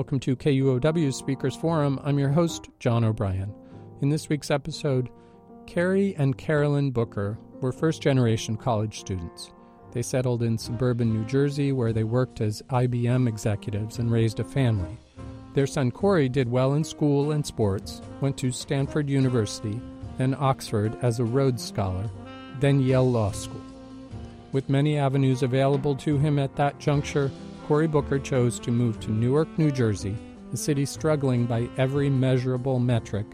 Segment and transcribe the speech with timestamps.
[0.00, 2.00] Welcome to KUOW Speakers Forum.
[2.02, 3.54] I'm your host, John O'Brien.
[4.00, 5.10] In this week's episode,
[5.66, 9.52] Cary and Carolyn Booker were first generation college students.
[9.92, 14.44] They settled in suburban New Jersey where they worked as IBM executives and raised a
[14.44, 14.96] family.
[15.52, 19.78] Their son Cory did well in school and sports, went to Stanford University,
[20.16, 22.08] then Oxford as a Rhodes Scholar,
[22.58, 23.60] then Yale Law School.
[24.52, 27.30] With many avenues available to him at that juncture,
[27.70, 30.16] Cory Booker chose to move to Newark, New Jersey,
[30.52, 33.26] a city struggling by every measurable metric,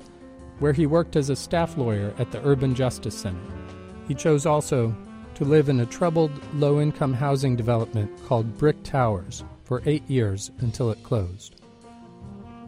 [0.59, 3.41] where he worked as a staff lawyer at the Urban Justice Center.
[4.07, 4.95] He chose also
[5.37, 10.51] to live in a troubled, low income housing development called Brick Towers for eight years
[10.59, 11.63] until it closed.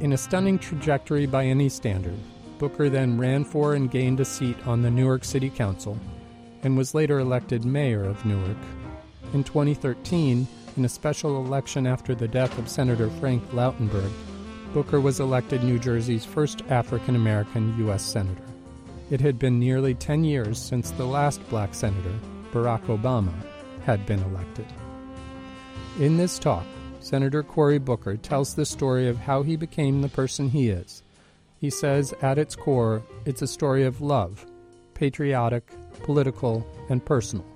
[0.00, 2.16] In a stunning trajectory by any standard,
[2.58, 5.98] Booker then ran for and gained a seat on the Newark City Council
[6.62, 8.56] and was later elected mayor of Newark.
[9.34, 14.12] In 2013, in a special election after the death of Senator Frank Lautenberg,
[14.72, 18.04] Booker was elected New Jersey's first African American U.S.
[18.04, 18.44] Senator.
[19.10, 22.14] It had been nearly 10 years since the last black senator,
[22.52, 23.32] Barack Obama,
[23.84, 24.66] had been elected.
[25.98, 26.64] In this talk,
[27.00, 31.02] Senator Cory Booker tells the story of how he became the person he is.
[31.60, 34.46] He says, at its core, it's a story of love,
[34.94, 35.72] patriotic,
[36.04, 37.46] political, and personal.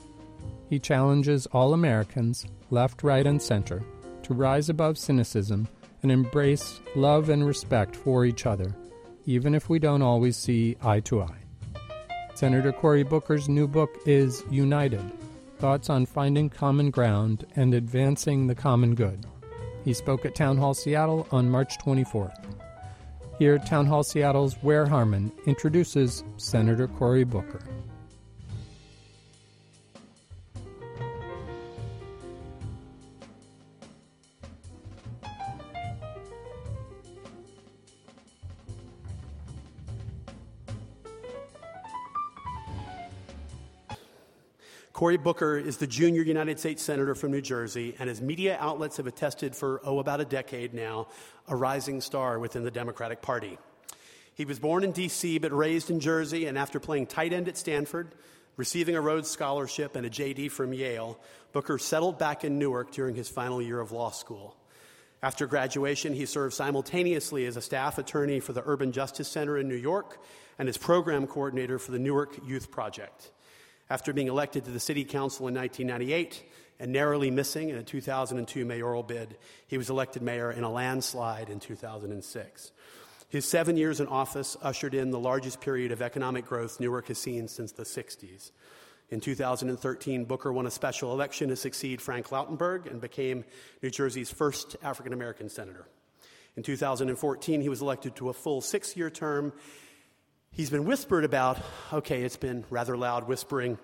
[0.68, 3.84] He challenges all Americans, left, right, and center,
[4.22, 5.68] to rise above cynicism
[6.02, 8.74] and embrace love and respect for each other,
[9.26, 11.42] even if we don't always see eye to eye.
[12.34, 15.12] Senator Cory Booker's new book is United
[15.58, 19.26] Thoughts on Finding Common Ground and Advancing the Common Good.
[19.84, 22.34] He spoke at Town Hall Seattle on March 24th.
[23.38, 27.60] Here, Town Hall Seattle's Wier Harman introduces Senator Cory Booker.
[45.02, 48.98] Cory Booker is the junior United States Senator from New Jersey, and as media outlets
[48.98, 51.08] have attested for, oh, about a decade now,
[51.48, 53.58] a rising star within the Democratic Party.
[54.32, 57.58] He was born in D.C., but raised in Jersey, and after playing tight end at
[57.58, 58.14] Stanford,
[58.56, 61.18] receiving a Rhodes Scholarship and a JD from Yale,
[61.50, 64.54] Booker settled back in Newark during his final year of law school.
[65.20, 69.66] After graduation, he served simultaneously as a staff attorney for the Urban Justice Center in
[69.66, 70.22] New York
[70.60, 73.32] and as program coordinator for the Newark Youth Project.
[73.92, 76.42] After being elected to the city council in 1998
[76.80, 79.36] and narrowly missing in a 2002 mayoral bid,
[79.66, 82.72] he was elected mayor in a landslide in 2006.
[83.28, 87.18] His seven years in office ushered in the largest period of economic growth Newark has
[87.18, 88.52] seen since the 60s.
[89.10, 93.44] In 2013, Booker won a special election to succeed Frank Lautenberg and became
[93.82, 95.86] New Jersey's first African American senator.
[96.56, 99.52] In 2014, he was elected to a full six year term
[100.54, 101.58] He's been whispered about,
[101.94, 103.78] okay, it's been rather loud whispering,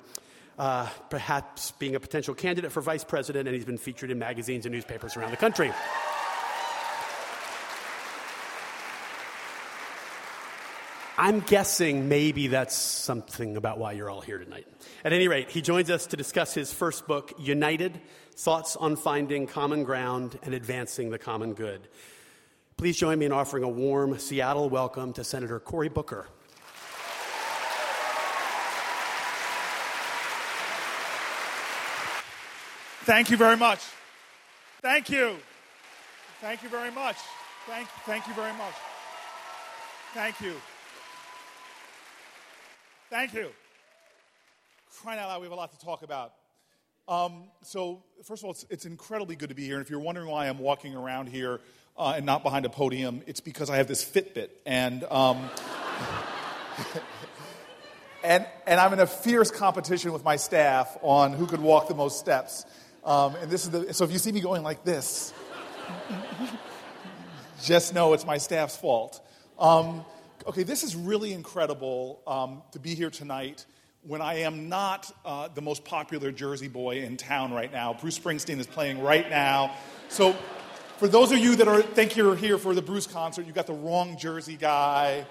[0.58, 4.66] uh, perhaps being a potential candidate for vice president, and he's been featured in magazines
[4.66, 5.72] and newspapers around the country.
[11.16, 14.66] I'm guessing maybe that's something about why you're all here tonight.
[15.06, 17.98] At any rate, he joins us to discuss his first book, United
[18.36, 21.88] Thoughts on Finding Common Ground and Advancing the Common Good.
[22.76, 26.26] Please join me in offering a warm Seattle welcome to Senator Cory Booker.
[33.08, 33.80] Thank you very much.
[34.82, 35.36] Thank you.
[36.42, 37.16] Thank you very much.
[37.66, 38.74] Thank, thank you very much.
[40.12, 40.52] Thank you.
[43.08, 43.48] Thank you.
[45.00, 46.34] Crying out loud, we have a lot to talk about.
[47.08, 49.76] Um, so, first of all, it's, it's, incredibly good to be here.
[49.76, 51.62] And if you're wondering why I'm walking around here
[51.96, 54.50] uh, and not behind a podium, it's because I have this Fitbit.
[54.66, 55.48] And, um,
[58.22, 61.94] and, and I'm in a fierce competition with my staff on who could walk the
[61.94, 62.66] most steps.
[63.04, 65.32] Um, and this is the, so if you see me going like this,
[67.62, 69.26] just know it's my staff's fault.
[69.58, 70.04] Um,
[70.46, 73.66] okay, this is really incredible um, to be here tonight
[74.02, 77.94] when I am not uh, the most popular Jersey boy in town right now.
[77.94, 79.74] Bruce Springsteen is playing right now.
[80.08, 80.34] So,
[80.96, 83.66] for those of you that are, think you're here for the Bruce concert, you got
[83.66, 85.26] the wrong Jersey guy.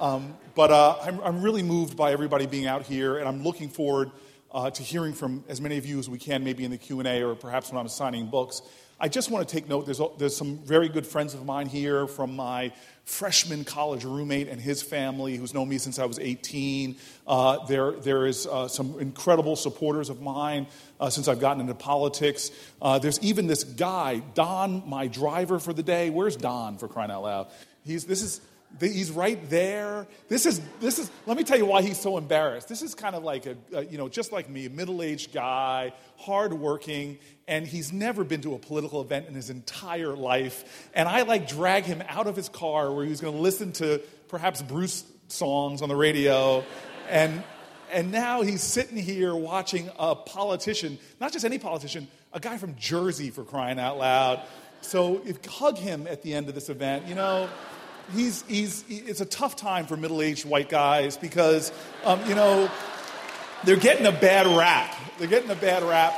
[0.00, 3.70] Um, but uh, I'm, I'm, really moved by everybody being out here, and I'm looking
[3.70, 4.10] forward
[4.56, 7.22] uh, to hearing from as many of you as we can, maybe in the Q&A
[7.22, 8.62] or perhaps when I'm signing books.
[8.98, 12.06] I just want to take note, there's, there's some very good friends of mine here
[12.06, 12.72] from my
[13.04, 16.96] freshman college roommate and his family who's known me since I was 18.
[17.26, 20.68] Uh, there, there is uh, some incredible supporters of mine
[21.00, 22.50] uh, since I've gotten into politics.
[22.80, 26.08] Uh, there's even this guy, Don, my driver for the day.
[26.08, 27.48] Where's Don, for crying out loud?
[27.84, 28.40] He's, this is,
[28.80, 30.06] He's right there.
[30.28, 32.68] This is, this is, let me tell you why he's so embarrassed.
[32.68, 35.32] This is kind of like a, a you know, just like me, a middle aged
[35.32, 37.18] guy, hardworking,
[37.48, 40.90] and he's never been to a political event in his entire life.
[40.94, 43.72] And I like drag him out of his car where he was going to listen
[43.72, 46.64] to perhaps Bruce songs on the radio.
[47.08, 47.42] And,
[47.90, 52.74] and now he's sitting here watching a politician, not just any politician, a guy from
[52.76, 54.42] Jersey for crying out loud.
[54.82, 57.48] So if, hug him at the end of this event, you know
[58.14, 61.72] he's, he's, it's a tough time for middle aged white guys because,
[62.04, 62.70] um, you know,
[63.64, 64.94] they're getting a bad rap.
[65.18, 66.14] They're getting a bad rap.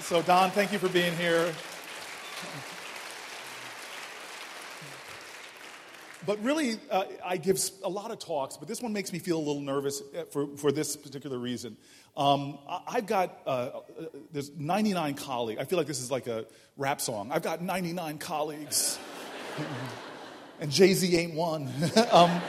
[0.00, 1.52] So, Don, thank you for being here.
[6.26, 9.38] But really, uh, I give a lot of talks, but this one makes me feel
[9.38, 11.76] a little nervous uh, for, for this particular reason.
[12.16, 13.80] Um, I've got, uh, uh,
[14.32, 15.60] there's 99 colleagues.
[15.60, 16.46] I feel like this is like a
[16.76, 17.30] rap song.
[17.30, 18.98] I've got 99 colleagues
[20.60, 21.70] and Jay Z ain't one.
[22.10, 22.40] um,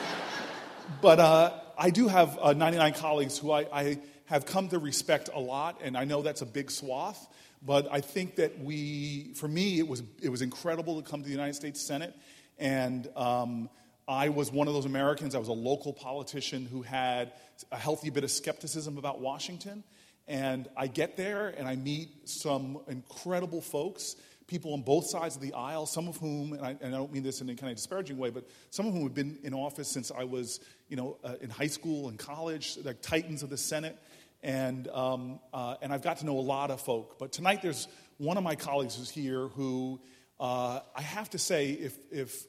[1.02, 5.30] but uh, I do have uh, 99 colleagues who I, I, have come to respect
[5.34, 7.30] a lot, and I know that's a big swath.
[7.66, 11.26] But I think that we, for me, it was, it was incredible to come to
[11.26, 12.14] the United States Senate.
[12.60, 13.70] And um,
[14.06, 17.32] I was one of those Americans, I was a local politician who had
[17.72, 19.84] a healthy bit of skepticism about Washington.
[20.28, 25.42] And I get there and I meet some incredible folks people on both sides of
[25.42, 27.70] the aisle, some of whom, and I, and I, don't mean this in any kind
[27.70, 30.96] of disparaging way, but some of whom have been in office since I was, you
[30.96, 33.98] know, uh, in high school and college, like titans of the Senate.
[34.42, 37.20] And, um, uh, and I've got to know a lot of folk.
[37.20, 40.00] But tonight there's one of my colleagues who's here who
[40.40, 42.46] uh, I have to say, if, if,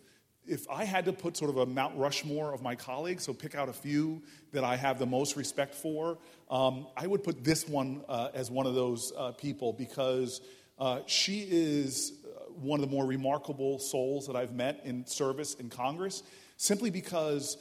[0.46, 3.54] if I had to put sort of a Mount Rushmore of my colleagues, so pick
[3.54, 4.22] out a few
[4.52, 6.18] that I have the most respect for,
[6.50, 10.40] um, I would put this one uh, as one of those uh, people because
[10.78, 15.54] uh, she is uh, one of the more remarkable souls that I've met in service
[15.54, 16.22] in Congress,
[16.56, 17.56] simply because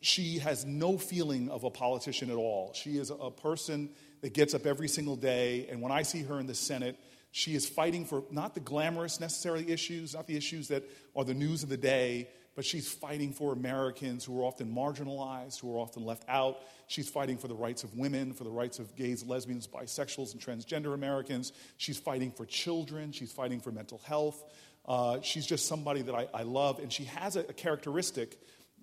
[0.00, 2.72] she has no feeling of a politician at all.
[2.74, 3.90] She is a person
[4.20, 6.98] that gets up every single day, and when I see her in the Senate,
[7.30, 10.84] she is fighting for not the glamorous necessarily issues, not the issues that
[11.16, 15.60] are the news of the day, but she's fighting for Americans who are often marginalized,
[15.60, 16.58] who are often left out.
[16.86, 20.40] She's fighting for the rights of women, for the rights of gays, lesbians, bisexuals, and
[20.40, 21.52] transgender Americans.
[21.78, 23.12] She's fighting for children.
[23.12, 24.42] She's fighting for mental health.
[24.86, 28.38] Uh, she's just somebody that I, I, love, and she has a, a characteristic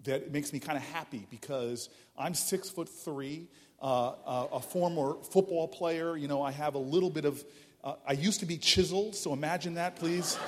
[0.06, 3.50] that makes me kind of happy because I'm six foot three,
[3.82, 6.16] uh, uh, a former football player.
[6.16, 7.44] You know, I have a little bit of.
[7.84, 10.38] Uh, I used to be chiseled, so imagine that, please.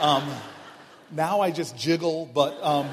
[0.00, 0.30] Um,
[1.10, 2.88] now I just jiggle, but, um,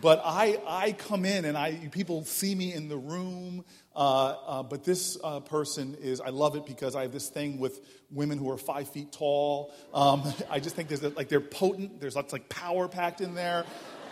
[0.00, 3.64] but I, I come in and I, people see me in the room.
[3.94, 7.58] Uh, uh, but this uh, person is, I love it because I have this thing
[7.58, 9.72] with women who are five feet tall.
[9.92, 12.00] Um, I just think there's like they're potent.
[12.00, 13.64] There's lots like power packed in there.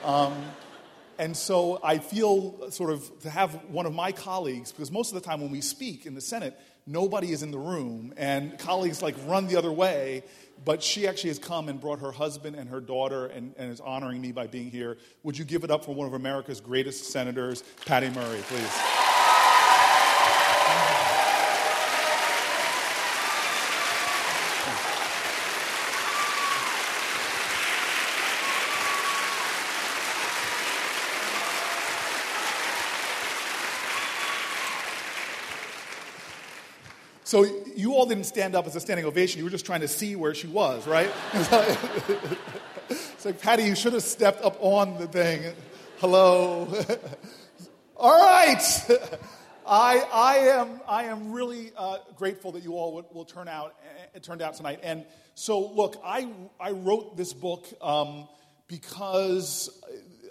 [0.05, 0.35] Um,
[1.19, 5.15] and so I feel sort of to have one of my colleagues, because most of
[5.15, 9.03] the time when we speak in the Senate, nobody is in the room, and colleagues
[9.03, 10.25] like run the other way.
[10.65, 13.81] But she actually has come and brought her husband and her daughter and, and is
[13.81, 14.99] honoring me by being here.
[15.23, 18.73] Would you give it up for one of America's greatest senators, Patty Murray, please?
[37.27, 37.45] So
[37.77, 39.39] you all didn't stand up as a standing ovation.
[39.39, 41.11] You were just trying to see where she was, right?
[42.89, 45.55] it's like, Patty, you should have stepped up on the thing.
[45.99, 46.67] Hello.
[47.97, 48.63] all right.
[49.67, 53.75] I, I, am, I am really uh, grateful that you all will, will turn out,
[54.15, 54.81] uh, turned out tonight.
[54.83, 55.05] And
[55.35, 58.27] so, look, I, I wrote this book um,
[58.69, 59.69] because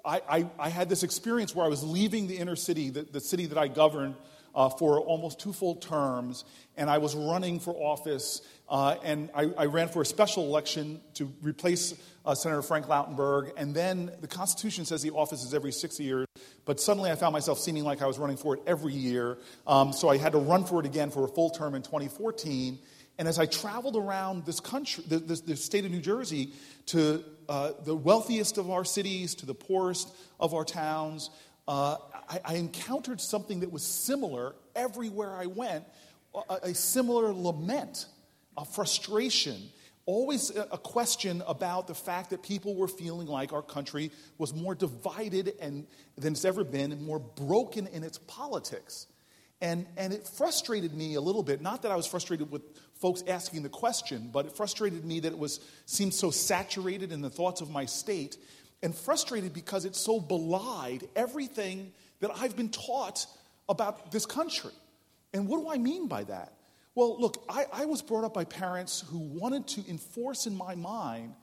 [0.04, 3.20] I, I, I, had this experience where I was leaving the inner city, the, the
[3.20, 4.16] city that I governed,
[4.56, 6.46] uh, for almost two full terms,
[6.78, 8.42] and I was running for office.
[8.68, 11.94] Uh, and I, I, ran for a special election to replace
[12.26, 13.52] uh, Senator Frank Lautenberg.
[13.58, 16.26] And then the Constitution says the office is every six years,
[16.66, 19.38] but suddenly I found myself seeming like I was running for it every year.
[19.68, 22.80] Um, so I had to run for it again for a full term in 2014.
[23.20, 26.52] And as I traveled around this country, the, the, the state of New Jersey,
[26.88, 30.10] to uh, the wealthiest of our cities, to the poorest
[30.40, 31.30] of our towns,
[31.68, 31.98] uh,
[32.30, 35.86] I, I, encountered something that was similar everywhere I went
[36.50, 38.08] a, a similar lament,
[38.58, 39.70] a frustration,
[40.06, 44.54] always a, a question about the fact that people were feeling like our country was
[44.54, 49.08] more divided and, than it's ever been and more broken in its politics.
[49.62, 51.62] And, and it frustrated me a little bit.
[51.62, 52.62] Not that I was frustrated with
[52.96, 57.22] folks asking the question, but it frustrated me that it was seemed so saturated in
[57.22, 58.38] the thoughts of my state,
[58.86, 63.26] and frustrated because it so belied everything that I've been taught
[63.68, 64.72] about this country.
[65.34, 66.54] And what do I mean by that?
[66.94, 70.76] Well, look, I, I was brought up by parents who wanted to enforce in my
[70.76, 71.34] mind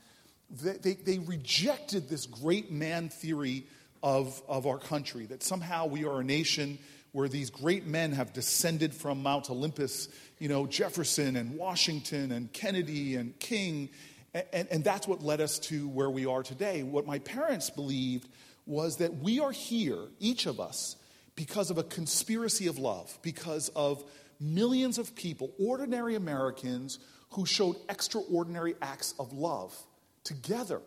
[0.62, 3.66] that they, they rejected this great man theory
[4.04, 6.78] of, of our country, that somehow we are a nation
[7.10, 10.08] where these great men have descended from Mount Olympus,
[10.38, 13.90] you know, Jefferson and Washington and Kennedy and King.
[14.34, 16.82] And, and, that's what led us to where we are today.
[16.82, 18.28] What my parents believed
[18.64, 20.96] was that we are here, each of us,
[21.34, 24.02] because of a conspiracy of love, because of
[24.40, 26.98] millions of people, ordinary Americans,
[27.30, 29.76] who showed extraordinary acts of love
[30.24, 30.80] together.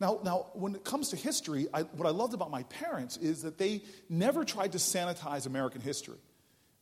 [0.00, 3.42] Now, now when it comes to history, I, what I loved about my parents is
[3.42, 6.18] that they never tried to sanitize American history.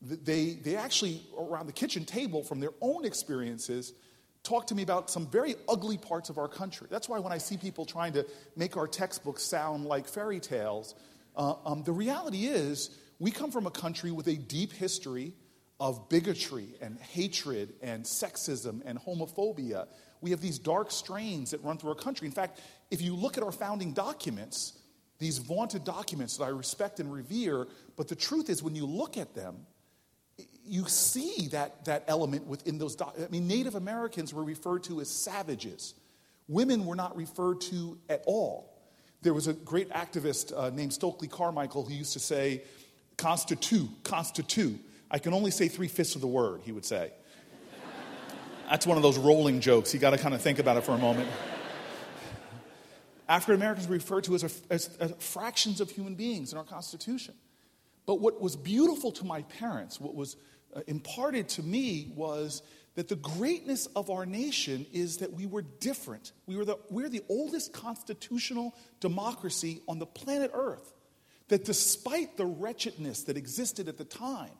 [0.03, 3.93] They, they actually, around the kitchen table, from their own experiences,
[4.43, 6.87] talked to me about some very ugly parts of our country.
[6.91, 10.95] That's why when I see people trying to make our textbooks sound like fairy tales,
[11.37, 15.35] uh, um, the reality is we come from a country with a deep history
[15.79, 19.87] of bigotry and hatred and sexism and homophobia.
[20.21, 22.27] We have these dark strains that run through our country.
[22.27, 24.79] In fact, if you look at our founding documents,
[25.19, 27.67] these vaunted documents that I respect and revere,
[27.97, 29.67] but the truth is, when you look at them,
[30.65, 32.97] you see that, that element within those.
[32.97, 35.95] Do- I mean, Native Americans were referred to as savages.
[36.49, 38.73] Women were not referred to at all.
[39.23, 42.63] There was a great activist uh, named Stokely Carmichael who used to say,
[43.17, 44.79] Constitu, Constitu.
[45.11, 47.13] I can only say three fifths of the word, he would say.
[48.71, 49.93] That's one of those rolling jokes.
[49.93, 51.29] You got to kind of think about it for a moment.
[53.29, 56.65] African Americans were referred to as, a, as, as, fractions of human beings in our
[56.65, 57.35] Constitution.
[58.11, 60.35] But what was beautiful to my parents, what was
[60.75, 62.61] uh, imparted to me, was
[62.97, 66.33] that the greatness of our nation is that we were different.
[66.45, 70.93] We were the, we're the oldest constitutional democracy on the planet Earth.
[71.51, 74.59] That despite the wretchedness that existed at the time,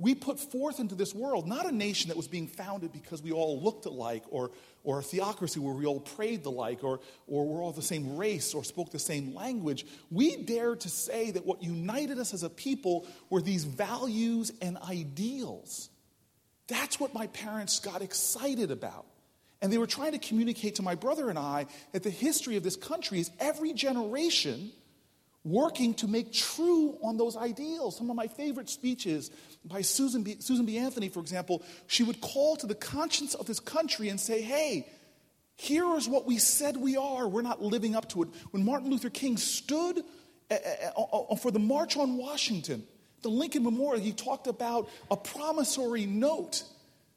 [0.00, 3.32] we put forth into this world not a nation that was being founded because we
[3.32, 4.50] all looked alike or,
[4.82, 8.16] or a theocracy where we all prayed the like or, or we're all the same
[8.16, 9.86] race or spoke the same language.
[10.10, 14.78] We dared to say that what united us as a people were these values and
[14.78, 15.90] ideals.
[16.66, 19.04] That's what my parents got excited about.
[19.60, 22.62] And they were trying to communicate to my brother and I that the history of
[22.62, 24.72] this country is every generation
[25.44, 27.96] working to make true on those ideals.
[27.96, 29.30] Some of my favorite speeches
[29.64, 30.36] by Susan B.
[30.40, 30.78] Susan B.
[30.78, 34.86] Anthony, for example, she would call to the conscience of this country and say, hey,
[35.56, 37.26] here is what we said we are.
[37.28, 38.28] We're not living up to it.
[38.50, 39.98] When Martin Luther King stood
[40.50, 42.82] eh, eh, eh, for the March on Washington,
[43.22, 46.64] the Lincoln Memorial, he talked about a promissory note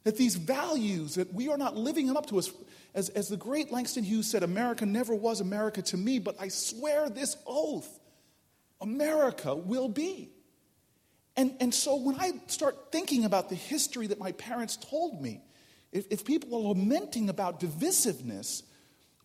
[0.04, 2.38] that these values that we are not living up to.
[2.38, 2.54] As,
[2.94, 6.50] as, as the great Langston Hughes said, America never was America to me, but I
[6.50, 8.00] swear this oath
[8.84, 10.30] America will be.
[11.36, 15.42] And, and so when I start thinking about the history that my parents told me,
[15.92, 18.64] if, if people are lamenting about divisiveness,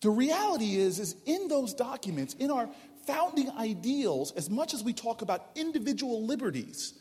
[0.01, 2.69] the reality is, is in those documents, in our
[3.05, 6.93] founding ideals, as much as we talk about individual liberties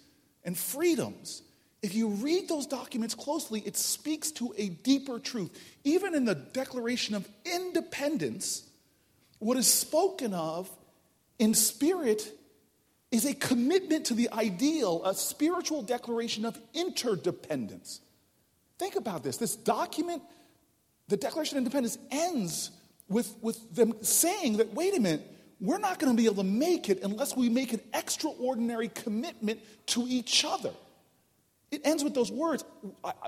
[0.45, 1.43] and freedoms,
[1.81, 5.51] if you read those documents closely, it speaks to a deeper truth.
[5.85, 8.69] Even in the Declaration of Independence,
[9.39, 10.69] what is spoken of
[11.39, 12.33] in spirit
[13.11, 18.01] is a commitment to the ideal, a spiritual declaration of interdependence.
[18.79, 19.39] Think about this.
[19.39, 20.23] This document,
[21.09, 22.71] the Declaration of Independence, ends
[23.09, 25.23] with, with them saying that, wait a minute,
[25.61, 29.61] we're not going to be able to make it unless we make an extraordinary commitment
[29.87, 30.73] to each other.
[31.71, 32.65] It ends with those words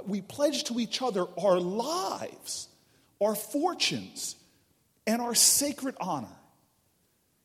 [0.07, 2.69] we pledge to each other our lives,
[3.21, 4.37] our fortunes,
[5.07, 6.29] and our sacred honor.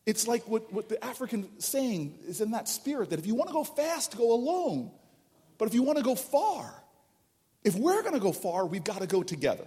[0.06, 3.50] It's like what, what the African saying is in that spirit that if you want
[3.50, 4.92] to go fast, go alone.
[5.58, 6.72] But if you want to go far,
[7.64, 9.66] if we're going to go far, we've got to go together.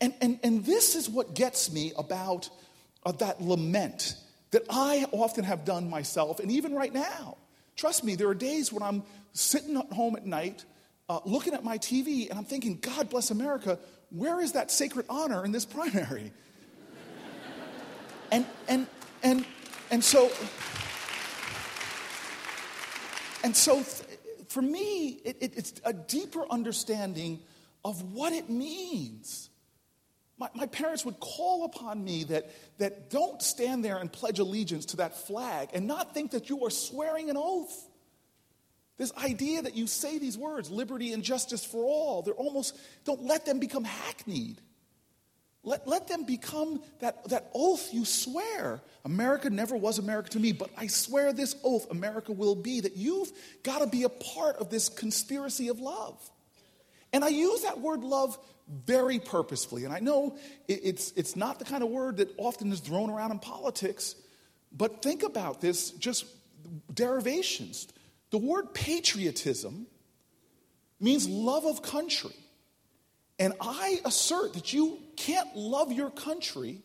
[0.00, 2.50] And, and, and this is what gets me about
[3.04, 4.16] uh, that lament
[4.50, 7.36] that I often have done myself, and even right now.
[7.76, 10.64] Trust me, there are days when I'm sitting at home at night
[11.08, 13.78] uh, looking at my TV and I'm thinking, God bless America,
[14.10, 16.32] where is that sacred honor in this primary?
[18.30, 18.86] And, and,
[19.22, 19.44] and,
[19.90, 20.30] and so,
[23.42, 23.82] And so,
[24.48, 27.40] for me, it, it, it's a deeper understanding
[27.84, 29.48] of what it means.
[30.38, 34.86] My, my, parents would call upon me that, that don't stand there and pledge allegiance
[34.86, 37.88] to that flag and not think that you are swearing an oath.
[38.96, 43.24] This idea that you say these words, liberty and justice for all, they're almost, don't
[43.24, 44.60] let them become hackneyed.
[45.62, 48.80] Let, let them become that, that oath you swear.
[49.04, 52.96] America never was America to me, but I swear this oath America will be that
[52.96, 53.30] you've
[53.62, 56.18] got to be a part of this conspiracy of love.
[57.12, 58.38] And I use that word love
[58.86, 59.84] very purposefully.
[59.84, 60.38] And I know
[60.68, 64.14] it's, it's not the kind of word that often is thrown around in politics,
[64.72, 66.24] but think about this just
[66.92, 67.88] derivations.
[68.30, 69.86] The word patriotism
[71.00, 72.34] means love of country.
[73.40, 76.82] And I assert that you can't love your country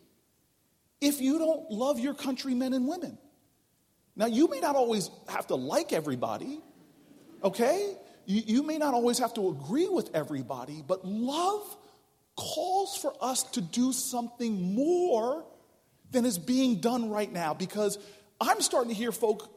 [1.01, 3.17] if you don't love your countrymen and women.
[4.15, 6.61] Now, you may not always have to like everybody,
[7.43, 7.93] okay?
[8.25, 11.77] You, you, may not always have to agree with everybody, but love
[12.37, 15.43] calls for us to do something more
[16.11, 17.99] than is being done right now because
[18.39, 19.53] I'm starting to hear folk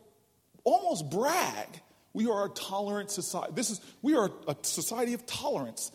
[0.65, 1.69] almost brag.
[2.13, 3.53] We are a tolerant society.
[3.55, 5.93] This is, we are a society of tolerance.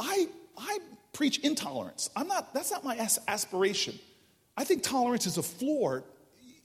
[0.00, 0.26] I,
[0.56, 0.78] I
[1.12, 2.10] preach intolerance.
[2.16, 2.96] I'm not, that's not my
[3.28, 3.98] aspiration.
[4.56, 6.04] I think tolerance is a floor.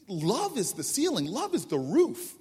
[0.08, 2.34] Love is the ceiling, love is the roof.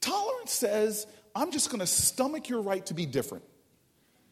[0.00, 3.44] Tolerance says, I'm just going to stomach your right to be different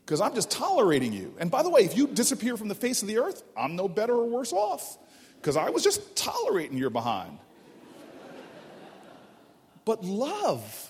[0.05, 1.35] because I'm just tolerating you.
[1.39, 3.89] And by the way, if you disappear from the face of the earth, I'm no
[3.89, 4.97] better or worse off
[5.37, 7.39] because I was just tolerating your behind.
[9.85, 10.88] but love,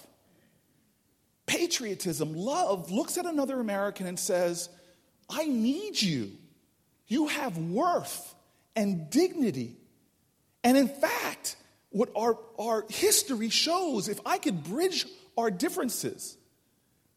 [1.49, 4.69] patriotism, love looks at another American and says,
[5.29, 6.33] I need you.
[7.09, 8.35] You have worth
[8.77, 9.77] and dignity.
[10.63, 11.57] And in fact,
[11.91, 16.37] what our, our history shows, if I could bridge our differences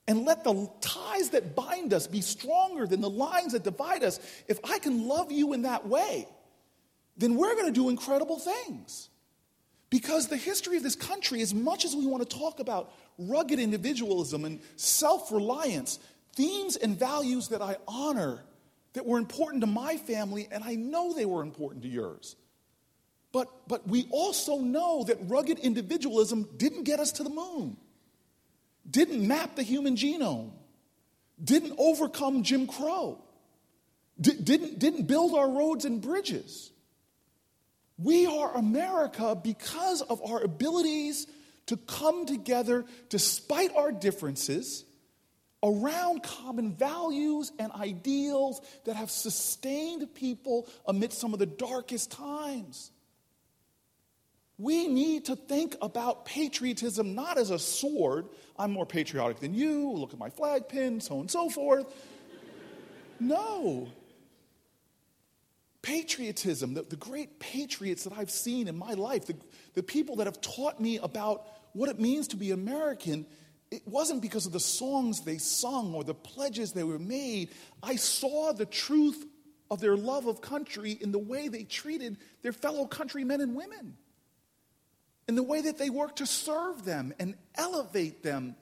[0.07, 4.19] and let the ties that bind us be stronger than the lines that divide us,
[4.47, 6.27] if I can love you in that way,
[7.17, 9.09] then we're going to do incredible things.
[9.91, 13.60] Because the history of this country, as much as we want to talk about rugged
[13.60, 16.00] individualism and self reliance,
[16.33, 18.41] themes and values that I honor
[18.93, 22.38] that were important to my family, and I know they were important to yours.
[23.34, 27.77] But, but we also know that rugged individualism didn't get us to the moon,
[28.89, 30.51] didn't map the human genome,
[31.41, 33.21] didn't overcome Jim Crow,
[34.19, 36.70] didn't, didn't build our roads and bridges.
[38.03, 41.27] We are America because of our abilities
[41.67, 44.85] to come together despite our differences
[45.63, 52.91] around common values and ideals that have sustained people amidst some of the darkest times.
[54.57, 58.27] We need to think about patriotism not as a sword.
[58.57, 59.91] I'm more patriotic than you.
[59.91, 61.85] Look at my flag pin, so on and so forth.
[63.19, 63.89] No.
[65.82, 69.36] Patriotism, the, the great patriots that I've seen in my life, the,
[69.74, 73.26] the people that have taught me about what it means to be American,
[73.72, 77.50] it wasn't because of the songs they sung or the pledges they were made.
[77.82, 79.26] I saw the truth
[79.72, 83.98] of their love of country in the way they treated their fellow countrymen and women,
[85.30, 88.56] in the way that they worked to serve them and elevate them,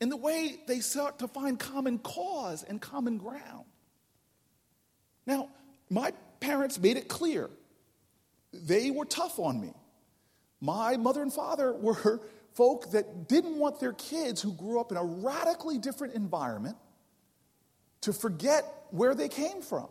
[0.00, 3.66] in the way they sought to find common cause and common ground.
[5.26, 5.50] Now,
[5.90, 7.50] my parents made it clear
[8.52, 9.72] they were tough on me.
[10.60, 12.20] My mother and father were
[12.54, 16.76] folk that didn't want their kids who grew up in a radically different environment
[18.02, 19.88] to forget where they came from.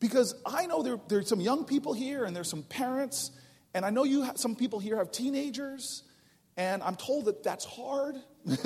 [0.00, 3.30] Because I know there, there's some young people here and there's some parents,
[3.72, 6.02] and I know you have, some people here have teenagers,
[6.56, 8.16] and I'm told that that's hard.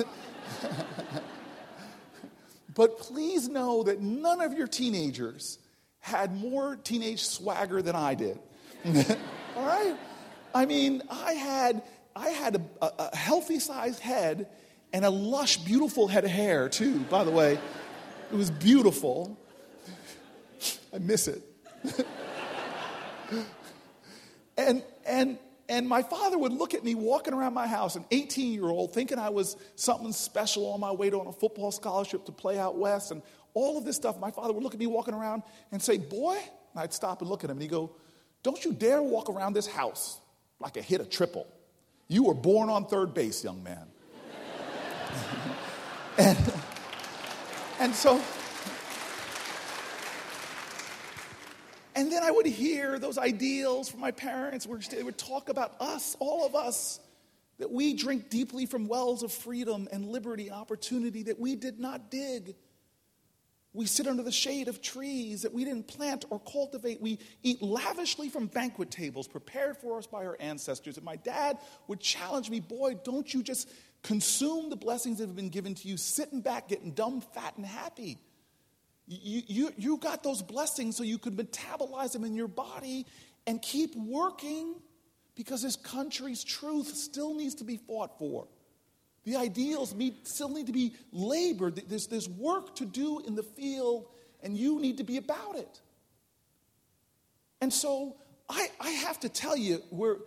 [2.75, 5.59] but please know that none of your teenagers
[5.99, 8.39] had more teenage swagger than I did.
[9.55, 9.95] All right?
[10.53, 11.83] I mean, I had
[12.15, 14.47] I had a, a, a healthy sized head
[14.91, 17.59] and a lush, beautiful head of hair, too, by the way.
[18.31, 19.37] It was beautiful.
[20.93, 21.43] I miss it.
[24.57, 28.51] and, and, and my father would look at me walking around my house, an 18
[28.51, 32.25] year old, thinking I was something special on my way to on a football scholarship
[32.25, 33.21] to play out west, and
[33.59, 34.19] all of this stuff.
[34.19, 37.29] My father would look at me walking around and say, Boy, and I'd stop and
[37.29, 37.91] look at him, and he'd go,
[38.41, 40.19] Don't you dare walk around this house
[40.59, 41.47] like a hit a triple.
[42.07, 43.87] You were born on third base, young man.
[46.17, 46.53] and,
[47.79, 48.21] and so,
[51.95, 55.75] and then I would hear those ideals from my parents where they would talk about
[55.79, 56.99] us, all of us,
[57.59, 61.79] that we drink deeply from wells of freedom and liberty and opportunity that we did
[61.79, 62.55] not dig.
[63.73, 66.99] We sit under the shade of trees that we didn't plant or cultivate.
[67.01, 70.97] We eat lavishly from banquet tables prepared for us by our ancestors.
[70.97, 73.69] And my dad would challenge me, boy, don't you just
[74.01, 77.65] consume the blessings that have been given to you, sitting back, getting dumb, fat, and
[77.65, 78.17] happy.
[79.05, 83.05] You, you, you got those blessings so you could metabolize them in your body
[83.45, 84.75] and keep working
[85.35, 88.47] because this country's truth still needs to be fought for.
[89.29, 91.83] The ideals still need to be labored.
[91.87, 94.07] There's, there's work to do in the field,
[94.41, 95.81] and you need to be about it.
[97.61, 98.15] And so
[98.49, 100.17] I, I have to tell you, we're,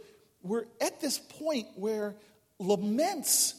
[0.45, 2.15] we're at this point where
[2.61, 3.57] laments,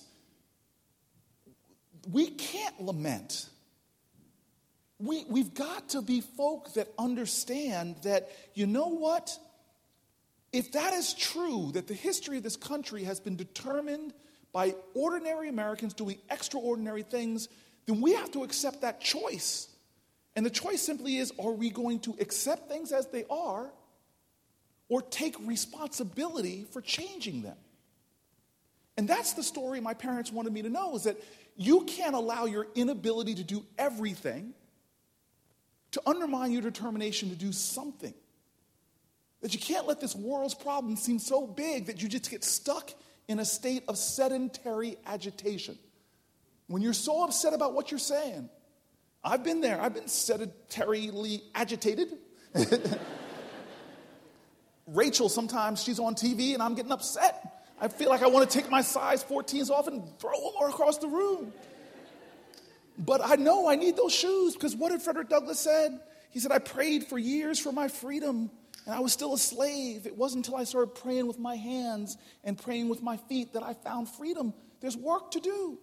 [2.09, 3.49] we can't lament.
[4.97, 9.37] We, we've got to be folk that understand that, you know what?
[10.53, 14.13] If that is true, that the history of this country has been determined
[14.53, 17.49] by ordinary Americans doing extraordinary things,
[17.87, 19.67] then we have to accept that choice.
[20.35, 23.71] And the choice simply is are we going to accept things as they are
[24.87, 27.57] or take responsibility for changing them?
[28.95, 31.17] And that's the story my parents wanted me to know is that
[31.55, 34.53] you can't allow your inability to do everything
[35.91, 38.13] to undermine your determination to do something.
[39.41, 42.91] That you can't let this world's problems seem so big that you just get stuck
[43.27, 45.77] in a state of sedentary agitation.
[46.67, 48.49] When you're so upset about what you're saying,
[49.23, 52.17] I've been there, I've been sedentarily agitated.
[54.87, 57.65] Rachel, sometimes she's on TV and I'm getting upset.
[57.79, 60.97] I feel like I want to take my size 14s off and throw them across
[60.97, 61.53] the room.
[62.97, 65.99] But I know I need those shoes because what did Frederick Douglass said?
[66.29, 68.51] He said, I prayed for years for my freedom
[68.85, 70.05] and I was still a slave.
[70.05, 73.63] It wasn't until I started praying with my hands and praying with my feet that
[73.63, 74.53] I found freedom.
[74.81, 75.79] There's work to do.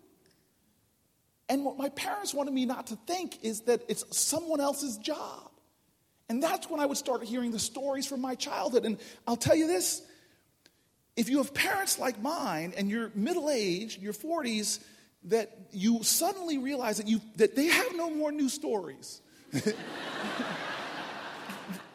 [1.48, 5.50] And what my parents wanted me not to think is that it's someone else's job.
[6.28, 8.84] And that's when I would start hearing the stories from my childhood.
[8.84, 10.02] And I'll tell you this
[11.16, 14.78] if you have parents like mine and you're middle aged, your 40s,
[15.24, 19.20] that you suddenly realize that, you, that they have no more new stories.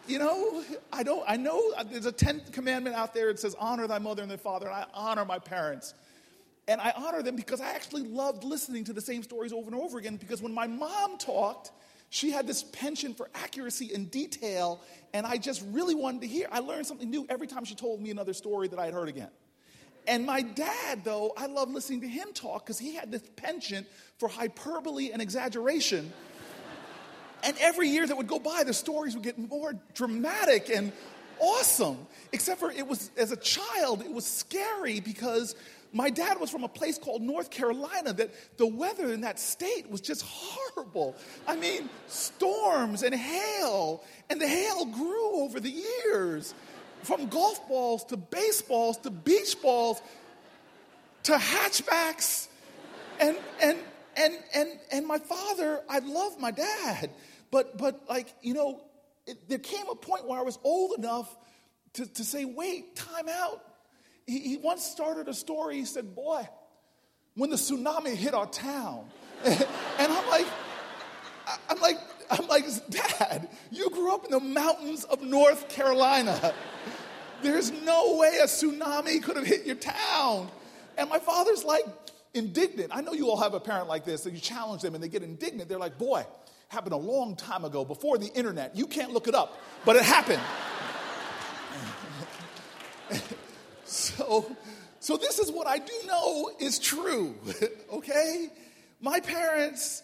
[0.07, 3.55] you know, I don't, I know uh, there's a 10th commandment out there that says,
[3.59, 5.93] honor thy mother and thy father, and I honor my parents.
[6.67, 9.75] And I honor them because I actually loved listening to the same stories over and
[9.75, 11.71] over again because when my mom talked,
[12.09, 14.81] she had this penchant for accuracy and detail,
[15.13, 16.47] and I just really wanted to hear.
[16.51, 19.09] I learned something new every time she told me another story that I had heard
[19.09, 19.29] again.
[20.07, 23.87] And my dad, though, I loved listening to him talk because he had this penchant
[24.17, 26.13] for hyperbole and exaggeration.
[27.45, 30.91] And every year that would go by, the stories would get more dramatic and
[31.39, 32.07] awesome.
[32.31, 35.55] Except for it was, as a child, it was scary because
[35.93, 39.89] my dad was from a place called North Carolina that the weather in that state
[39.89, 41.15] was just horrible.
[41.47, 46.53] I mean, storms and hail, and the hail grew over the years
[47.03, 50.01] from golf balls to baseballs to beach balls
[51.23, 52.47] to hatchbacks.
[53.19, 53.77] And, and,
[54.17, 57.09] and, and, and my father, I love my dad,
[57.55, 58.81] but, but like, you know,
[59.25, 61.33] it, there came a point where I was old enough
[61.93, 63.63] to, to say, wait, time out.
[64.27, 65.75] He, he once started a story.
[65.75, 66.45] He said, boy,
[67.35, 69.07] when the tsunami hit our town,
[69.45, 69.65] and
[69.99, 70.45] I'm like,
[71.69, 71.97] I'm like,
[72.29, 76.53] I'm like, Dad, you grew up in the mountains of North Carolina.
[77.41, 80.49] There's no way a tsunami could have hit your town.
[80.97, 81.85] And my father's like
[82.33, 82.91] indignant.
[82.93, 85.07] I know you all have a parent like this, that you challenge them and they
[85.07, 85.69] get indignant.
[85.69, 86.25] They're like, boy,
[86.69, 88.75] happened a long time ago before the internet.
[88.75, 90.41] You can't look it up, but it happened.
[93.85, 94.55] so,
[94.99, 97.35] so this is what I do know is true,
[97.93, 98.49] okay?
[99.01, 100.03] My parents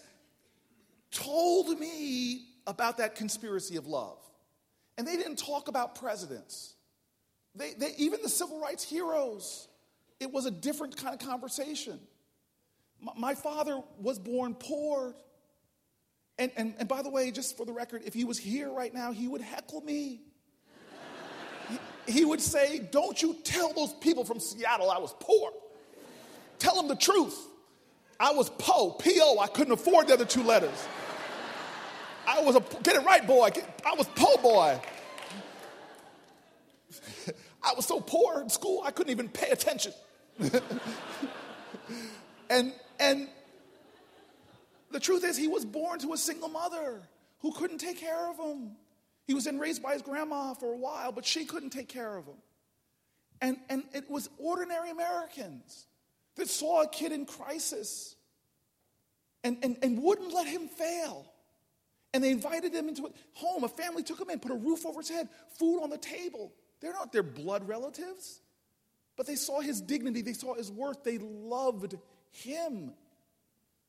[1.12, 4.18] told me about that conspiracy of love.
[4.98, 6.76] And they didn't talk about presidents.
[7.56, 9.68] They, they, even the civil rights heroes,
[10.20, 12.00] it was a different kind of conversation.
[13.18, 15.16] My, father was born poor.
[16.42, 18.92] And, and, and by the way, just for the record, if he was here right
[18.92, 20.22] now, he would heckle me.
[21.70, 21.78] he,
[22.12, 25.52] he would say, Don't you tell those people from Seattle I was poor.
[26.58, 27.38] Tell them the truth.
[28.20, 29.38] I was Po, P O.
[29.40, 30.88] I couldn't afford the other two letters.
[32.28, 33.52] I was a, get it right, boy.
[33.86, 34.82] I was Po boy.
[37.64, 39.94] I was so poor in school, I couldn't even pay attention.
[42.50, 43.28] and, and
[44.94, 47.02] the truth is, he was born to a single mother
[47.40, 48.72] who couldn't take care of him.
[49.26, 52.18] He was then raised by his grandma for a while, but she couldn't take care
[52.18, 52.38] of him.
[53.42, 55.88] And, and it was ordinary Americans
[56.36, 58.16] that saw a kid in crisis
[59.44, 61.26] and, and, and wouldn't let him fail.
[62.14, 63.64] And they invited him into a home.
[63.64, 66.52] A family took him in, put a roof over his head, food on the table.
[66.82, 68.42] They're not their blood relatives,
[69.16, 71.96] but they saw his dignity, they saw his worth, they loved
[72.32, 72.94] him.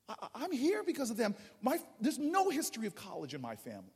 [0.08, 1.34] I, am here because of them.
[1.60, 3.92] My, there's no history of college in my family.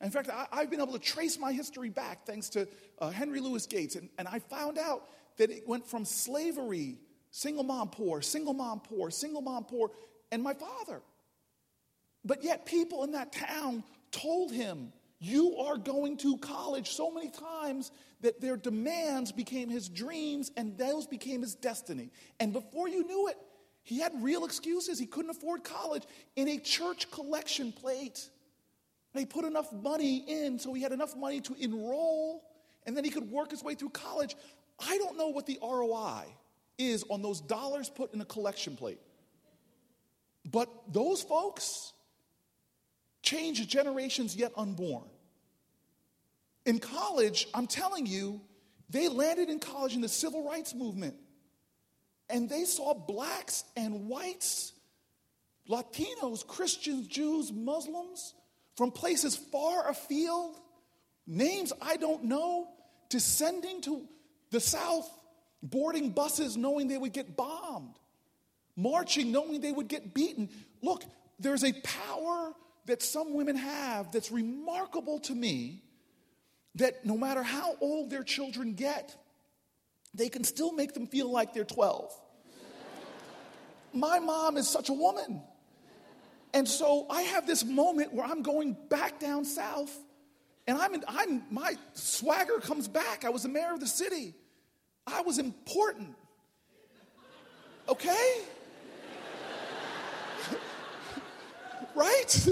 [0.00, 2.68] In fact, I, have been able to trace my history back thanks to
[2.98, 6.98] uh, Henry Louis Gates, and, and I found out that it went from slavery,
[7.30, 9.90] single mom poor, single mom poor, single mom poor,
[10.30, 11.00] and my father.
[12.24, 17.30] But yet, people in that town told him, You are going to college so many
[17.30, 17.90] times
[18.22, 22.10] that their demands became his dreams and those became his destiny.
[22.40, 23.36] And before you knew it,
[23.84, 24.98] he had real excuses.
[24.98, 26.04] He couldn't afford college
[26.36, 28.28] in a church collection plate.
[29.14, 32.42] He put enough money in so he had enough money to enroll
[32.86, 34.34] and then he could work his way through college.
[34.80, 36.24] I don't know what the ROI
[36.78, 38.98] is on those dollars put in a collection plate.
[40.50, 41.92] But those folks
[43.22, 45.04] changed generations yet unborn.
[46.66, 48.40] In college, I'm telling you,
[48.90, 51.14] they landed in college in the civil rights movement.
[52.28, 54.72] And they saw blacks and whites,
[55.68, 58.34] Latinos, Christians, Jews, Muslims
[58.76, 60.58] from places far afield,
[61.26, 62.68] names I don't know,
[63.08, 64.06] descending to
[64.50, 65.08] the South,
[65.62, 67.94] boarding buses knowing they would get bombed,
[68.76, 70.48] marching knowing they would get beaten.
[70.82, 71.04] Look,
[71.38, 72.52] there's a power
[72.86, 75.82] that some women have that's remarkable to me
[76.76, 79.16] that no matter how old their children get,
[80.14, 82.10] they can still make them feel like they're 12.
[83.92, 85.42] My mom is such a woman.
[86.52, 89.92] And so I have this moment where I'm going back down south
[90.66, 93.24] and I'm, in, I'm my swagger comes back.
[93.24, 94.34] I was the mayor of the city.
[95.06, 96.14] I was important.
[97.88, 98.40] Okay?
[101.94, 102.48] right?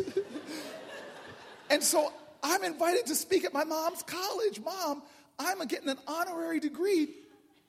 [1.71, 4.61] and so I'm invited to speak at my mom's college.
[4.61, 5.03] Mom,
[5.39, 7.09] I'm getting an honorary degree.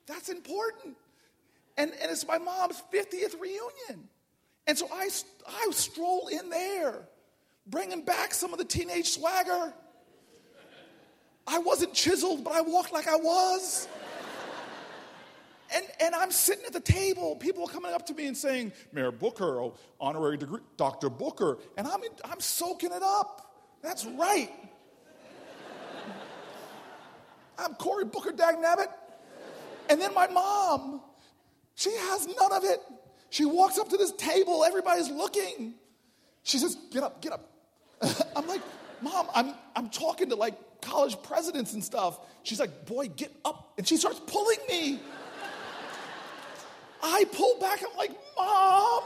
[0.06, 0.96] That's important.
[1.78, 4.08] And, and it's my mom's 50th reunion.
[4.68, 5.10] And so I,
[5.48, 7.08] I stroll in there,
[7.68, 9.74] bringing back some of the teenage swagger.
[11.46, 13.88] I wasn't chiseled, but I walked like I was.
[15.76, 17.36] And, and I'm sitting at the table.
[17.36, 21.10] People are coming up to me and saying, Mayor Booker, oh, honorary degree, Dr.
[21.10, 21.58] Booker.
[21.78, 23.56] And I'm, in, I'm soaking it up.
[23.82, 24.52] That's right.
[27.58, 28.88] I'm Cory Booker Dagnabbit.
[29.90, 31.02] And then my mom,
[31.76, 32.80] she has none of it.
[33.30, 35.74] She walks up to this table, everybody's looking.
[36.44, 37.50] She says, Get up, get up.
[38.36, 38.62] I'm like,
[39.02, 42.20] Mom, I'm, I'm talking to like college presidents and stuff.
[42.44, 43.74] She's like, Boy, get up.
[43.78, 45.00] And she starts pulling me.
[47.02, 49.04] I pull back, I'm like, Mom,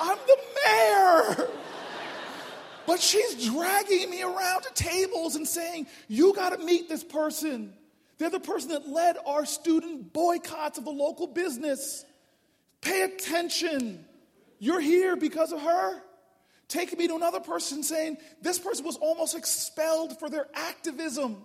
[0.00, 1.48] I'm the mayor.
[2.86, 7.74] But she's dragging me around to tables and saying, You got to meet this person.
[8.18, 12.04] They're the person that led our student boycotts of the local business.
[12.80, 14.04] Pay attention.
[14.58, 16.02] You're here because of her.
[16.66, 21.44] Taking me to another person saying, This person was almost expelled for their activism,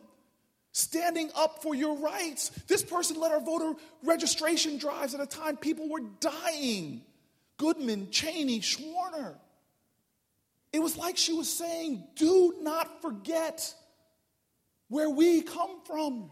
[0.71, 2.49] standing up for your rights.
[2.67, 7.03] This person led our voter registration drives at a time people were dying.
[7.57, 9.35] Goodman, Chaney, Schwerner.
[10.73, 13.73] It was like she was saying, Do not forget
[14.89, 16.31] where we come from.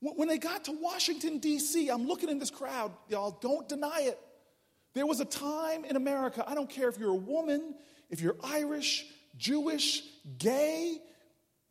[0.00, 4.18] When they got to Washington, D.C., I'm looking in this crowd, y'all, don't deny it.
[4.94, 7.74] There was a time in America, I don't care if you're a woman,
[8.08, 9.06] if you're Irish,
[9.36, 10.02] Jewish,
[10.38, 10.98] gay,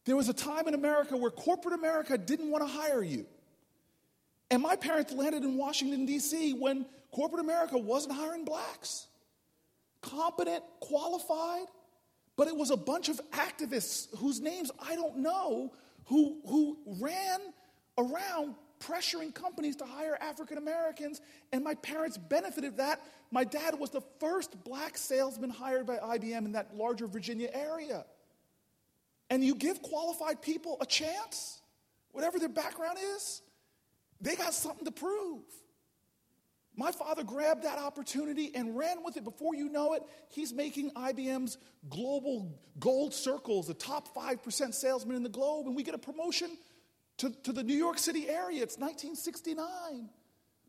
[0.06, 3.26] there was a time in America where corporate America didn't want to hire you.
[4.50, 6.54] And my parents landed in Washington, D.C.
[6.54, 9.08] when corporate America wasn't hiring blacks.
[10.02, 11.66] Competent, qualified,
[12.38, 15.74] but it was a bunch of activists whose names I don't know
[16.06, 17.40] who, who ran
[17.98, 23.02] around pressuring companies to hire African Americans, and my parents benefited that.
[23.32, 28.06] My dad was the first black salesman hired by IBM in that larger Virginia area.
[29.30, 31.62] And you give qualified people a chance,
[32.12, 33.42] whatever their background is,
[34.22, 35.44] they got something to prove.
[36.76, 39.24] My father grabbed that opportunity and ran with it.
[39.24, 41.58] Before you know it, he's making IBM's
[41.90, 46.56] global gold circles, the top 5% salesman in the globe, and we get a promotion
[47.18, 48.64] to, to the New York City area.
[48.64, 50.10] It's 1969.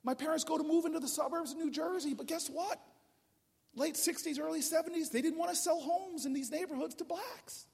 [0.02, 2.80] My parents go to move into the suburbs of New Jersey, but guess what?
[3.74, 7.66] Late 60s, early 70s, they didn't want to sell homes in these neighborhoods to blacks.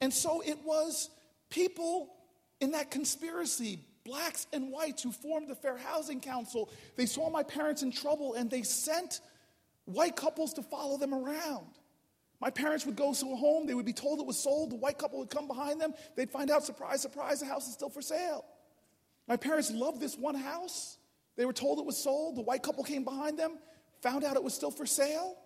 [0.00, 1.10] And so it was
[1.50, 2.14] people
[2.60, 6.70] in that conspiracy, blacks and whites who formed the Fair Housing Council.
[6.96, 9.20] They saw my parents in trouble and they sent
[9.84, 11.66] white couples to follow them around.
[12.40, 14.76] My parents would go to a home, they would be told it was sold, the
[14.76, 17.90] white couple would come behind them, they'd find out, surprise, surprise, the house is still
[17.90, 18.44] for sale.
[19.28, 20.96] My parents loved this one house.
[21.36, 23.58] They were told it was sold, the white couple came behind them,
[24.02, 25.36] found out it was still for sale,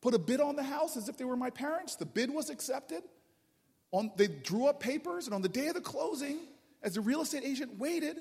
[0.00, 1.96] put a bid on the house as if they were my parents.
[1.96, 3.02] The bid was accepted.
[3.92, 6.38] On, they drew up papers, and on the day of the closing,
[6.82, 8.18] as the real estate agent waited,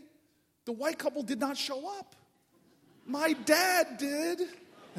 [0.65, 2.15] the white couple did not show up.
[3.05, 4.41] My dad did.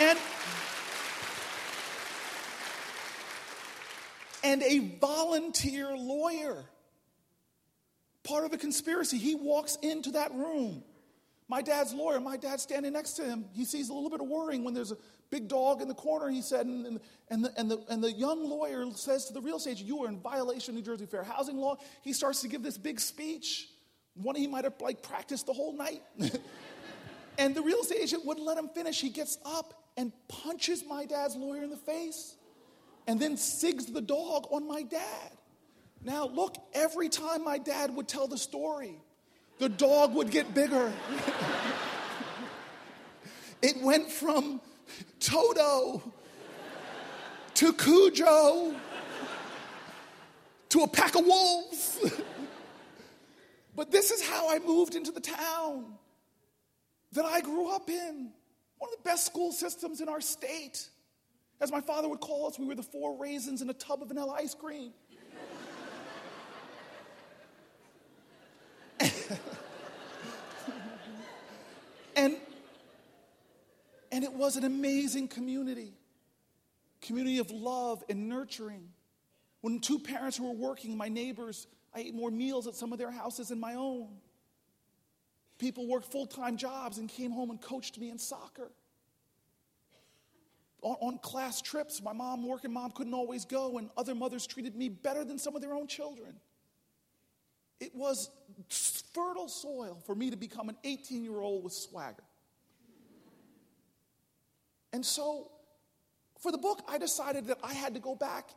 [0.00, 0.18] and,
[4.42, 6.64] and a volunteer lawyer,
[8.24, 10.82] part of the conspiracy, he walks into that room.
[11.48, 13.46] My dad's lawyer, my dad's standing next to him.
[13.54, 14.98] He sees a little bit of worrying when there's a
[15.30, 18.48] big dog in the corner, he said, and, and, the, and, the, and the young
[18.48, 21.22] lawyer says to the real estate agent, You are in violation of New Jersey fair
[21.22, 21.76] housing law.
[22.02, 23.68] He starts to give this big speech.
[24.14, 26.02] One he might have like practiced the whole night.
[27.38, 29.00] and the real estate agent wouldn't let him finish.
[29.00, 32.36] He gets up and punches my dad's lawyer in the face
[33.08, 35.32] and then sigs the dog on my dad.
[36.04, 39.00] Now, look, every time my dad would tell the story,
[39.58, 40.92] the dog would get bigger.
[43.62, 44.60] it went from
[45.20, 46.12] Toto
[47.54, 48.76] to Cujo
[50.68, 51.98] to a pack of wolves.
[53.74, 55.94] but this is how I moved into the town
[57.12, 58.32] that I grew up in.
[58.76, 60.88] One of the best school systems in our state.
[61.60, 64.08] As my father would call us, we were the four raisins in a tub of
[64.08, 64.92] vanilla ice cream.
[72.16, 72.36] and
[74.10, 75.92] and it was an amazing community
[77.00, 78.88] community of love and nurturing.
[79.60, 83.10] When two parents were working, my neighbors, I ate more meals at some of their
[83.10, 84.08] houses than my own.
[85.58, 88.70] People worked full time jobs and came home and coached me in soccer.
[90.82, 94.76] On, on, class trips, my mom, working mom, couldn't always go, and other mothers treated
[94.76, 96.34] me better than some of their own children.
[97.80, 98.30] It was
[98.68, 102.22] fertile soil for me to become an 18 year old with swagger.
[104.92, 105.50] And so,
[106.40, 108.50] for the book, I decided that I had to go back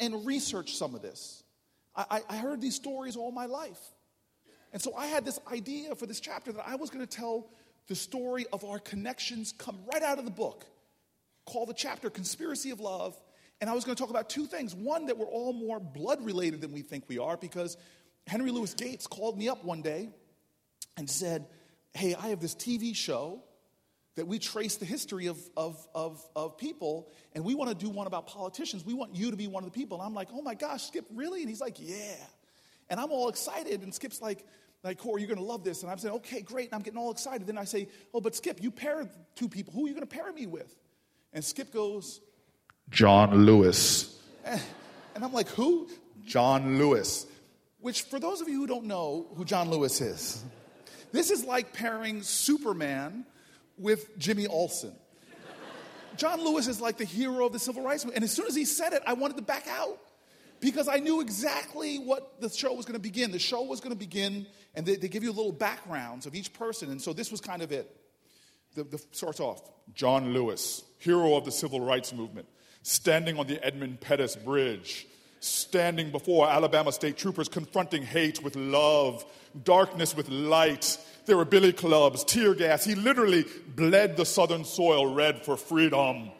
[0.00, 1.42] and research some of this.
[1.94, 3.80] I, I heard these stories all my life.
[4.72, 7.48] And so I had this idea for this chapter that I was going to tell
[7.86, 10.66] the story of our connections come right out of the book,
[11.46, 13.16] called the chapter Conspiracy of Love.
[13.60, 14.74] And I was going to talk about two things.
[14.74, 17.76] One, that we're all more blood related than we think we are, because
[18.26, 20.10] Henry Louis Gates called me up one day
[20.96, 21.46] and said,
[21.94, 23.42] Hey, I have this TV show
[24.16, 27.90] that we trace the history of, of, of, of people, and we want to do
[27.90, 28.84] one about politicians.
[28.84, 29.98] We want you to be one of the people.
[29.98, 31.40] And I'm like, oh my gosh, Skip, really?
[31.40, 32.16] And he's like, yeah.
[32.88, 34.44] And I'm all excited, and Skip's like,
[34.82, 35.82] like, Cory, you're going to love this.
[35.82, 36.66] And I'm saying, okay, great.
[36.66, 37.46] And I'm getting all excited.
[37.46, 39.72] Then I say, oh, but Skip, you pair two people.
[39.72, 40.74] Who are you going to pair me with?
[41.36, 42.22] And Skip goes,
[42.88, 44.18] John Lewis.
[44.46, 44.58] Eh,
[45.14, 45.86] and I'm like, who?
[46.24, 47.26] John Lewis.
[47.78, 50.42] Which, for those of you who don't know who John Lewis is,
[51.12, 53.26] this is like pairing Superman
[53.76, 54.94] with Jimmy Olsen.
[56.16, 58.16] John Lewis is like the hero of the civil rights movement.
[58.16, 59.98] And as soon as he said it, I wanted to back out
[60.60, 63.30] because I knew exactly what the show was going to begin.
[63.30, 66.54] The show was going to begin, and they, they, give you little backgrounds of each
[66.54, 66.90] person.
[66.90, 67.94] And so this was kind of it.
[68.76, 69.60] The, the starts off
[69.94, 72.46] John Lewis, hero of the civil rights movement,
[72.82, 75.08] standing on the Edmund Pettus Bridge,
[75.40, 79.24] standing before Alabama state troopers, confronting hate with love,
[79.64, 82.84] darkness with light there were billy clubs, tear gas.
[82.84, 86.30] He literally bled the southern soil red for freedom.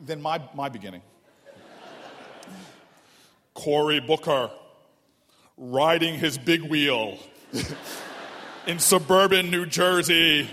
[0.00, 1.02] Then my, my beginning.
[3.54, 4.50] Cory Booker
[5.56, 7.18] riding his big wheel
[8.68, 10.48] in suburban New Jersey.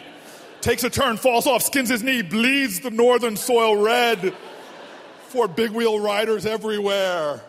[0.65, 4.33] Takes a turn, falls off, skins his knee, bleeds the northern soil red
[5.27, 7.39] for big wheel riders everywhere.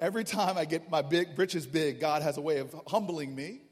[0.00, 3.62] Every time I get my big britches big, God has a way of humbling me.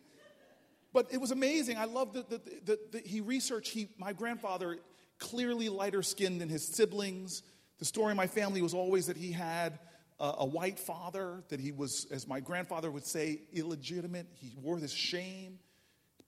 [0.93, 1.79] But it was amazing.
[1.79, 3.71] I love that, he researched.
[3.71, 4.79] He, my grandfather,
[5.21, 7.45] clearly lighter skinned than his siblings.
[7.79, 9.79] The story in my family was always that he had
[10.21, 14.27] a, white father, that he was, as my grandfather would say, illegitimate.
[14.35, 15.59] He wore this shame.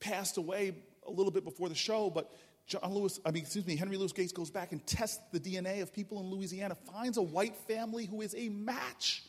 [0.01, 0.75] Passed away
[1.07, 2.31] a little bit before the show, but
[2.67, 5.83] John Lewis, I mean, excuse me, Henry Louis Gates goes back and tests the DNA
[5.83, 9.23] of people in Louisiana, finds a white family who is a match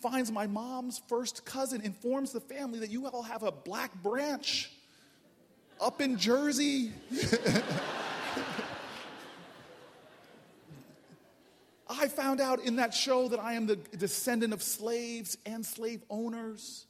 [0.00, 4.70] finds my mom's first cousin, informs the family that you all have a black branch
[5.80, 6.92] up in Jersey.
[11.88, 16.02] I found out in that show that I am the descendant of slaves and slave
[16.10, 16.86] owners,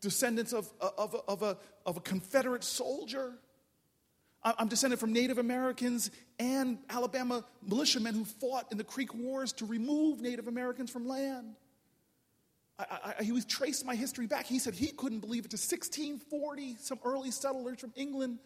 [0.00, 1.56] descendants of, of, of, a,
[1.86, 3.34] of a Confederate soldier.
[4.42, 9.66] I'm descended from Native Americans and Alabama militiamen who fought in the Creek Wars to
[9.66, 11.56] remove Native Americans from land.
[12.78, 14.46] I, I, he was traced my history back.
[14.46, 18.38] He said he couldn't believe it to 1640, some early settlers from England.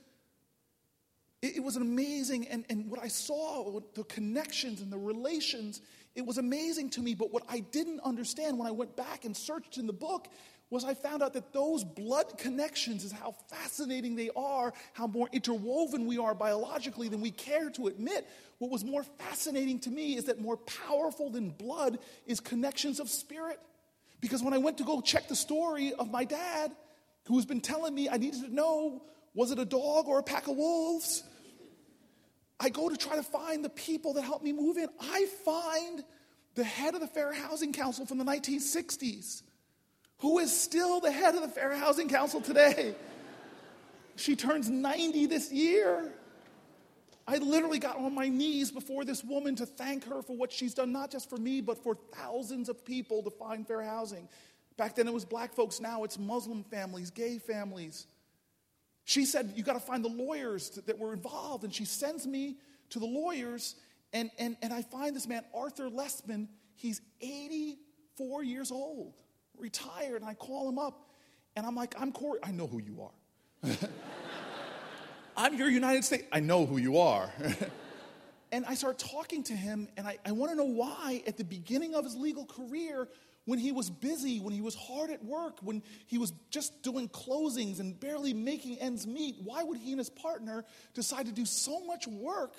[1.42, 5.82] It, it was amazing, and, and what I saw, the connections and the relations,
[6.14, 7.14] it was amazing to me.
[7.14, 10.28] But what I didn't understand when I went back and searched in the book
[10.70, 15.28] was I found out that those blood connections is how fascinating they are, how more
[15.30, 18.26] interwoven we are biologically than we care to admit.
[18.56, 23.10] What was more fascinating to me is that more powerful than blood is connections of
[23.10, 23.60] spirit.
[24.22, 26.72] Because when I went to go check the story of my dad,
[27.26, 29.02] who has been telling me I needed to know
[29.34, 31.22] was it a dog or a pack of wolves?
[32.60, 34.88] I go to try to find the people that helped me move in.
[35.00, 36.04] I find
[36.54, 39.42] the head of the Fair Housing Council from the 1960s
[40.22, 42.94] who is still the head of the Fair Housing Council today.
[44.14, 46.12] She turns 90 this year.
[47.26, 50.74] I literally got on my knees before this woman to thank her for what she's
[50.74, 54.28] done, not just for me, but for thousands of people to find fair housing.
[54.76, 58.06] Back then it was black folks, now it's Muslim families, gay families.
[59.04, 61.64] She said, You got to find the lawyers that were involved.
[61.64, 62.56] And she sends me
[62.90, 63.74] to the lawyers,
[64.12, 66.48] and, and, and I find this man, Arthur Lessman.
[66.74, 69.14] He's 84 years old
[69.58, 70.20] retired.
[70.20, 71.08] And I call him up
[71.56, 72.40] and I'm like, I'm Cory.
[72.42, 73.70] I know who you are.
[75.36, 76.24] I'm your United States.
[76.32, 77.30] I know who you are.
[78.52, 81.44] and I start talking to him, and I, I want to know why, at the
[81.44, 83.08] beginning of his legal career,
[83.44, 87.08] when he was busy, when he was hard at work, when he was just doing
[87.08, 90.64] closings and barely making ends meet, why would he and his partner
[90.94, 92.54] decide to do so much work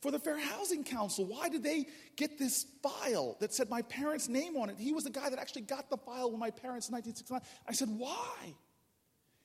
[0.00, 1.24] for the Fair Housing Council.
[1.24, 1.86] Why did they
[2.16, 4.76] get this file that said my parents' name on it?
[4.78, 7.40] He was the guy that actually got the file with my parents in 1969.
[7.66, 8.54] I said, Why?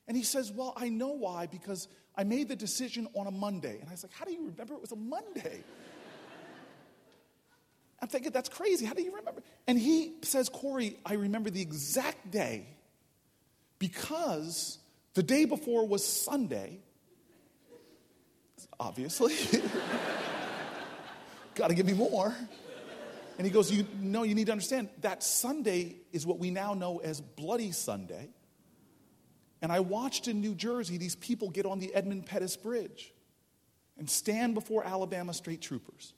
[0.06, 3.78] And he says, Well, I know why because I made the decision on a Monday.
[3.80, 5.64] And I was like, How do you remember it was a Monday?
[8.02, 8.84] I'm thinking, That's crazy.
[8.84, 9.42] How do you remember?
[9.66, 12.66] And he says, Cory, I remember the exact day
[13.78, 14.78] because
[15.14, 16.80] the day before was Sunday,
[18.78, 19.36] obviously.
[21.54, 22.34] Got to give me more.
[23.38, 26.74] And he goes, You know, you need to understand that Sunday is what we now
[26.74, 28.30] know as Bloody Sunday.
[29.60, 33.12] And I watched in New Jersey these people get on the Edmund Pettus Bridge
[33.96, 36.14] and stand before Alabama State Troopers.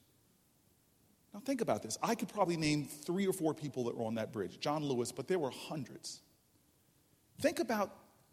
[1.34, 1.98] Now, think about this.
[2.00, 5.10] I could probably name three or four people that were on that bridge, John Lewis,
[5.10, 6.20] but there were hundreds.
[7.40, 7.90] Think about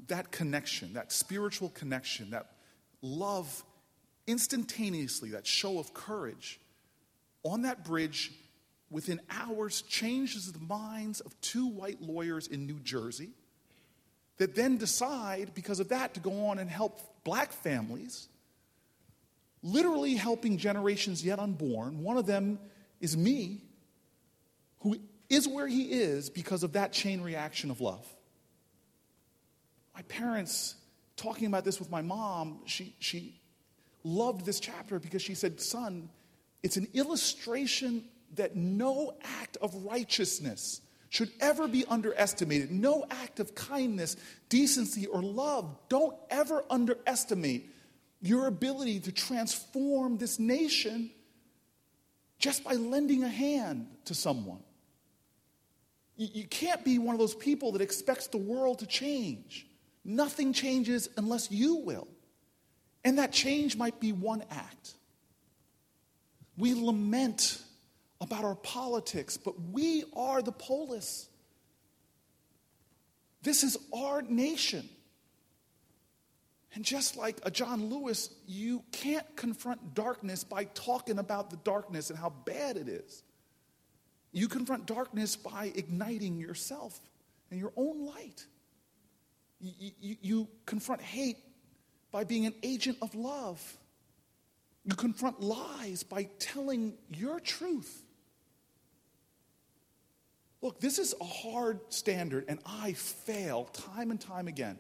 [0.08, 2.52] that connection, that spiritual connection, that
[3.02, 3.64] love
[4.28, 6.60] instantaneously, that show of courage
[7.44, 8.32] on that bridge
[8.92, 13.30] within hours changes the minds of two white lawyers in New Jersey
[14.38, 18.28] that then decide, because of that, to go on and help black families,
[19.64, 22.04] literally helping generations yet unborn.
[22.04, 22.60] One of them
[23.02, 23.62] is me,
[24.80, 24.98] who
[25.30, 28.06] is where he is because of that chain reaction of love.
[29.94, 30.76] My parents,
[31.18, 33.40] talking about this with my mom, she, she
[34.04, 36.10] loved this chapter because she said, Son,
[36.64, 42.72] it's an illustration that no act of righteousness should ever be underestimated.
[42.72, 44.16] No act of kindness,
[44.48, 45.78] decency, or love.
[45.90, 47.70] Don't ever underestimate
[48.22, 51.10] your ability to transform this nation
[52.42, 54.64] just by lending a hand to someone.
[56.18, 59.66] You, can't be one of those people that expects the world to change.
[60.04, 62.08] Nothing changes unless you will.
[63.04, 64.94] And that change might be one act.
[66.58, 67.62] We lament
[68.20, 71.28] about our politics, but we are the polis.
[73.42, 74.88] This is our nation.
[76.74, 82.10] And just like a John Lewis, you can't confront darkness by talking about the darkness
[82.10, 83.24] and how bad it is.
[84.32, 86.98] You confront darkness by igniting yourself
[87.50, 88.46] and your own light.
[89.60, 91.38] You, you, you confront hate
[92.12, 93.62] by being an agent of love.
[94.86, 98.04] You confront lies by telling your truth.
[100.62, 104.78] Look, this is a hard standard, and I fail time and time again.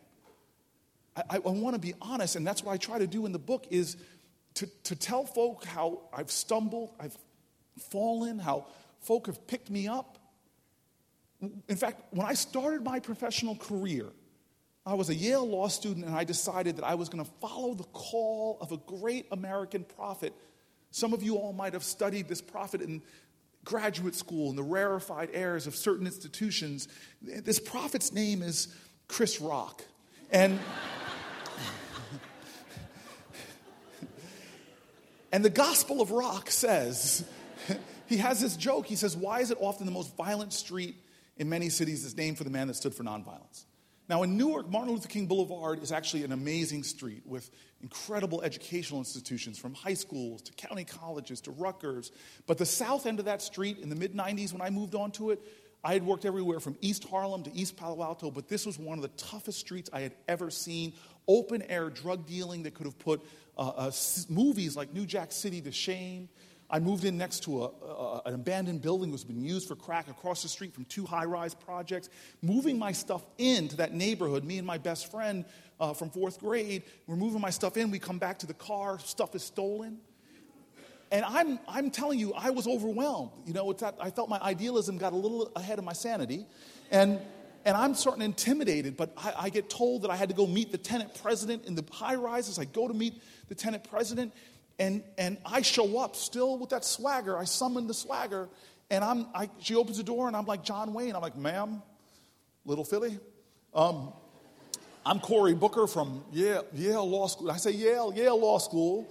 [1.30, 3.39] I, I, want to be honest, and that's what I try to do in the
[3.39, 3.97] book is
[4.55, 7.17] to, to tell folk how I've stumbled, I've
[7.89, 8.67] fallen, how
[9.01, 10.17] folk have picked me up.
[11.67, 14.05] In fact, when I started my professional career,
[14.86, 17.74] I was a Yale law student and I decided that I was going to follow
[17.74, 20.34] the call of a great American prophet.
[20.91, 23.01] Some of you all might have studied this prophet in
[23.63, 26.88] graduate school and the rarefied airs of certain institutions.
[27.22, 28.67] This prophet's name is
[29.07, 29.84] Chris Rock.
[30.32, 30.59] And,
[35.32, 37.23] and the Gospel of Rock says,
[38.07, 38.86] he has this joke.
[38.86, 40.95] He says, Why is it often the most violent street
[41.38, 43.65] in many cities is named for the man that stood for nonviolence?
[44.09, 47.49] Now, in Newark, Martin Luther King Boulevard is actually an amazing street with
[47.82, 52.11] incredible educational institutions from high schools to county colleges to Rutgers.
[52.45, 55.32] But the south end of that street in the mid 90s, when I moved onto
[55.32, 55.39] it,
[55.84, 58.97] I had worked everywhere from East Harlem to East Palo Alto, but this was one
[58.97, 60.93] of the toughest streets I had ever seen.
[61.27, 63.21] Open air drug dealing that could have put
[63.62, 63.91] uh, uh,
[64.28, 66.30] movies like New Jack City to shame.
[66.68, 69.76] I moved in next to a, a, an abandoned building that was being used for
[69.76, 72.09] crack across the street from two high rise projects.
[72.41, 75.45] Moving my stuff into that neighborhood, me and my best friend
[75.80, 77.91] uh, from fourth grade, we're moving my stuff in.
[77.91, 79.99] We come back to the car, stuff is stolen.
[81.12, 83.32] And I'm, I'm telling you, I was overwhelmed.
[83.45, 86.47] You know, that, I felt my idealism got a little ahead of my sanity.
[86.89, 87.20] And,
[87.66, 90.72] and I'm starting intimidated, but I, I get told that I had to go meet
[90.72, 92.57] the tenant president in the high rises.
[92.57, 93.22] I go to meet
[93.56, 94.34] tenant president,
[94.80, 97.38] and, and I show up still with that swagger.
[97.38, 98.49] I summon the swagger.
[98.89, 101.16] And I'm, I, she opens the door and I'm like, John Wayne.
[101.16, 101.82] I'm like, ma'am,
[102.66, 103.20] little Philly.
[103.74, 104.12] Um,
[105.06, 107.52] I'm Cory Booker from Yale, Yale Law School.
[107.52, 109.08] I say Yale, Yale Law School.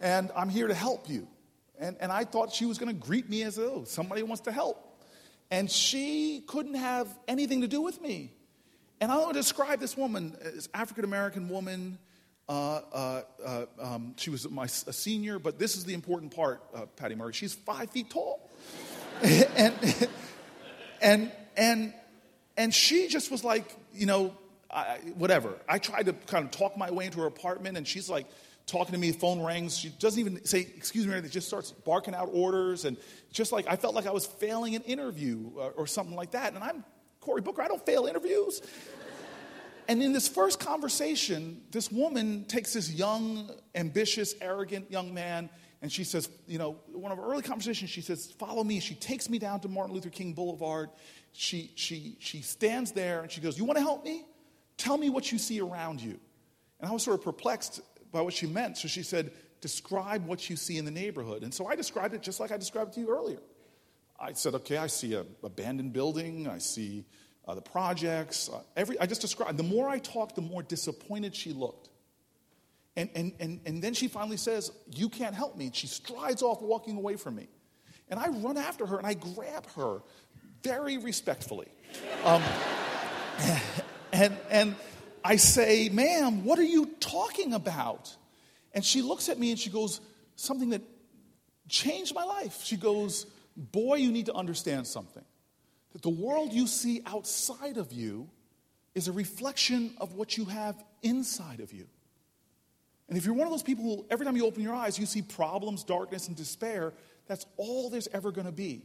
[0.00, 1.26] And I'm here to help you.
[1.78, 4.52] And, and I thought she was going to greet me as, oh, somebody wants to
[4.52, 5.00] help.
[5.50, 8.32] And she couldn't have anything to do with me.
[9.00, 11.98] And I want to describe this woman, this African American woman
[12.48, 12.52] uh,
[12.92, 16.86] uh, uh, um, she was my, a senior, but this is the important part, uh,
[16.96, 17.32] Patty Murray.
[17.32, 18.50] She's five feet tall.
[19.22, 19.74] and,
[21.00, 21.94] and, and,
[22.56, 24.34] and she just was like, you know,
[24.70, 25.54] I, whatever.
[25.68, 28.26] I tried to kind of talk my way into her apartment, and she's like
[28.66, 29.76] talking to me, phone rings.
[29.76, 32.84] She doesn't even say, excuse me, anything, just starts barking out orders.
[32.84, 32.96] And
[33.32, 36.54] just like, I felt like I was failing an interview or, or something like that.
[36.54, 36.84] And I'm
[37.20, 38.60] Cory Booker, I don't fail interviews.
[39.88, 45.50] And in this first conversation, this woman takes this young, ambitious, arrogant young man,
[45.84, 48.80] and she says, you know, one of our early conversations, she says, follow me.
[48.80, 50.88] She takes me down to Martin Luther King Boulevard.
[51.34, 54.24] She, she, she stands there and she goes, You want to help me?
[54.78, 56.18] Tell me what you see around you.
[56.80, 57.82] And I was sort of perplexed
[58.12, 58.78] by what she meant.
[58.78, 61.42] So she said, Describe what you see in the neighborhood.
[61.42, 63.40] And so I described it just like I described it to you earlier.
[64.18, 66.48] I said, Okay, I see an abandoned building.
[66.48, 67.04] I see
[67.46, 68.48] uh, the projects.
[68.48, 69.58] Uh, every, I just described.
[69.58, 71.88] The more I talked, the more disappointed she looked.
[72.96, 75.66] And, and, and, and then she finally says, You can't help me.
[75.66, 77.48] And she strides off, walking away from me.
[78.08, 80.00] And I run after her and I grab her
[80.62, 81.68] very respectfully.
[82.24, 82.42] Um,
[84.12, 84.76] and, and
[85.24, 88.14] I say, Ma'am, what are you talking about?
[88.72, 90.00] And she looks at me and she goes,
[90.36, 90.82] Something that
[91.68, 92.62] changed my life.
[92.64, 93.26] She goes,
[93.56, 95.24] Boy, you need to understand something
[95.94, 98.28] that the world you see outside of you
[98.94, 101.86] is a reflection of what you have inside of you.
[103.08, 105.06] And if you're one of those people who, every time you open your eyes, you
[105.06, 106.92] see problems, darkness, and despair,
[107.26, 108.82] that's all there's ever going to be.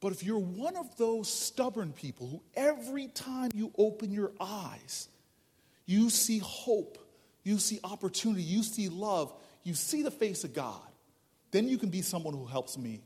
[0.00, 5.08] But if you're one of those stubborn people who, every time you open your eyes,
[5.86, 6.98] you see hope,
[7.44, 10.80] you see opportunity, you see love, you see the face of God,
[11.52, 13.00] then you can be someone who helps me.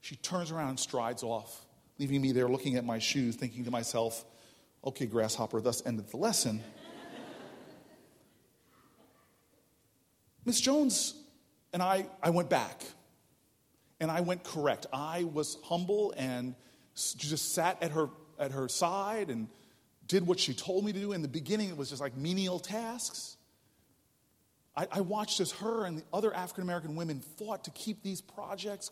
[0.00, 1.66] She turns around and strides off
[2.02, 4.24] leaving me there looking at my shoes, thinking to myself,
[4.84, 6.60] okay, grasshopper, thus ended the lesson.
[10.44, 11.14] Miss Jones
[11.72, 12.82] and I, I went back
[14.00, 14.86] and I went correct.
[14.92, 16.56] I was humble and
[16.96, 19.46] just sat at her, at her side and
[20.08, 21.12] did what she told me to do.
[21.12, 23.36] In the beginning, it was just like menial tasks.
[24.76, 28.20] I, I watched as her and the other African American women fought to keep these
[28.20, 28.90] projects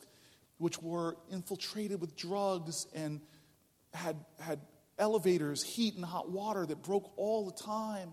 [0.61, 3.22] which were infiltrated with drugs and
[3.94, 4.61] had, had
[4.98, 8.12] elevators, heat, and hot water that broke all the time.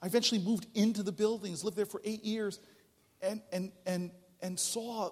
[0.00, 2.60] I eventually moved into the buildings, lived there for eight years,
[3.20, 5.10] and, and, and, and saw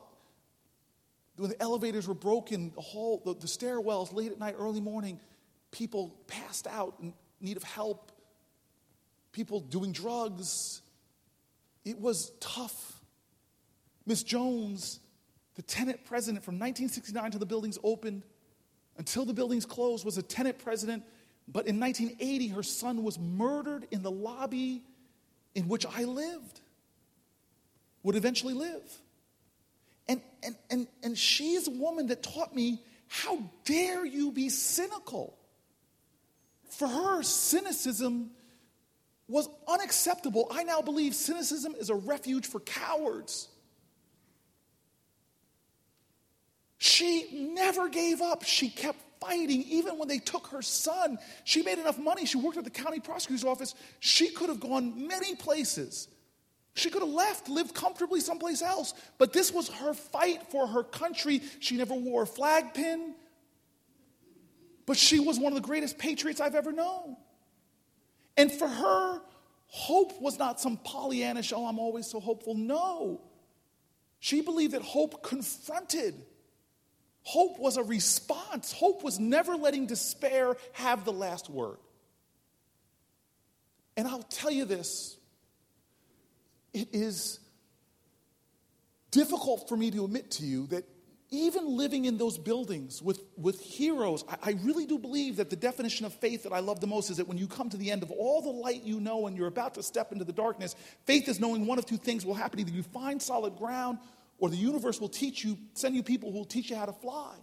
[1.37, 5.21] when the elevators were broken, the, hall, the, the stairwells, late at night, early morning,
[5.73, 8.13] people passed out in need of help,
[9.33, 10.81] people doing drugs.
[11.85, 13.03] It was tough.
[14.07, 15.01] Miss Jones
[15.57, 18.23] the tenant president from 1969 until the buildings opened,
[18.99, 21.03] until the buildings closed, was a tenant president.
[21.49, 24.83] But in 1980, her son was murdered in the lobby
[25.55, 26.61] in which I lived,
[28.03, 28.83] would eventually live.
[30.07, 34.49] And, and, and, and she is a woman that taught me how dare you be
[34.49, 35.37] cynical?
[36.71, 38.31] For her, cynicism
[39.29, 40.47] was unacceptable.
[40.51, 43.49] I now believe cynicism is a refuge for cowards.
[46.87, 48.45] She never gave up.
[48.45, 49.65] She kept fighting.
[49.65, 52.27] Even when they took her son, she made enough money.
[52.27, 53.75] She worked at the county prosecutor's office.
[53.99, 56.07] She could have gone many places.
[56.75, 58.95] She could have left, lived comfortably someplace else.
[59.19, 61.43] But this was her fight for her country.
[61.59, 63.17] She never wore a flag pin.
[64.87, 67.17] But she was one of the greatest patriots I've ever known.
[68.37, 69.23] And for her,
[69.67, 72.55] hope was not some Pollyannish, oh, I'm always so hopeful.
[72.55, 73.23] No.
[74.21, 76.15] She believed that hope confronted.
[77.27, 78.71] Hope was a response.
[78.71, 81.79] Hope was never letting despair have the last word.
[83.97, 85.17] And I'll tell you this
[86.73, 87.41] it is
[89.11, 90.85] difficult for me to admit to you that
[91.31, 95.57] even living in those buildings with, with heroes, I, I, really do believe that the
[95.57, 97.91] definition of faith that I love the most is that when you come to the
[97.91, 100.77] end of all the light you know and you're about to step into the darkness,
[101.07, 102.61] faith is knowing one of two things will happen.
[102.61, 103.99] Either you find solid ground
[104.39, 106.93] or the universe will teach you, send you people who will teach you how to
[106.93, 107.35] fly.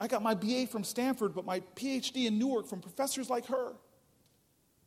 [0.00, 3.72] I got my BA from Stanford, but my PhD in Newark from professors like her.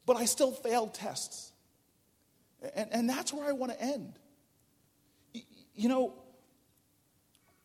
[0.06, 1.52] But I still failed tests.
[2.76, 4.14] And, and that's where I want to end.
[5.76, 6.14] You know,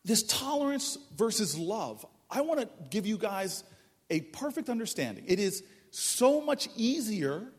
[0.03, 3.63] this tolerance versus love, I want to give you guys
[4.09, 5.25] a perfect understanding.
[5.27, 7.51] It is so much easier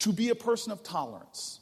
[0.00, 1.60] to be a person of tolerance.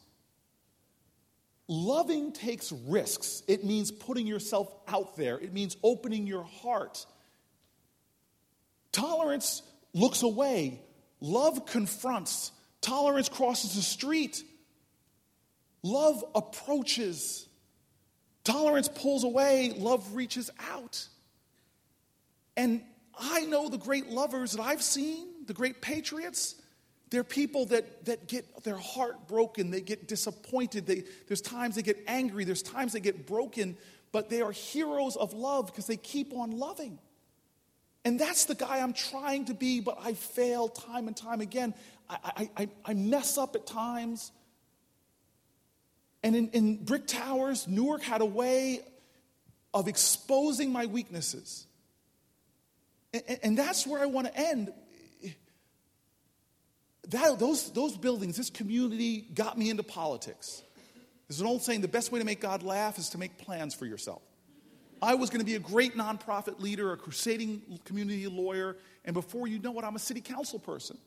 [1.69, 3.43] Loving takes risks.
[3.49, 7.05] It means putting yourself out there, it means opening your heart.
[8.93, 9.63] Tolerance
[9.93, 10.81] looks away,
[11.21, 14.43] love confronts, tolerance crosses the street,
[15.83, 17.49] love approaches.
[18.45, 21.09] Tolerance pulls away, love reaches out.
[22.57, 22.81] And
[23.19, 26.55] I know the great lovers that I've seen, the great patriots,
[27.11, 31.83] they're people that, that get their heart broken, they get disappointed, they, there's times they
[31.83, 33.77] get angry, there's times they get broken,
[34.13, 36.99] but they are heroes of love because they keep on loving.
[38.05, 41.75] And that's the guy I'm trying to be, but I fail time and time again.
[42.09, 44.31] I, I, I mess up at times.
[46.23, 48.81] And in, in Brick Towers, Newark had a way
[49.75, 51.67] of exposing my weaknesses.
[53.13, 54.73] And, and that's where I want to end.
[57.11, 60.63] That, those, those buildings, this community got me into politics.
[61.29, 63.75] There's an old saying the best way to make God laugh is to make plans
[63.75, 64.23] for yourself.
[65.03, 69.47] I was going to be a great nonprofit leader, a crusading community lawyer, and before
[69.47, 70.99] you know it, I'm a city council person.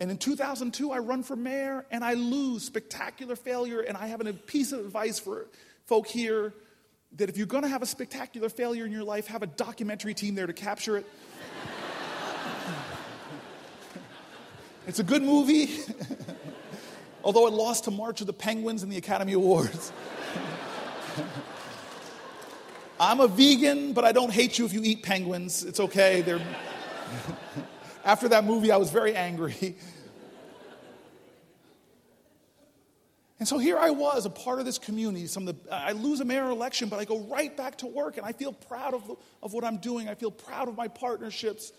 [0.00, 3.80] And in 2002, I run for mayor and I lose, spectacular failure.
[3.80, 5.46] And I have a piece of advice for
[5.86, 6.52] folk here
[7.16, 10.14] that if you're going to have a spectacular failure in your life, have a documentary
[10.14, 11.06] team there to capture it.
[14.86, 15.78] It's a good movie,
[17.24, 19.92] although it lost to March of the Penguins in the Academy Awards.
[23.00, 25.64] I'm a vegan, but I don't hate you if you eat penguins.
[25.64, 26.20] It's okay.
[26.22, 26.40] They're.
[28.04, 29.76] After that movie, I was very angry.
[33.38, 35.26] And so here I was, a part of this community.
[35.26, 38.16] Some of the, I lose a mayor election, but I go right back to work,
[38.16, 40.08] and I feel proud of, of what I'm doing.
[40.08, 41.72] I feel proud of my partnerships.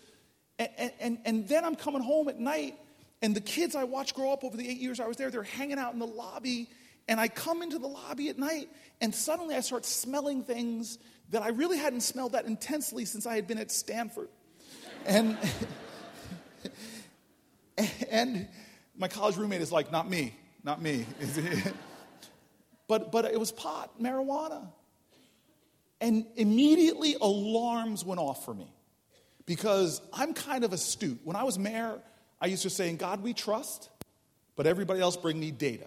[0.58, 2.76] And, and, and then I'm coming home at night,
[3.22, 5.42] and the kids I watched grow up over the eight years I was there, they're
[5.42, 6.68] hanging out in the lobby.
[7.08, 8.68] And I come into the lobby at night,
[9.00, 10.98] and suddenly I start smelling things
[11.30, 14.28] that I really hadn't smelled that intensely since I had been at Stanford.
[15.04, 15.38] And.
[18.10, 18.48] And
[18.96, 21.06] my college roommate is like, not me, not me.
[22.88, 24.66] but, but it was pot, marijuana.
[26.00, 28.70] And immediately alarms went off for me
[29.46, 31.20] because I'm kind of astute.
[31.24, 32.00] When I was mayor,
[32.40, 33.88] I used to say, in God we trust,
[34.56, 35.86] but everybody else bring me data.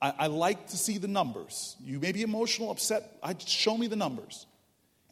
[0.00, 1.76] I, I like to see the numbers.
[1.82, 4.46] You may be emotional, upset, I, show me the numbers.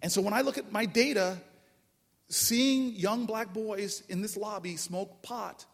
[0.02, 1.38] And so when I look at my data,
[2.28, 5.64] seeing young black boys in this lobby smoke pot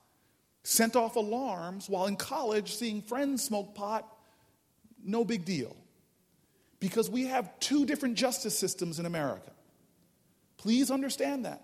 [0.63, 4.07] sent off alarms while in college seeing friends smoke pot,
[5.03, 5.75] no big deal.
[6.79, 9.51] Because we have two different justice systems in America.
[10.57, 11.63] Please understand that.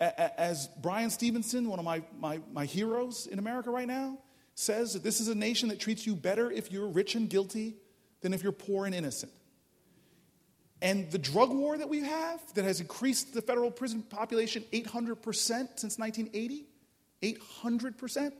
[0.00, 4.18] As Bryan Stevenson, one of my, my, my heroes in America right now,
[4.54, 7.76] says that this is a nation that treats you better if you're rich and guilty
[8.20, 9.32] than if you're poor and innocent.
[10.80, 15.24] And the drug war that we have, that has increased the federal prison population 800%
[15.78, 16.66] since 1980,
[17.22, 18.32] 800%.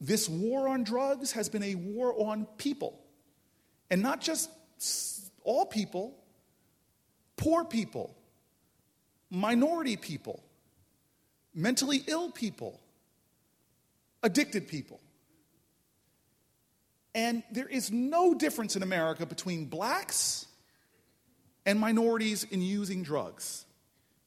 [0.00, 3.00] This war on drugs has been a war on people.
[3.90, 4.50] And not just
[5.42, 6.18] all people,
[7.36, 8.15] poor people,
[9.30, 10.42] minority people,
[11.54, 12.80] mentally ill people,
[14.22, 15.00] addicted people.
[17.14, 20.46] And there is no difference in America between blacks
[21.64, 23.64] and minorities in using drugs.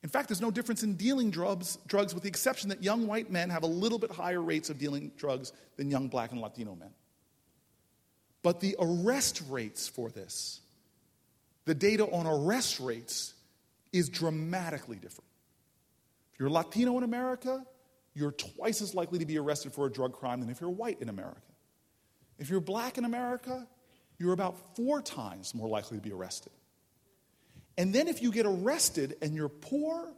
[0.02, 3.30] In fact, there's no difference in dealing drugs, drugs with the exception that young white
[3.30, 6.76] men have a little bit higher rates of dealing drugs than young black and Latino
[6.76, 6.92] men.
[8.42, 10.62] But the arrest rates for this,
[11.66, 13.34] the data on arrest rates,
[13.92, 15.30] is dramatically different.
[16.34, 17.66] If you're Latino in America,
[18.14, 21.02] you're twice as likely to be arrested for a drug crime than if you're white
[21.02, 21.42] in America.
[22.38, 23.68] If you're black in America,
[24.18, 26.52] you're about four times more likely to be arrested.
[27.78, 30.14] And then if you get arrested and you're poor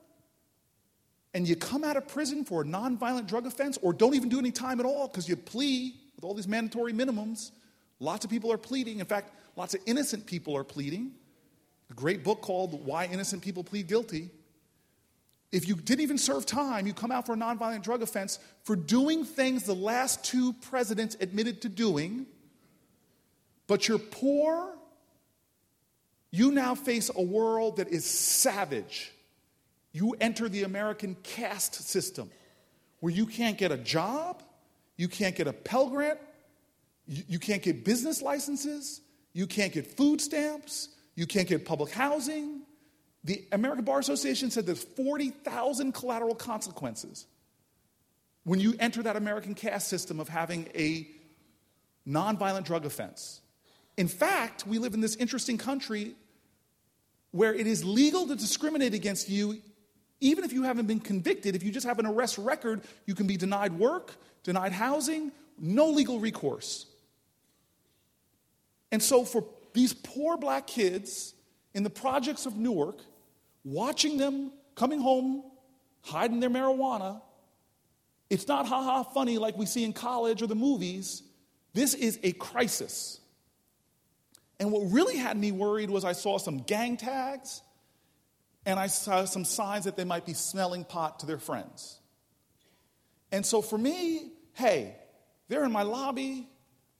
[1.33, 4.39] and you come out of prison for a nonviolent drug offense or don't even do
[4.39, 7.51] any time at all because you plea with all these mandatory minimums,
[7.99, 8.99] lots of people are pleading.
[8.99, 11.11] In fact, lots of innocent people are pleading.
[11.91, 14.29] A great book called Why Innocent People Plead Guilty.
[15.51, 18.75] If you didn't even serve time, you come out for a nonviolent drug offense for
[18.75, 22.25] doing things the last two presidents admitted to doing,
[23.67, 24.73] but you're poor
[26.31, 29.11] you now face a world that is savage.
[29.91, 32.31] You enter the American caste system
[33.01, 34.41] where you can't get a job,
[34.95, 36.19] you can't get a Pell Grant,
[37.05, 39.01] you, you can't get business licenses,
[39.33, 42.61] you can't get food stamps, you can't get public housing.
[43.23, 47.27] The American Bar Association said there's 40,000 collateral consequences
[48.43, 51.07] when you enter that American caste system of having a
[52.07, 53.41] nonviolent drug offense.
[53.97, 56.15] In fact, we live in this interesting country
[57.31, 59.61] where it is legal to discriminate against you
[60.21, 61.55] even if you haven't been convicted.
[61.55, 65.89] If you just have an arrest record, you can be denied work, denied housing, no
[65.89, 66.85] legal recourse.
[68.91, 69.43] And so, for
[69.73, 71.33] these poor black kids
[71.73, 72.99] in the projects of Newark,
[73.63, 75.43] watching them coming home,
[76.01, 77.21] hiding their marijuana,
[78.29, 81.21] it's not ha ha funny like we see in college or the movies.
[81.73, 83.19] This is a crisis.
[84.59, 87.61] And what really had me worried was I saw some gang tags
[88.65, 91.99] and I saw some signs that they might be smelling pot to their friends.
[93.31, 94.95] And so for me, hey,
[95.47, 96.47] they're in my lobby.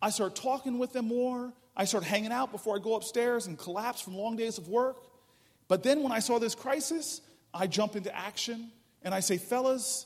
[0.02, 1.54] I start talking with them more.
[1.76, 4.98] I start hanging out before I go upstairs and collapse from long days of work.
[5.68, 7.22] But then when I saw this crisis,
[7.54, 8.72] I jump into action
[9.04, 10.06] and I say, fellas,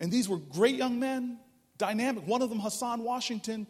[0.00, 1.38] and these were great young men,
[1.78, 2.26] dynamic.
[2.26, 3.66] One of them, Hassan Washington,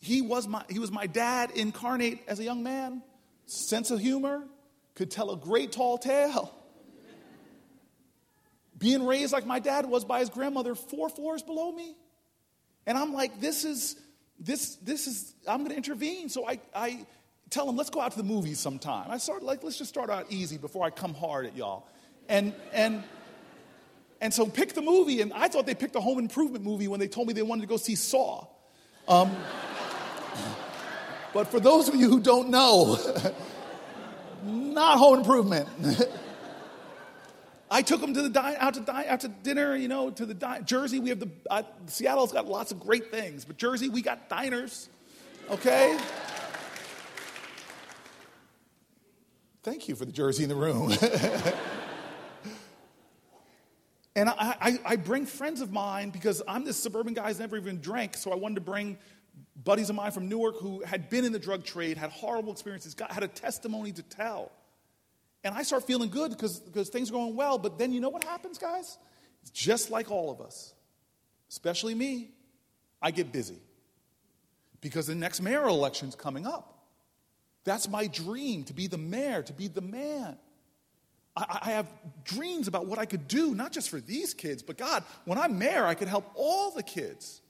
[0.00, 3.02] he was my, he was my dad incarnate as a young man.
[3.46, 4.44] Sense of humor,
[4.94, 6.54] could tell a great tall tale.
[8.78, 11.96] Being raised like my dad was by his grandmother four floors below me.
[12.86, 13.96] And I'm like, this is,
[14.44, 16.28] this, this is, I'm going to intervene.
[16.28, 17.06] So I, I
[17.50, 19.10] tell him, let's go out to the movies sometime.
[19.10, 21.86] I start like, let's just start out easy before I come hard at y'all.
[22.28, 23.04] And, and,
[24.20, 25.20] and so pick the movie.
[25.20, 27.62] And I thought they picked a home improvement movie when they told me they wanted
[27.62, 28.46] to go see Saw.
[29.06, 29.34] Um,
[31.34, 32.98] but for those of you who don't know,
[34.44, 35.68] not home improvement.
[37.72, 40.26] I took them to the dine, out to dine, out to dinner, you know, to
[40.26, 40.66] the dine.
[40.66, 41.00] Jersey.
[41.00, 44.90] We have the uh, Seattle's got lots of great things, but Jersey, we got diners.
[45.50, 45.98] Okay.
[49.62, 50.92] Thank you for the Jersey in the room.
[54.16, 57.56] and I, I, I, bring friends of mine because I'm this suburban guy who's never
[57.56, 58.98] even drank, so I wanted to bring
[59.64, 62.92] buddies of mine from Newark who had been in the drug trade, had horrible experiences,
[62.94, 64.52] got, had a testimony to tell.
[65.44, 67.58] And I start feeling good because, things are going well.
[67.58, 68.98] But then you know what happens, guys?
[69.42, 70.72] It's just like all of us,
[71.50, 72.30] especially me.
[73.00, 73.58] I get busy
[74.80, 76.86] because the next mayoral election is coming up.
[77.64, 80.36] That's my dream to be the mayor, to be the man.
[81.36, 81.88] I, I have
[82.24, 85.58] dreams about what I could do, not just for these kids, but God, when I'm
[85.58, 87.41] mayor, I could help all the kids.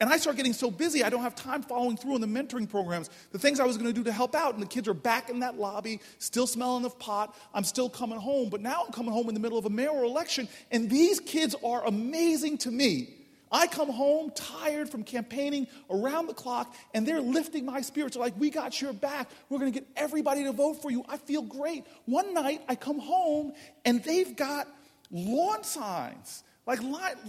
[0.00, 2.68] And I start getting so busy, I don't have time following through on the mentoring
[2.68, 4.54] programs, the things I was going to do to help out.
[4.54, 7.36] And the kids are back in that lobby, still smelling of pot.
[7.54, 8.48] I'm still coming home.
[8.48, 11.54] But now I'm coming home in the middle of a mayoral election, and these kids
[11.64, 13.14] are amazing to me.
[13.52, 18.16] I come home tired from campaigning around the clock, and they're lifting my spirits.
[18.16, 19.30] They're like, We got your back.
[19.48, 21.04] We're going to get everybody to vote for you.
[21.08, 21.86] I feel great.
[22.06, 23.52] One night, I come home,
[23.84, 24.66] and they've got
[25.12, 26.42] lawn signs.
[26.66, 26.80] Like,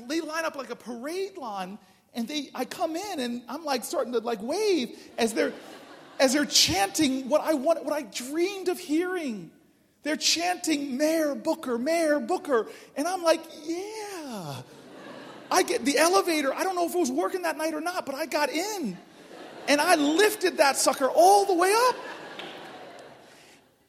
[0.07, 1.77] they line up like a parade line
[2.15, 5.53] and they, I come in and I'm like starting to like wave as they're,
[6.19, 9.51] as they're chanting what I want, what I dreamed of hearing.
[10.03, 12.67] They're chanting Mayor Booker, Mayor Booker.
[12.95, 14.61] And I'm like, yeah.
[15.51, 16.53] I get the elevator.
[16.53, 18.97] I don't know if it was working that night or not, but I got in.
[19.67, 21.95] And I lifted that sucker all the way up.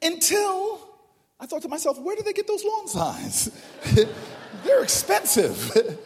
[0.02, 0.80] Until
[1.38, 3.50] I thought to myself, where do they get those lawn signs?
[4.64, 5.98] They're expensive.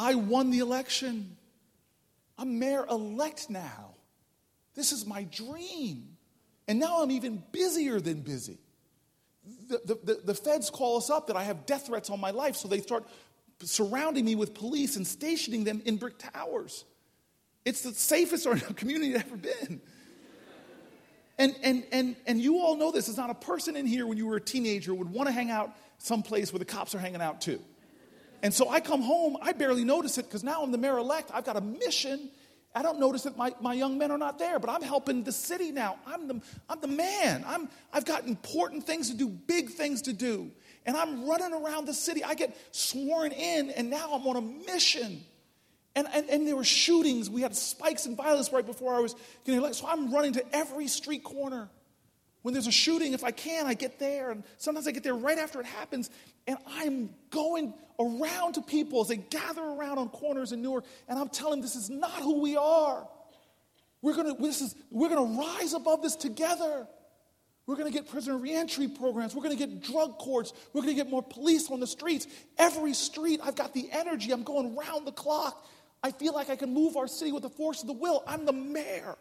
[0.00, 1.36] I won the election.
[2.38, 3.96] I'm mayor elect now.
[4.74, 6.16] This is my dream.
[6.66, 8.56] And now I'm even busier than busy.
[9.68, 12.30] The, the, the, the feds call us up that I have death threats on my
[12.30, 13.06] life, so they start
[13.62, 16.86] surrounding me with police and stationing them in brick towers.
[17.66, 19.82] It's the safest our community has ever been.
[21.36, 23.04] And, and, and, and you all know this.
[23.04, 25.50] There's not a person in here when you were a teenager would want to hang
[25.50, 27.60] out someplace where the cops are hanging out too.
[28.42, 31.30] And so I come home, I barely notice it because now I'm the mayor elect.
[31.32, 32.30] I've got a mission.
[32.74, 35.32] I don't notice that my, my young men are not there, but I'm helping the
[35.32, 35.96] city now.
[36.06, 37.44] I'm the, I'm the man.
[37.46, 40.50] I'm, I've got important things to do, big things to do.
[40.86, 42.24] And I'm running around the city.
[42.24, 44.40] I get sworn in, and now I'm on a
[44.72, 45.20] mission.
[45.96, 47.28] And, and, and there were shootings.
[47.28, 49.14] We had spikes in violence right before I was
[49.44, 49.80] getting elected.
[49.80, 51.68] So I'm running to every street corner.
[52.42, 54.30] When there's a shooting, if I can, I get there.
[54.30, 56.10] And sometimes I get there right after it happens.
[56.46, 60.84] And I'm going around to people as they gather around on corners in Newark.
[61.08, 63.06] And I'm telling them this is not who we are.
[64.02, 66.86] We're going to, this is, we're going to rise above this together.
[67.66, 69.34] We're going to get prisoner reentry programs.
[69.34, 70.54] We're going to get drug courts.
[70.72, 72.26] We're going to get more police on the streets.
[72.58, 74.32] Every street, I've got the energy.
[74.32, 75.66] I'm going round the clock.
[76.02, 78.24] I feel like I can move our city with the force of the will.
[78.26, 79.16] I'm the mayor.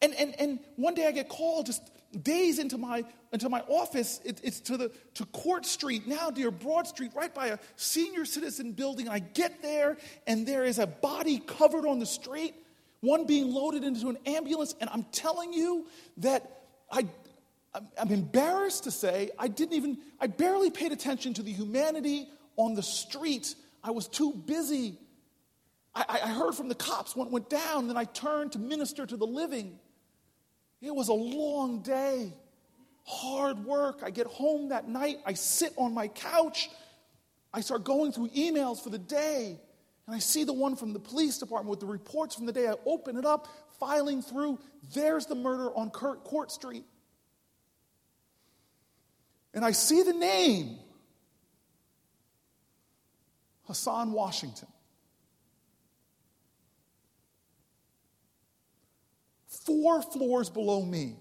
[0.00, 1.82] And, and, and one day I get called just
[2.22, 4.20] days into my, into my office.
[4.24, 8.24] It, it's to, the, to Court Street, now near Broad Street, right by a senior
[8.24, 9.08] citizen building.
[9.08, 9.96] I get there,
[10.26, 12.54] and there is a body covered on the street,
[13.00, 14.74] one being loaded into an ambulance.
[14.80, 15.86] And I'm telling you
[16.18, 17.06] that I,
[18.00, 22.74] I'm embarrassed to say I didn't even, I barely paid attention to the humanity on
[22.74, 23.54] the street.
[23.84, 24.98] I was too busy.
[25.94, 29.04] I, I heard from the cops when it went down, then I turned to minister
[29.04, 29.78] to the living.
[30.80, 32.32] It was a long day,
[33.04, 34.00] hard work.
[34.04, 36.70] I get home that night, I sit on my couch,
[37.52, 39.58] I start going through emails for the day,
[40.06, 42.68] and I see the one from the police department with the reports from the day.
[42.68, 43.48] I open it up,
[43.78, 44.58] filing through.
[44.94, 46.84] There's the murder on Court Street.
[49.52, 50.78] And I see the name
[53.66, 54.68] Hassan Washington.
[59.68, 61.16] Four floors below me.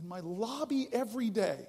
[0.00, 1.66] In my lobby every day.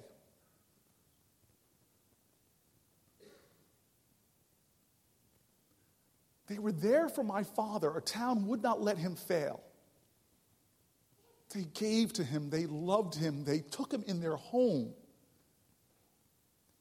[6.46, 7.94] They were there for my father.
[7.96, 9.62] A town would not let him fail.
[11.52, 14.94] They gave to him, they loved him, they took him in their home.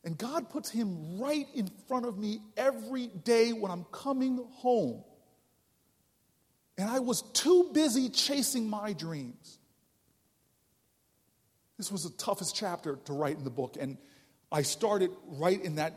[0.04, 5.04] And God puts him right in front of me every day when I'm coming home.
[6.82, 9.60] And I was too busy chasing my dreams.
[11.78, 13.78] This was the toughest chapter to write in the book.
[13.80, 14.00] And
[14.52, 15.94] I started right in that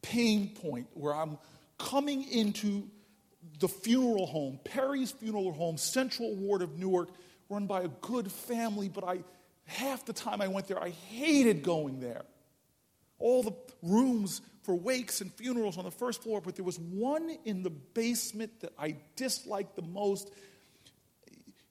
[0.00, 1.36] pain point where I'm
[1.76, 2.88] coming into
[3.60, 7.10] the funeral home, Perry's funeral home, Central Ward of Newark,
[7.50, 9.18] run by a good family, but I
[9.64, 12.22] half the time I went there, I hated going there.
[13.18, 13.52] All the
[13.82, 17.70] rooms for wakes and funerals on the first floor, but there was one in the
[17.70, 20.30] basement that I disliked the most.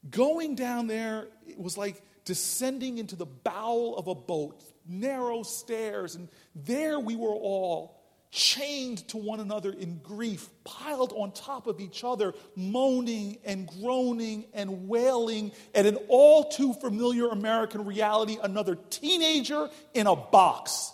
[0.09, 6.15] Going down there, it was like descending into the bowel of a boat, narrow stairs,
[6.15, 11.79] and there we were all chained to one another in grief, piled on top of
[11.79, 18.75] each other, moaning and groaning and wailing at an all too familiar American reality another
[18.89, 20.93] teenager in a box.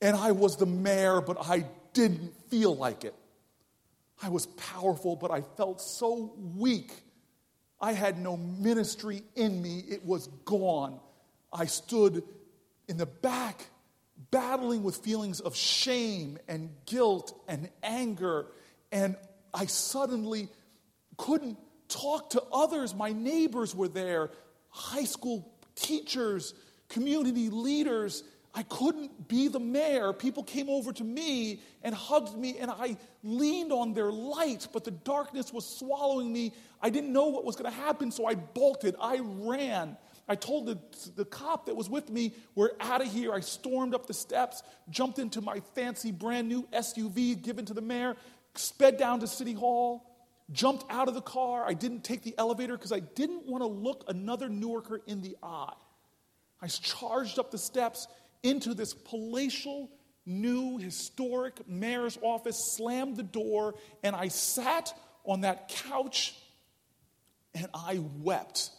[0.00, 3.14] And I was the mayor, but I didn't feel like it.
[4.22, 6.92] I was powerful, but I felt so weak.
[7.80, 10.98] I had no ministry in me, it was gone.
[11.52, 12.22] I stood
[12.88, 13.66] in the back,
[14.30, 18.46] battling with feelings of shame and guilt and anger,
[18.90, 19.16] and
[19.54, 20.48] I suddenly
[21.16, 22.94] couldn't talk to others.
[22.94, 24.30] My neighbors were there,
[24.70, 26.54] high school teachers,
[26.88, 28.24] community leaders,
[28.58, 30.12] I couldn't be the mayor.
[30.12, 34.82] People came over to me and hugged me, and I leaned on their light, but
[34.82, 36.52] the darkness was swallowing me.
[36.82, 38.96] I didn't know what was going to happen, so I bolted.
[39.00, 39.96] I ran.
[40.28, 40.76] I told the,
[41.14, 43.32] the cop that was with me, We're out of here.
[43.32, 47.80] I stormed up the steps, jumped into my fancy brand new SUV given to the
[47.80, 48.16] mayor,
[48.56, 50.04] sped down to City Hall,
[50.50, 51.64] jumped out of the car.
[51.64, 55.36] I didn't take the elevator because I didn't want to look another Newarker in the
[55.44, 55.74] eye.
[56.60, 58.08] I charged up the steps
[58.42, 59.90] into this palatial,
[60.24, 64.92] new, historic mayor's office, slammed the door, and I sat
[65.24, 66.34] on that couch
[67.54, 68.70] and I wept.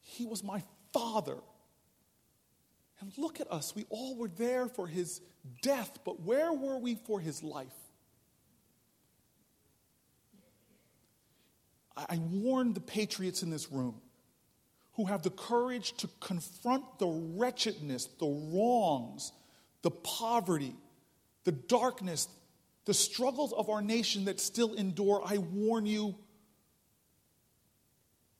[0.00, 1.36] He was my father.
[3.00, 3.74] And look at us.
[3.74, 5.20] We all were there for his
[5.62, 7.66] death, but where were we for his life?
[11.96, 14.00] I warned the patriots in this room
[14.96, 19.32] who have the courage to confront the wretchedness, the wrongs,
[19.82, 20.74] the poverty,
[21.44, 22.28] the darkness,
[22.84, 25.22] the struggles of our nation that still endure.
[25.24, 26.14] I warn you,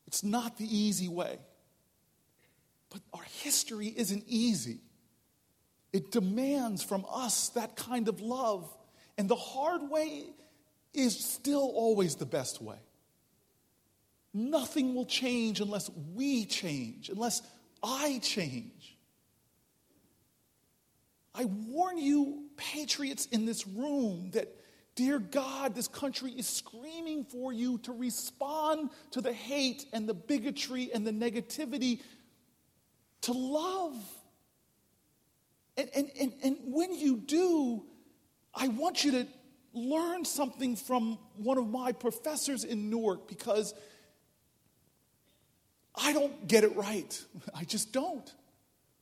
[0.07, 1.38] it's not the easy way.
[2.90, 4.78] But our history isn't easy.
[5.92, 8.72] It demands from us that kind of love.
[9.18, 10.24] And the hard way
[10.92, 12.76] is still always the best way.
[14.37, 17.41] Nothing will change unless we change, unless
[17.85, 18.99] I change.
[21.32, 24.49] I warn you, patriots in this room, that,
[24.97, 30.14] dear God, this country is screaming for you to respond to the hate and the
[30.14, 32.01] bigotry and the negativity,
[33.22, 33.97] to love.
[35.76, 37.85] And, and, and, and when you do,
[38.53, 39.26] I want you to
[39.72, 43.74] learn something from one of my professors in Newark because
[45.95, 47.24] I don't get it right.
[47.55, 48.32] I just don't.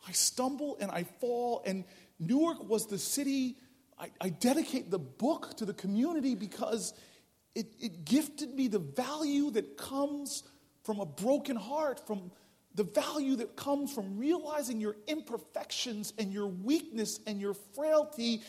[0.07, 1.62] I stumble and I fall.
[1.64, 1.84] And
[2.18, 3.57] Newark was the city,
[3.99, 6.95] I, I dedicate the book to the community because
[7.55, 10.43] it, it gifted me the value that comes
[10.84, 12.32] from a broken heart, from
[12.74, 18.43] the value that comes from realizing your imperfections and your weakness and your frailty.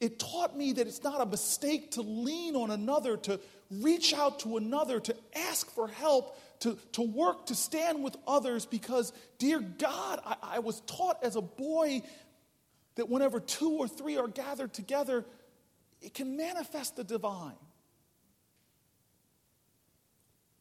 [0.00, 3.38] It taught me that it's not a mistake to lean on another, to
[3.70, 8.66] reach out to another, to ask for help, to, to work, to stand with others
[8.66, 12.02] because, dear God, I, I was taught as a boy
[12.96, 15.24] that whenever two or three are gathered together,
[16.02, 17.56] it can manifest the divine.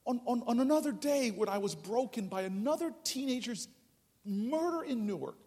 [0.05, 3.67] On, on, on another day when I was broken by another teenager's
[4.25, 5.37] murder in Newark,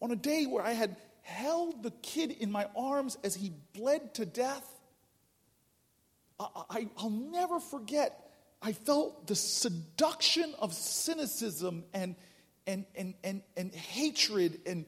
[0.00, 4.14] on a day where I had held the kid in my arms as he bled
[4.14, 4.66] to death,
[6.40, 8.27] I, will never forget
[8.60, 12.16] I felt the seduction of cynicism and,
[12.66, 14.84] and, and, and, and hatred and,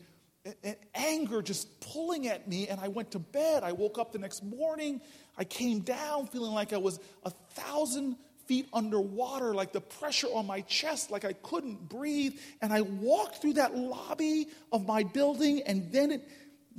[0.65, 2.69] and anger just pulling at me.
[2.69, 3.63] And I went to bed.
[3.63, 5.01] I woke up the next morning.
[5.39, 8.17] I came down feeling like I was a thousand
[8.47, 12.35] feet underwater, like the pressure on my chest, like I couldn't breathe.
[12.61, 16.29] And I walked through that lobby of my building, and then it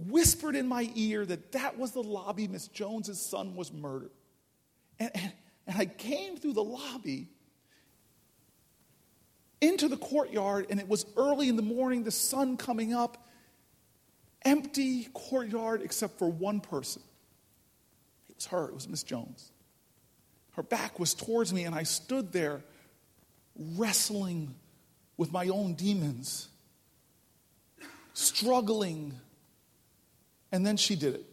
[0.08, 4.12] whispered in my ear that that was the lobby Miss Jones's son was murdered.
[5.00, 5.32] And, and,
[5.72, 7.30] and I came through the lobby
[9.62, 13.26] into the courtyard, and it was early in the morning, the sun coming up.
[14.44, 17.02] Empty courtyard except for one person.
[18.28, 19.54] It was her, it was Miss Jones.
[20.58, 22.64] Her back was towards me, and I stood there
[23.56, 24.54] wrestling
[25.16, 26.50] with my own demons,
[28.14, 29.14] struggling.
[30.52, 31.26] And then she did it.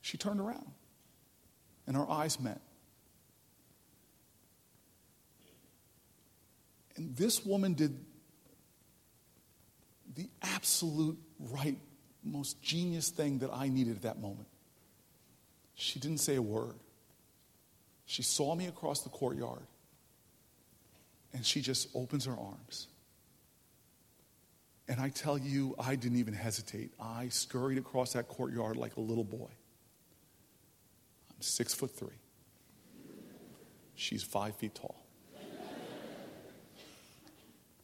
[0.00, 0.72] She turned around
[1.88, 2.60] and our eyes met.
[6.96, 7.98] And this woman did
[10.14, 11.78] the absolute right,
[12.22, 14.48] most genius thing that I needed at that moment.
[15.74, 16.74] She didn't say a word.
[18.04, 19.66] She saw me across the courtyard
[21.32, 22.88] and she just opens her arms.
[24.88, 26.92] And I tell you, I didn't even hesitate.
[27.00, 29.50] I scurried across that courtyard like a little boy
[31.40, 32.20] six foot three.
[33.94, 35.04] She's five feet tall.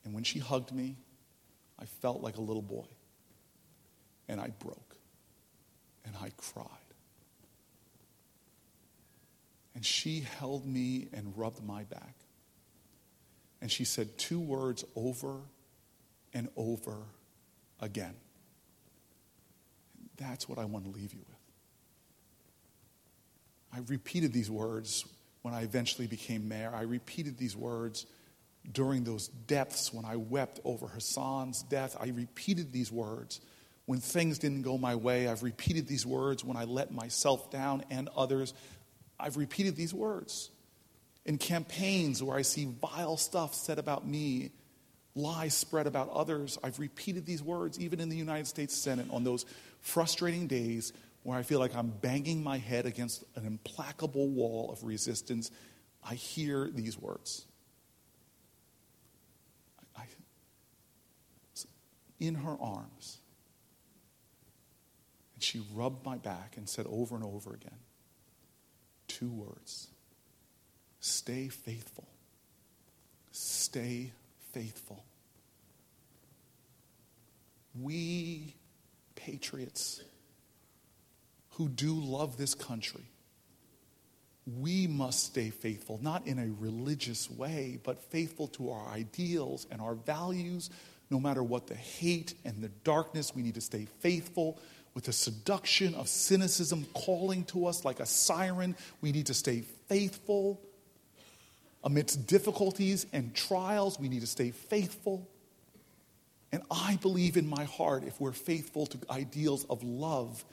[0.04, 0.96] And when she hugged me,
[1.78, 2.86] I felt like a little boy.
[4.28, 4.96] And I broke.
[6.04, 6.66] And I cried.
[9.74, 12.14] And she held me and rubbed my back.
[13.60, 15.40] And she said two words over
[16.32, 16.98] and over
[17.80, 18.14] again.
[20.16, 21.33] That's what I want to leave you with.
[23.74, 25.04] I repeated these words
[25.42, 26.72] when I eventually became mayor.
[26.74, 28.06] I repeated these words
[28.70, 31.96] during those depths when I wept over Hassan's death.
[32.00, 33.40] I repeated these words
[33.86, 35.28] when things didn't go my way.
[35.28, 38.54] I've repeated these words when I let myself down and others.
[39.18, 40.50] I've repeated these words
[41.26, 44.52] in campaigns where I see vile stuff said about me,
[45.16, 46.58] lies spread about others.
[46.62, 49.46] I've repeated these words even in the United States Senate on those
[49.80, 50.92] frustrating days
[51.24, 55.50] where I feel like I'm banging my head against an implacable wall of resistance,
[56.08, 57.46] I hear these words.
[59.96, 60.06] I, I,
[62.20, 63.18] in her arms.
[65.34, 67.78] And she rubbed my back and said over and over again
[69.08, 69.88] two words
[71.00, 72.08] Stay faithful.
[73.30, 74.12] Stay
[74.52, 75.04] faithful.
[77.78, 78.54] We
[79.14, 80.02] patriots
[81.56, 83.04] who do love this country
[84.46, 89.80] we must stay faithful, not in a religious way, but faithful to our ideals and
[89.80, 90.68] our values.
[91.10, 94.58] No matter what the hate and the darkness, we need to stay faithful.
[94.92, 99.62] With the seduction of cynicism calling to us like a siren, we need to stay
[99.88, 100.60] faithful.
[101.82, 105.26] Amidst difficulties and trials, we need to stay faithful.
[106.52, 110.44] And I believe in my heart if we're faithful to ideals of love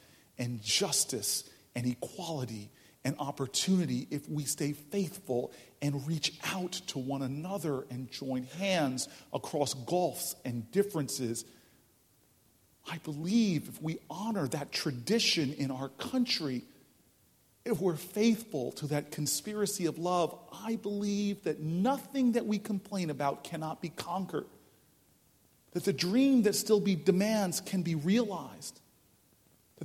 [0.41, 2.69] and justice and equality
[3.05, 9.07] and opportunity, if we stay faithful and reach out to one another and join hands
[9.33, 11.45] across gulfs and differences.
[12.89, 16.63] I believe if we honor that tradition in our country,
[17.63, 23.09] if we're faithful to that conspiracy of love, I believe that nothing that we complain
[23.11, 24.47] about cannot be conquered.
[25.73, 28.80] That the dream that still be demands can be realized.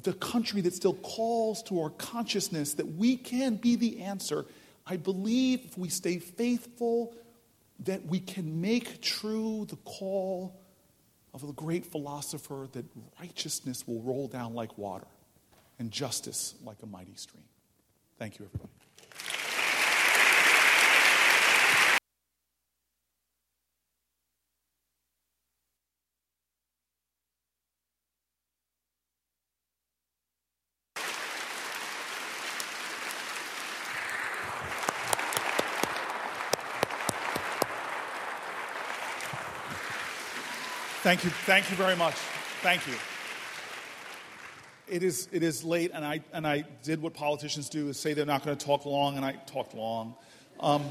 [0.02, 4.44] The country that still calls to our consciousness that we can be the answer.
[4.86, 7.14] I believe if we stay faithful,
[7.80, 10.60] that we can make true the call
[11.34, 12.84] of the great philosopher that
[13.20, 15.06] righteousness will roll down like water
[15.78, 17.44] and justice like a mighty stream.
[18.18, 18.85] Thank you, everybody.
[41.06, 41.30] Thank you.
[41.30, 42.14] Thank you very much.
[42.62, 42.94] Thank you
[44.88, 48.14] it is, it is late, and I, and I did what politicians do is say
[48.14, 50.14] they're not going to talk long, and I talked long.
[50.60, 50.84] Um,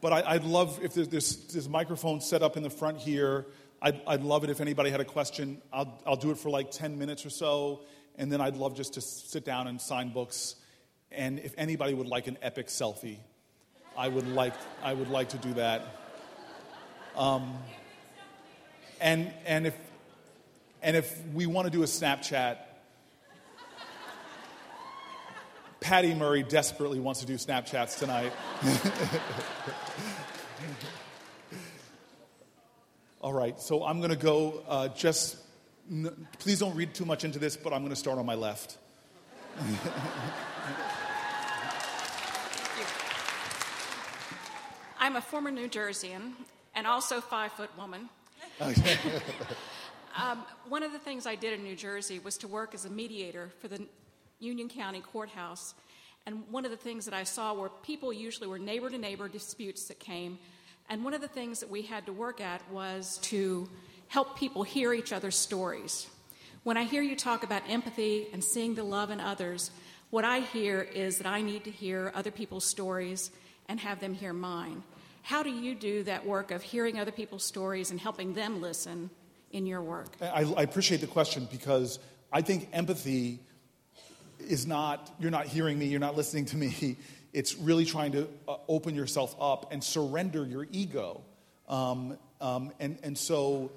[0.00, 3.46] but I, would love if there's this, this microphone set up in the front here.
[3.82, 5.60] I'd, I'd love it if anybody had a question.
[5.72, 7.82] I'll, I'll do it for like 10 minutes or so,
[8.16, 10.56] and then I'd love just to sit down and sign books.
[11.12, 13.18] And if anybody would like an epic selfie,
[13.96, 15.82] I would like, I would like to do that.
[17.16, 17.58] Um,
[19.00, 19.76] and, and, if,
[20.82, 22.58] and if we want to do a Snapchat,
[25.80, 28.32] Patty Murray desperately wants to do Snapchats tonight.
[33.22, 35.36] All right, so I'm going to go uh, just,
[35.90, 38.34] n- please don't read too much into this, but I'm going to start on my
[38.34, 38.78] left.
[44.98, 46.32] I'm a former New Jerseyan
[46.74, 48.08] and also five foot woman.
[50.16, 52.90] Um, one of the things I did in New Jersey was to work as a
[52.90, 53.86] mediator for the
[54.38, 55.74] Union County Courthouse.
[56.26, 59.28] And one of the things that I saw were people usually were neighbor to neighbor
[59.28, 60.38] disputes that came.
[60.88, 63.68] And one of the things that we had to work at was to
[64.08, 66.08] help people hear each other's stories.
[66.62, 69.70] When I hear you talk about empathy and seeing the love in others,
[70.10, 73.30] what I hear is that I need to hear other people's stories
[73.68, 74.82] and have them hear mine.
[75.22, 79.10] How do you do that work of hearing other people's stories and helping them listen
[79.52, 80.08] in your work?
[80.20, 81.98] I, I appreciate the question because
[82.32, 83.40] I think empathy
[84.38, 86.96] is not, you're not hearing me, you're not listening to me.
[87.32, 91.20] It's really trying to uh, open yourself up and surrender your ego.
[91.68, 93.70] Um, um, and, and so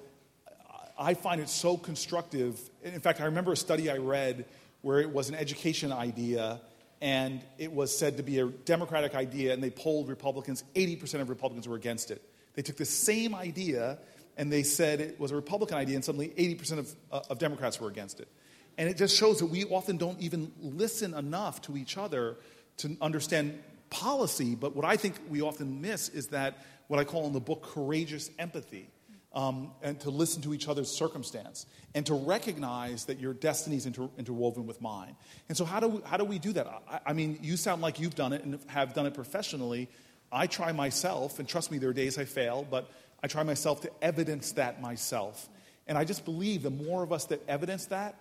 [0.98, 2.58] I find it so constructive.
[2.82, 4.44] In fact, I remember a study I read
[4.82, 6.60] where it was an education idea
[7.04, 10.64] and it was said to be a Democratic idea, and they polled Republicans.
[10.74, 12.22] 80% of Republicans were against it.
[12.54, 13.98] They took the same idea
[14.38, 17.78] and they said it was a Republican idea, and suddenly 80% of, uh, of Democrats
[17.78, 18.28] were against it.
[18.78, 22.38] And it just shows that we often don't even listen enough to each other
[22.78, 24.54] to understand policy.
[24.54, 27.62] But what I think we often miss is that what I call in the book
[27.62, 28.88] courageous empathy.
[29.34, 33.84] Um, and to listen to each other's circumstance and to recognize that your destiny is
[33.84, 35.16] inter- interwoven with mine.
[35.48, 36.68] And so, how do we, how do we do that?
[36.88, 39.88] I, I, mean, you sound like you've done it and have done it professionally.
[40.30, 42.88] I try myself, and trust me, there are days I fail, but
[43.24, 45.48] I try myself to evidence that myself.
[45.86, 48.16] And I just believe the more of us that evidence that,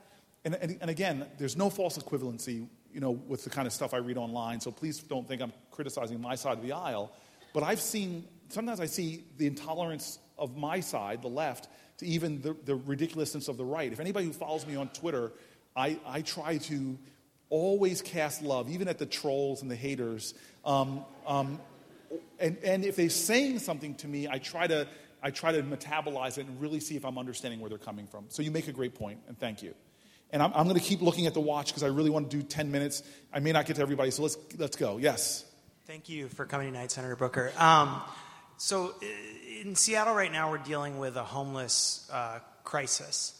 [0.45, 3.93] and, and, and, again, there's no false equivalency, you know, with the kind of stuff
[3.93, 4.59] I read online.
[4.59, 7.13] So please don't think I'm criticizing my side of the aisle.
[7.53, 12.41] But I've seen sometimes I see the intolerance of my side, the left, to even
[12.41, 13.91] the, the ridiculousness of the right.
[13.91, 15.31] If anybody who follows me on Twitter,
[15.75, 16.97] I, I try to
[17.49, 20.33] always cast love, even at the trolls and the haters.
[20.65, 21.59] Um, um,
[22.39, 24.87] and, and if they're saying something to me, I try to
[25.23, 28.25] I try to metabolize it and really see if I'm understanding where they're coming from.
[28.27, 29.73] So you make a great point, and thank you.
[30.31, 32.37] And I'm, I'm going to keep looking at the watch because I really want to
[32.37, 33.03] do 10 minutes.
[33.31, 34.97] I may not get to everybody, so let's, let's go.
[34.97, 35.45] Yes.
[35.87, 37.53] Thank you for coming tonight, Senator Booker.
[37.57, 38.01] Um,
[38.57, 38.95] so,
[39.63, 43.39] in Seattle right now, we're dealing with a homeless uh, crisis.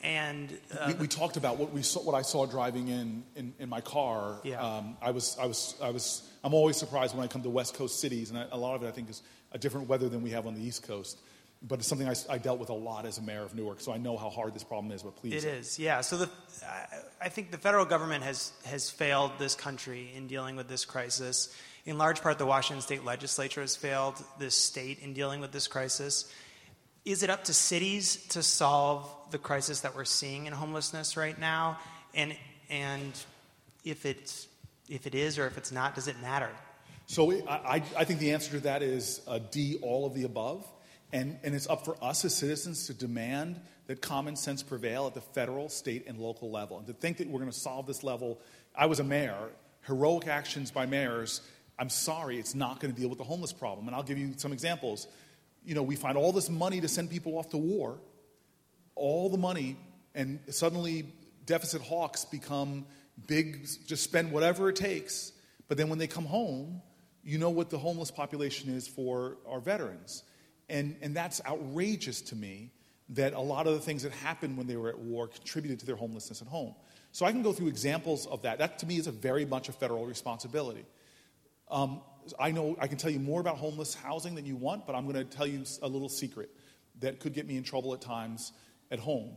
[0.00, 3.52] And uh, we, we, talked about what we saw, what I saw driving in in,
[3.58, 4.36] in my car.
[4.44, 4.62] Yeah.
[4.62, 7.74] Um, I was I was I was I'm always surprised when I come to West
[7.74, 10.22] Coast cities, and I, a lot of it I think is a different weather than
[10.22, 11.18] we have on the East Coast.
[11.60, 13.92] But it's something I, I, dealt with a lot as a mayor of Newark, so
[13.92, 15.02] I know how hard this problem is.
[15.02, 15.76] But please, it is.
[15.76, 16.02] Yeah.
[16.02, 16.30] So the,
[17.20, 21.52] I think the federal government has has failed this country in dealing with this crisis.
[21.88, 25.66] In large part, the Washington State Legislature has failed this state in dealing with this
[25.66, 26.30] crisis.
[27.06, 31.38] Is it up to cities to solve the crisis that we're seeing in homelessness right
[31.40, 31.78] now?
[32.14, 32.36] And
[32.68, 33.14] and
[33.86, 34.48] if it's
[34.90, 36.50] if it is or if it's not, does it matter?
[37.06, 40.66] So I, I think the answer to that is D, all of the above.
[41.10, 45.14] And, and it's up for us as citizens to demand that common sense prevail at
[45.14, 46.76] the federal, state, and local level.
[46.76, 48.42] And to think that we're going to solve this level,
[48.76, 49.48] I was a mayor,
[49.86, 51.40] heroic actions by mayors,
[51.78, 53.86] I'm sorry, it's not going to deal with the homeless problem.
[53.86, 55.06] And I'll give you some examples.
[55.64, 58.00] You know, we find all this money to send people off to war,
[58.94, 59.76] all the money,
[60.14, 61.06] and suddenly
[61.46, 62.84] deficit hawks become
[63.26, 65.32] big, just spend whatever it takes.
[65.68, 66.82] But then when they come home,
[67.22, 70.24] you know what the homeless population is for our veterans.
[70.68, 72.72] And, and that's outrageous to me
[73.10, 75.86] that a lot of the things that happened when they were at war contributed to
[75.86, 76.74] their homelessness at home.
[77.12, 78.58] So I can go through examples of that.
[78.58, 80.84] That to me is a very much a federal responsibility.
[81.70, 82.00] Um,
[82.38, 85.04] I know I can tell you more about homeless housing than you want, but I'm
[85.04, 86.50] going to tell you a little secret
[87.00, 88.52] that could get me in trouble at times
[88.90, 89.32] at home.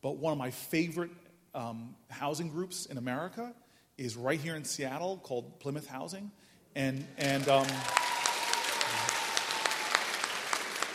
[0.00, 1.10] But one of my favorite
[1.54, 3.54] um, housing groups in America
[3.98, 6.30] is right here in Seattle called Plymouth Housing.
[6.74, 7.66] And, and um,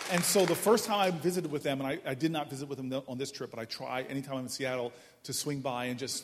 [0.10, 2.68] and so the first time I visited with them, and I, I, did not visit
[2.70, 4.94] with them on this trip, but I try anytime I'm in Seattle
[5.24, 6.24] to swing by and just,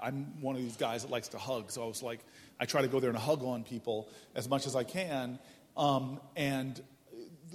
[0.00, 1.70] I'm one of these guys that likes to hug.
[1.70, 2.20] So I was like,
[2.58, 5.38] I try to go there and hug on people as much as I can.
[5.76, 6.80] Um, and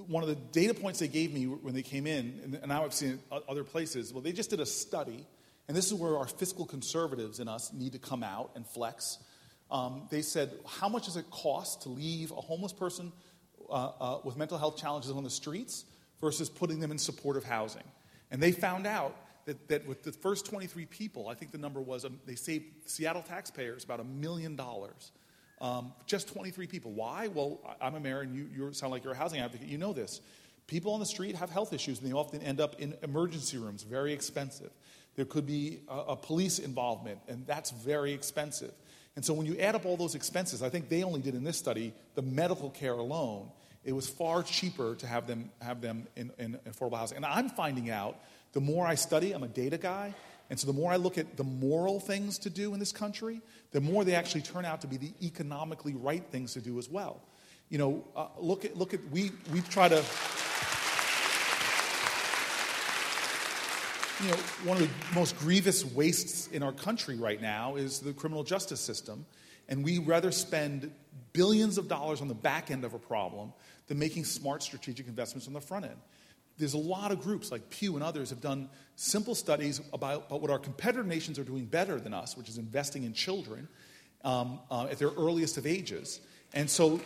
[0.07, 2.93] one of the data points they gave me when they came in, and now I've
[2.93, 5.25] seen it other places, well, they just did a study,
[5.67, 9.17] and this is where our fiscal conservatives in us need to come out and flex.
[9.71, 13.11] Um, they said, How much does it cost to leave a homeless person
[13.69, 15.85] uh, uh, with mental health challenges on the streets
[16.19, 17.83] versus putting them in supportive housing.
[18.31, 19.15] And they found out
[19.49, 22.65] that, that with the first 23 people, I think the number was um, they saved
[22.85, 25.11] Seattle taxpayers about a million dollars.
[25.59, 26.91] Um, just 23 people.
[26.91, 27.27] Why?
[27.27, 29.67] Well, I'm a mayor and you, you sound like you're a housing advocate.
[29.67, 30.21] You know this.
[30.67, 33.81] People on the street have health issues and they often end up in emergency rooms,
[33.83, 34.69] very expensive.
[35.15, 38.71] There could be a, a police involvement, and that's very expensive.
[39.15, 41.43] And so when you add up all those expenses, I think they only did in
[41.43, 43.49] this study the medical care alone.
[43.83, 47.17] It was far cheaper to have them have them in, in affordable housing.
[47.17, 48.19] And I'm finding out
[48.53, 50.13] the more I study, I'm a data guy,
[50.49, 53.41] and so the more I look at the moral things to do in this country,
[53.71, 56.89] the more they actually turn out to be the economically right things to do as
[56.89, 57.21] well.
[57.69, 60.03] You know, uh, look at look at we we try to.
[64.21, 68.11] you know, one of the most grievous wastes in our country right now is the
[68.11, 69.25] criminal justice system.
[69.69, 70.91] And we rather spend
[71.31, 73.53] billions of dollars on the back end of a problem
[73.87, 75.95] than making smart strategic investments on the front end.
[76.59, 80.41] There's a lot of groups like Pew and others have done simple studies about, about
[80.41, 83.67] what our competitor nations are doing better than us, which is investing in children
[84.25, 86.19] um, uh, at their earliest of ages.
[86.53, 86.99] And so,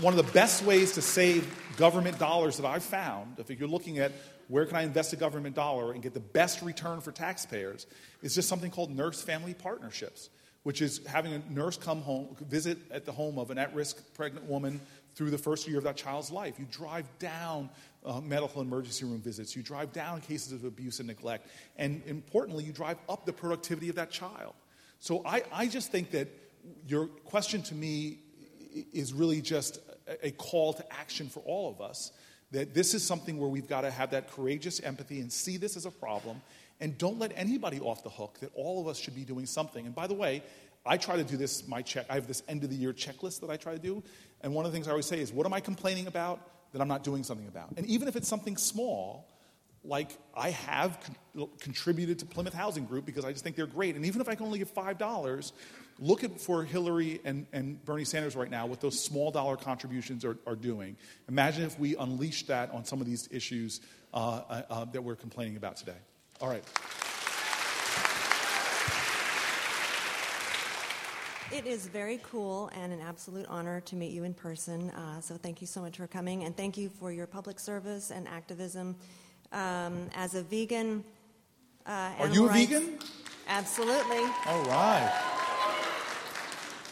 [0.00, 1.46] one of the best ways to save
[1.76, 4.12] government dollars that I've found, if you're looking at
[4.48, 7.86] where can I invest a government dollar and get the best return for taxpayers,
[8.22, 10.30] is just something called nurse family partnerships,
[10.62, 14.14] which is having a nurse come home, visit at the home of an at risk
[14.14, 14.80] pregnant woman
[15.14, 16.58] through the first year of that child's life.
[16.58, 17.70] You drive down
[18.04, 22.64] uh, medical emergency room visits, you drive down cases of abuse and neglect, and importantly,
[22.64, 24.54] you drive up the productivity of that child.
[24.98, 26.28] So I, I just think that
[26.86, 28.18] your question to me
[28.92, 29.78] is really just
[30.22, 32.12] a call to action for all of us
[32.50, 35.76] that this is something where we've got to have that courageous empathy and see this
[35.76, 36.40] as a problem
[36.80, 39.86] and don't let anybody off the hook that all of us should be doing something.
[39.86, 40.42] And by the way,
[40.86, 43.40] I try to do this, my check, I have this end of the year checklist
[43.40, 44.02] that I try to do.
[44.42, 46.40] And one of the things I always say is, what am I complaining about
[46.74, 47.70] that I'm not doing something about?
[47.78, 49.26] And even if it's something small,
[49.82, 50.98] like I have
[51.34, 53.96] con- contributed to Plymouth Housing Group because I just think they're great.
[53.96, 55.52] And even if I can only give $5,
[56.00, 60.24] Look at for Hillary and, and Bernie Sanders right now what those small dollar contributions
[60.24, 60.96] are, are doing.
[61.28, 63.80] Imagine if we unleashed that on some of these issues
[64.12, 65.96] uh, uh, uh, that we're complaining about today.
[66.40, 66.64] All right.
[71.52, 74.90] It is very cool and an absolute honor to meet you in person.
[74.90, 78.10] Uh, so, thank you so much for coming, and thank you for your public service
[78.10, 78.96] and activism.
[79.52, 81.04] Um, as a vegan,
[81.86, 82.98] uh, are you a rights, vegan?
[83.46, 84.22] Absolutely.
[84.46, 85.12] All right.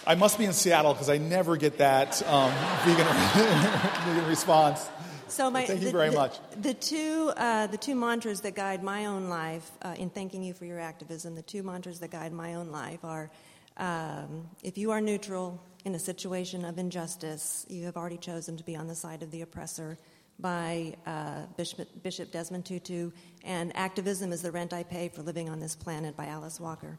[0.06, 2.52] I must be in Seattle because I never get that um,
[2.84, 3.06] vegan,
[4.04, 4.88] vegan response.
[5.28, 6.38] So my, Thank you the, very the, much.
[6.60, 10.52] The two, uh, the two mantras that guide my own life uh, in thanking you
[10.52, 13.30] for your activism, the two mantras that guide my own life are
[13.76, 18.64] um, if you are neutral in a situation of injustice, you have already chosen to
[18.64, 19.98] be on the side of the oppressor
[20.38, 23.10] by uh, Bishop, Desmond Tutu,
[23.44, 26.98] and activism is the rent I pay for living on this planet by Alice Walker.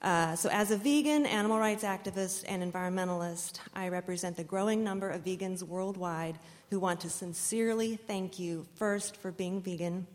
[0.00, 5.10] Uh, so, as a vegan, animal rights activist, and environmentalist, I represent the growing number
[5.10, 6.38] of vegans worldwide
[6.70, 10.06] who want to sincerely thank you first for being vegan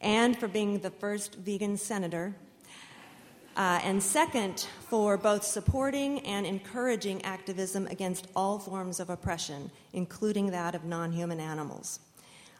[0.00, 2.34] and for being the first vegan senator,
[3.58, 10.52] uh, and second for both supporting and encouraging activism against all forms of oppression, including
[10.52, 11.98] that of non human animals.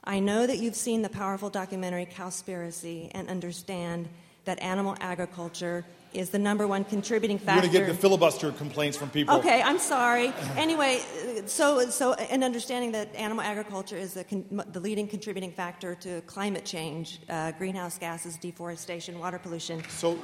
[0.02, 4.08] I know that you've seen the powerful documentary Cowspiracy and understand
[4.44, 5.84] that animal agriculture
[6.14, 7.66] is the number one contributing factor.
[7.66, 9.36] You're going to get the filibuster complaints from people.
[9.36, 10.32] Okay, I'm sorry.
[10.56, 11.00] Anyway,
[11.46, 16.22] so so and understanding that animal agriculture is the, con- the leading contributing factor to
[16.22, 19.82] climate change, uh, greenhouse gases, deforestation, water pollution.
[19.90, 20.18] So,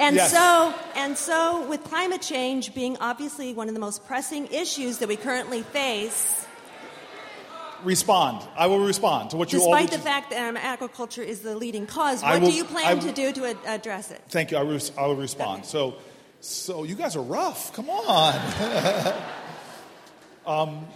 [0.00, 0.32] And yes.
[0.32, 5.08] so and so with climate change being obviously one of the most pressing issues that
[5.08, 6.46] we currently face,
[7.84, 8.42] respond.
[8.56, 9.72] I will respond to what you all.
[9.72, 12.96] despite the fact that animal agriculture is the leading cause, what will- do you plan
[12.96, 14.22] will- to do to ad- address it?
[14.28, 14.56] Thank you.
[14.56, 15.60] I, res- I will respond.
[15.60, 15.68] Okay.
[15.68, 15.94] So,
[16.40, 17.72] so you guys are rough.
[17.74, 19.14] Come on.
[20.46, 20.86] um,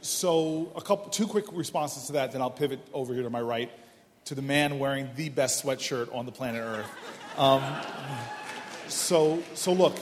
[0.00, 2.32] so a couple, two quick responses to that.
[2.32, 3.70] Then I'll pivot over here to my right
[4.26, 6.86] to the man wearing the best sweatshirt on the planet Earth.
[7.38, 7.62] Um,
[8.88, 9.96] so, so look,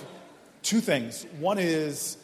[0.63, 1.27] two things.
[1.39, 2.17] One is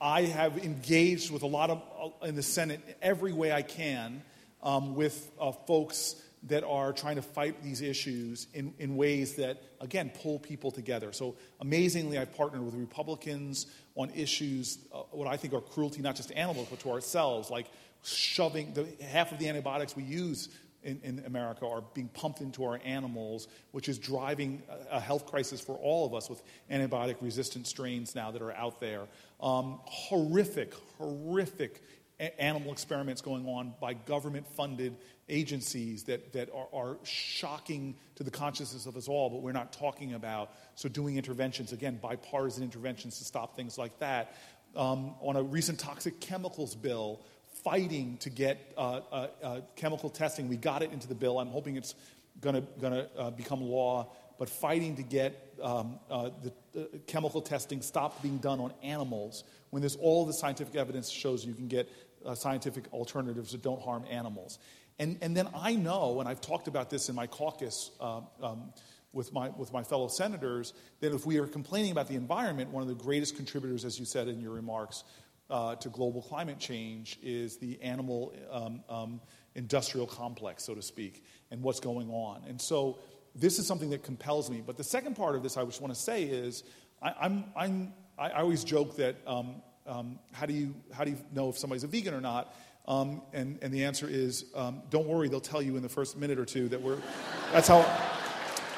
[0.00, 1.82] I have engaged with a lot of
[2.22, 4.22] uh, in the Senate every way I can
[4.62, 9.60] um, with uh, folks that are trying to fight these issues in, in ways that,
[9.80, 11.12] again, pull people together.
[11.12, 16.14] So amazingly, I've partnered with Republicans on issues, uh, what I think are cruelty, not
[16.14, 17.66] just to animals, but to ourselves, like
[18.04, 20.48] shoving the, half of the antibiotics we use
[20.86, 25.60] in, in America are being pumped into our animals, which is driving a, health crisis
[25.60, 26.40] for all of us with
[26.70, 29.02] antibiotic resistant strains now that are out there.
[29.40, 31.82] Um, horrific, horrific
[32.20, 34.96] a- animal experiments going on by government funded
[35.28, 39.72] agencies that, that are, are shocking to the consciousness of us all, but we're not
[39.72, 40.50] talking about.
[40.76, 44.34] So, doing interventions, again, bipartisan interventions to stop things like that.
[44.76, 47.20] Um, on a recent toxic chemicals bill,
[47.66, 50.46] fighting to get uh, uh, uh, chemical testing.
[50.48, 51.40] We got it into the bill.
[51.40, 51.96] I'm hoping it's
[52.40, 56.30] going to uh, become law, but fighting to get um, uh,
[56.72, 61.44] the chemical testing stopped being done on animals when there's all the scientific evidence shows
[61.44, 61.90] you can get
[62.34, 64.60] scientific alternatives that don't harm animals.
[65.00, 68.72] And, and then I know, and I've talked about this in my caucus um,
[69.12, 72.82] with, my, with my fellow senators, that if we are complaining about the environment, one
[72.82, 75.02] of the greatest contributors, as you said in your remarks,
[75.50, 79.20] uh, to global climate change is the animal um, um,
[79.54, 82.42] industrial complex, so to speak, and what's going on.
[82.48, 82.98] And so
[83.34, 84.62] this is something that compels me.
[84.64, 86.64] But the second part of this I just want to say is
[87.02, 89.56] I, I'm, I'm, I always joke that um,
[89.86, 92.54] um, how, do you, how do you know if somebody's a vegan or not?
[92.88, 96.16] Um, and, and the answer is um, don't worry, they'll tell you in the first
[96.16, 96.98] minute or two that we're,
[97.52, 97.80] that's how,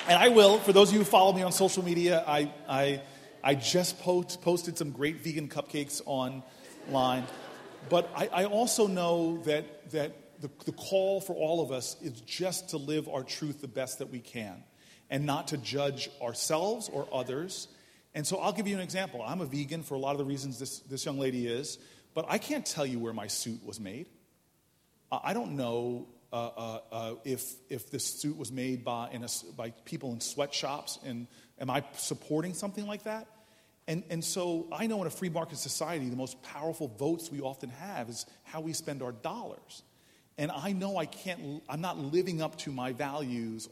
[0.08, 0.58] and I will.
[0.58, 3.02] For those of you who follow me on social media, I, I,
[3.44, 6.00] I just post, posted some great vegan cupcakes
[6.88, 7.24] online.
[7.88, 12.20] But I, I also know that, that the, the call for all of us is
[12.22, 14.62] just to live our truth the best that we can
[15.10, 17.68] and not to judge ourselves or others.
[18.14, 19.22] And so I'll give you an example.
[19.24, 21.78] I'm a vegan for a lot of the reasons this, this young lady is,
[22.14, 24.06] but I can't tell you where my suit was made.
[25.10, 29.70] I don't know uh, uh, uh, if, if this suit was made by, a, by
[29.84, 31.26] people in sweatshops, and
[31.58, 33.26] am I supporting something like that?
[33.88, 37.40] And, and so I know in a free market society, the most powerful votes we
[37.40, 39.82] often have is how we spend our dollars.
[40.36, 43.66] And I know I can't, I'm not living up to my values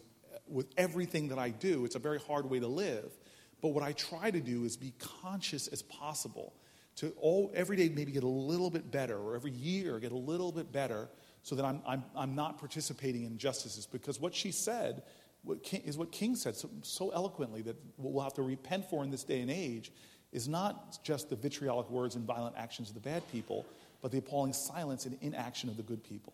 [0.48, 1.84] with everything that I do.
[1.84, 3.12] It's a very hard way to live.
[3.60, 6.54] But what I try to do is be conscious as possible
[6.96, 10.16] to all, every day maybe get a little bit better, or every year get a
[10.16, 11.10] little bit better,
[11.42, 13.86] so that I'm, I'm, I'm not participating in injustices.
[13.86, 15.02] Because what she said
[15.46, 18.90] what King, is what King said so, so eloquently that what we'll have to repent
[18.90, 19.92] for in this day and age
[20.32, 23.64] is not just the vitriolic words and violent actions of the bad people,
[24.02, 26.32] but the appalling silence and inaction of the good people.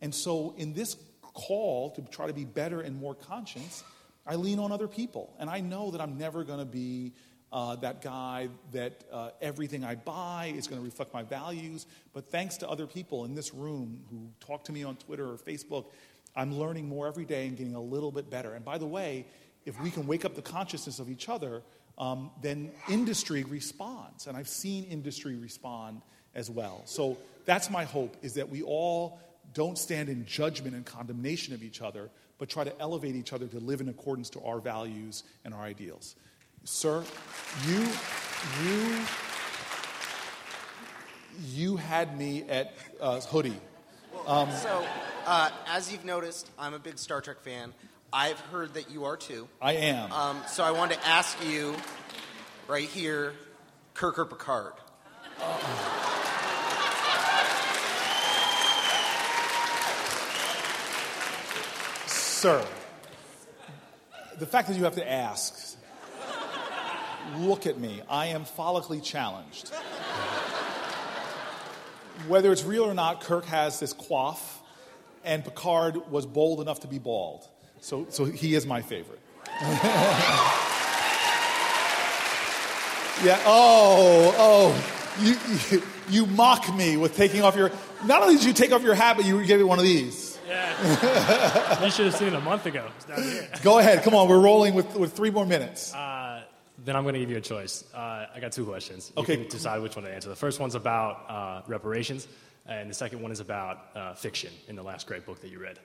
[0.00, 3.84] And so, in this call to try to be better and more conscious,
[4.26, 5.34] I lean on other people.
[5.38, 7.12] And I know that I'm never going to be
[7.52, 11.86] uh, that guy that uh, everything I buy is going to reflect my values.
[12.14, 15.36] But thanks to other people in this room who talk to me on Twitter or
[15.36, 15.86] Facebook,
[16.34, 18.54] I'm learning more every day and getting a little bit better.
[18.54, 19.26] And by the way,
[19.64, 21.62] if we can wake up the consciousness of each other,
[21.98, 24.26] um, then industry responds.
[24.26, 26.02] And I've seen industry respond
[26.34, 26.82] as well.
[26.86, 29.20] So that's my hope is that we all
[29.54, 33.46] don't stand in judgment and condemnation of each other, but try to elevate each other
[33.46, 36.16] to live in accordance to our values and our ideals.
[36.64, 37.04] Sir,
[37.66, 37.86] you,
[38.64, 39.04] you,
[41.44, 43.60] you had me at uh, hoodie.
[44.26, 44.84] Um, so,
[45.26, 47.72] uh, as you've noticed, I'm a big Star Trek fan.
[48.12, 49.48] I've heard that you are too.
[49.60, 50.12] I am.
[50.12, 51.74] Um, so I wanted to ask you,
[52.68, 53.32] right here,
[53.94, 54.74] Kirk or Picard?
[62.06, 62.66] Sir,
[64.38, 65.76] the fact that you have to ask,
[67.36, 68.02] look at me.
[68.10, 69.72] I am follically challenged.
[72.28, 74.38] Whether it's real or not, Kirk has this coif,
[75.24, 77.46] and Picard was bold enough to be bald.
[77.80, 79.20] So, so he is my favorite.
[83.24, 84.74] yeah, oh, oh,
[85.20, 85.36] you,
[85.70, 87.70] you, you, mock me with taking off your.
[88.04, 90.38] Not only did you take off your hat, but you gave me one of these.
[90.48, 91.84] Yeah.
[91.84, 92.88] you should have seen it a month ago.
[93.62, 95.92] Go ahead, come on, we're rolling with, with three more minutes.
[95.94, 96.21] Uh,
[96.84, 97.84] then I'm going to give you a choice.
[97.94, 99.12] Uh, I got two questions.
[99.16, 99.36] You okay.
[99.36, 100.28] can decide which one to answer.
[100.28, 102.28] The first one's about uh, reparations,
[102.66, 105.58] and the second one is about uh, fiction in the last great book that you
[105.58, 105.78] read.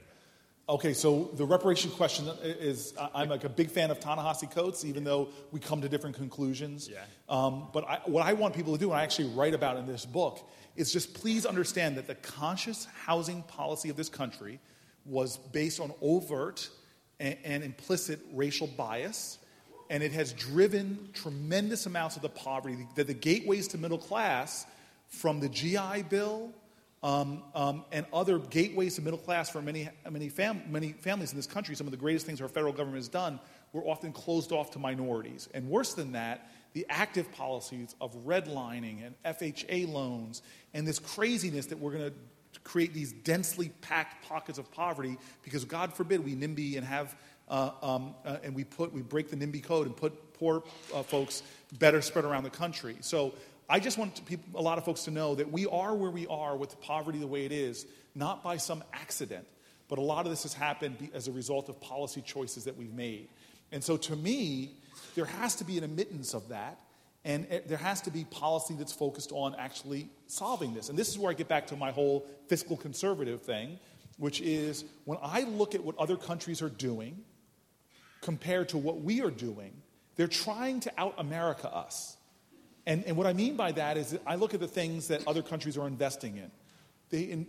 [0.69, 5.05] Okay, so the reparation question is I'm like a big fan of Ta-Nehisi Coates, even
[5.05, 6.89] though we come to different conclusions.
[6.91, 7.03] Yeah.
[7.29, 9.85] Um, but I, what I want people to do, and I actually write about in
[9.85, 10.45] this book,
[10.75, 14.59] is just please understand that the conscious housing policy of this country
[15.05, 16.69] was based on overt
[17.21, 19.36] and, and implicit racial bias,
[19.89, 24.65] and it has driven tremendous amounts of the poverty, that the gateways to middle class,
[25.07, 26.51] from the GI Bill
[27.03, 31.37] um, um, and other gateways to middle class for many, many, fam- many families in
[31.37, 33.39] this country, some of the greatest things our federal government has done,
[33.73, 35.47] were often closed off to minorities.
[35.53, 40.41] And worse than that, the active policies of redlining and FHA loans
[40.73, 45.63] and this craziness that we're going to create these densely packed pockets of poverty because,
[45.65, 47.15] God forbid, we NIMBY and have.
[47.49, 50.63] Uh, um, uh, and we put we break the NIMBY code and put poor
[50.93, 51.43] uh, folks
[51.79, 52.97] better spread around the country.
[53.01, 53.33] So
[53.69, 56.27] I just want people, a lot of folks to know that we are where we
[56.27, 59.45] are with poverty the way it is, not by some accident,
[59.89, 62.93] but a lot of this has happened as a result of policy choices that we've
[62.93, 63.27] made.
[63.71, 64.77] And so to me,
[65.15, 66.79] there has to be an admittance of that,
[67.25, 70.87] and there has to be policy that's focused on actually solving this.
[70.87, 73.79] And this is where I get back to my whole fiscal conservative thing,
[74.17, 77.23] which is when I look at what other countries are doing
[78.21, 79.73] compared to what we are doing,
[80.15, 82.17] they're trying to out America us.
[82.85, 85.27] And, and what I mean by that is that I look at the things that
[85.27, 86.51] other countries are investing in.
[87.09, 87.47] They, in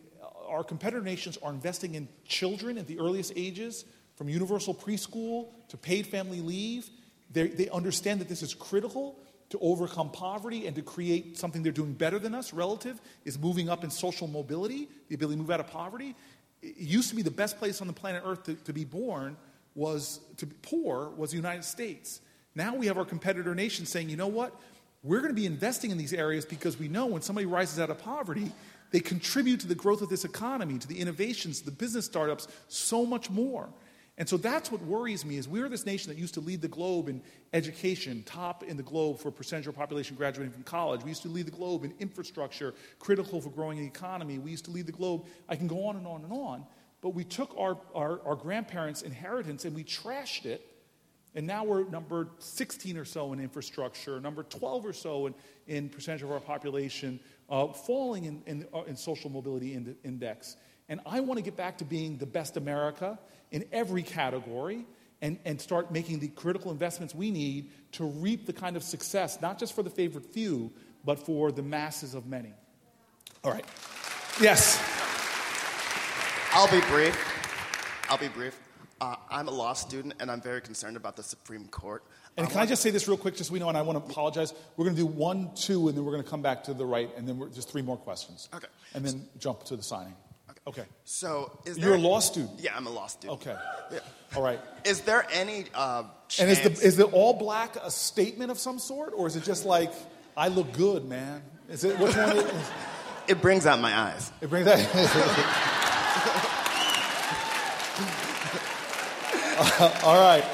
[0.49, 3.85] our competitor nations are investing in children at the earliest ages,
[4.17, 6.91] from universal preschool to paid family leave.
[7.31, 9.17] They, they understand that this is critical
[9.51, 13.69] to overcome poverty and to create something they're doing better than us relative is moving
[13.69, 16.17] up in social mobility, the ability to move out of poverty.
[16.63, 19.37] It used to be the best place on the planet Earth to, to be born
[19.79, 22.21] was to be poor was the United States.
[22.55, 24.59] Now we have our competitor nations saying, you know what?
[25.05, 27.89] We're going to be investing in these areas because we know when somebody rises out
[27.89, 28.51] of poverty,
[28.91, 33.07] they contribute to the growth of this economy, to the innovations, the business startups, so
[33.07, 33.69] much more.
[34.17, 36.69] And so that's what worries me is we're this nation that used to lead the
[36.69, 37.23] globe in
[37.53, 41.05] education, top in the globe for percentage of population graduating from college.
[41.05, 44.41] We used to lead the globe in infrastructure, critical for growing the economy.
[44.41, 45.27] We used to lead the globe.
[45.49, 46.67] I can go on and on and on.
[47.01, 50.65] But we took our, our, our grandparents' inheritance and we trashed it
[51.35, 55.35] and now we're number 16 or so in infrastructure, number 12 or so in,
[55.67, 57.21] in percentage of our population,
[57.51, 60.57] uh, falling in, in, uh, in, social mobility index.
[60.89, 63.19] And I want to get back to being the best America
[63.51, 64.85] in every category
[65.21, 69.41] and, and start making the critical investments we need to reap the kind of success,
[69.41, 70.73] not just for the favored few,
[71.05, 72.53] but for the masses of many.
[73.45, 73.65] All right.
[74.41, 74.98] Yes.
[76.59, 77.17] I'll be brief.
[78.11, 78.59] I'll be brief.
[79.01, 82.03] Uh, I'm a law student, and I'm very concerned about the Supreme Court.
[82.37, 84.05] And can I just say this real quick, just so we know, and I want
[84.05, 84.53] to apologize.
[84.77, 86.85] We're going to do one, two, and then we're going to come back to the
[86.85, 88.49] right, and then we're, just three more questions.
[88.53, 88.67] Okay.
[88.93, 90.17] And then jump to the signing.
[90.51, 90.81] Okay.
[90.81, 90.89] okay.
[91.05, 92.59] So, you're a law student?
[92.59, 93.41] Yeah, I'm a law student.
[93.41, 93.57] Okay.
[93.93, 94.01] Yeah.
[94.35, 94.59] All right.
[94.85, 96.03] Is there any uh,
[96.41, 99.45] And is the is the all black a statement of some sort, or is it
[99.45, 99.93] just like
[100.37, 101.41] I look good, man?
[101.69, 102.37] Is it which one?
[102.37, 102.71] Is,
[103.29, 104.33] it brings out my eyes.
[104.41, 105.75] It brings out.
[110.05, 110.45] all right.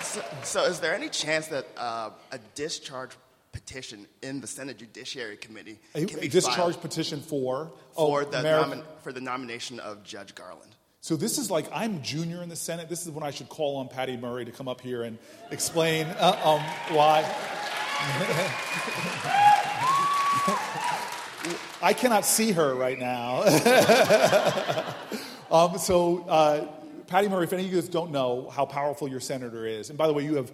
[0.00, 3.10] So, so, is there any chance that uh, a discharge
[3.52, 8.24] petition in the Senate Judiciary Committee a, can be a discharge petition for for oh,
[8.24, 10.74] the nomi- for the nomination of Judge Garland?
[11.02, 12.88] So this is like I'm junior in the Senate.
[12.88, 15.18] This is when I should call on Patty Murray to come up here and
[15.50, 17.20] explain uh, um, why.
[21.82, 23.42] I cannot see her right now.
[25.50, 26.66] um, so, uh,
[27.06, 29.98] Patty Murray, if any of you guys don't know how powerful your senator is, and
[29.98, 30.50] by the way, you have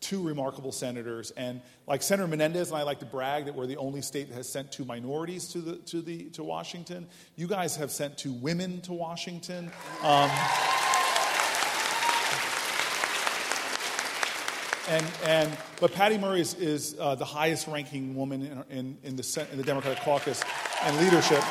[0.00, 1.32] two remarkable senators.
[1.32, 4.34] And like Senator Menendez, and I like to brag that we're the only state that
[4.34, 7.06] has sent two minorities to, the, to, the, to Washington.
[7.34, 9.70] You guys have sent two women to Washington.
[10.02, 10.30] Um,
[14.88, 19.16] and, and, but Patty Murray is, is uh, the highest ranking woman in, in, in,
[19.16, 20.42] the, in the Democratic caucus
[20.82, 21.42] and leadership.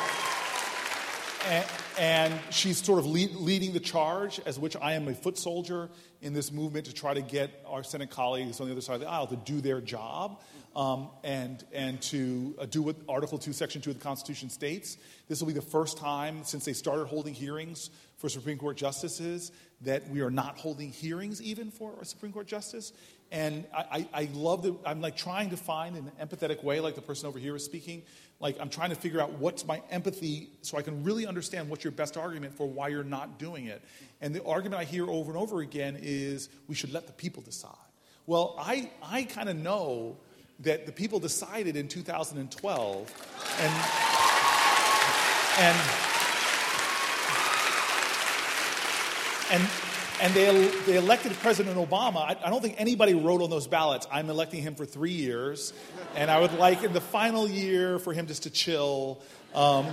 [1.46, 5.88] And, she's sort of lead, leading the charge, as which I am a foot soldier
[6.20, 9.00] in this movement to try to get our Senate colleagues on the other side of
[9.00, 10.40] the aisle to do their job
[10.74, 14.98] um, and, and to uh, do what Article 2, Section 2 of the Constitution states.
[15.28, 19.52] This will be the first time since they started holding hearings for Supreme Court justices
[19.82, 22.92] that we are not holding hearings even for a Supreme Court justice.
[23.30, 26.80] And I, I, I love that I'm like trying to find in an empathetic way,
[26.80, 28.02] like the person over here is speaking,
[28.40, 31.84] like I'm trying to figure out what's my empathy so I can really understand what's
[31.84, 33.82] your best argument for why you're not doing it.
[34.20, 37.42] And the argument I hear over and over again is we should let the people
[37.42, 37.72] decide.
[38.26, 40.16] Well, I, I kind of know
[40.60, 43.72] that the people decided in 2012 and
[45.58, 45.76] and
[49.52, 49.85] and
[50.20, 52.16] and they, they elected President Obama.
[52.16, 55.72] I, I, don't think anybody wrote on those ballots, I'm electing him for three years,
[56.14, 59.20] and I would like in the final year for him just to chill.
[59.54, 59.86] Um,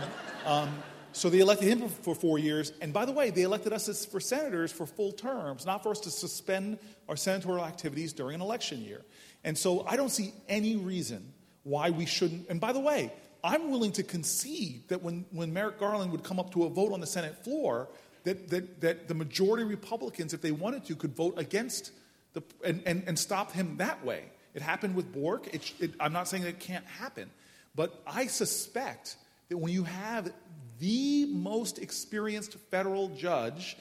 [0.46, 0.70] um,
[1.12, 2.72] so they elected him for four years.
[2.82, 5.92] And by the way, they elected us as, for senators for full terms, not for
[5.92, 9.02] us to suspend our senatorial activities during an election year.
[9.44, 11.34] And so I don't see any reason
[11.64, 12.50] why we shouldn't.
[12.50, 13.12] And by the way,
[13.44, 16.94] I'm willing to concede that when, when Merrick Garland would come up to a vote
[16.94, 17.90] on the Senate floor,
[18.24, 21.92] that, that, that the majority Republicans, if they wanted to, could vote against
[22.34, 24.26] the, and, and, and stop him that way.
[24.54, 25.54] It happened with Bork.
[25.54, 27.30] It, it, I'm not saying that it can't happen,
[27.76, 29.18] but I suspect
[29.50, 30.32] that when you have
[30.80, 33.78] the most experienced federal judge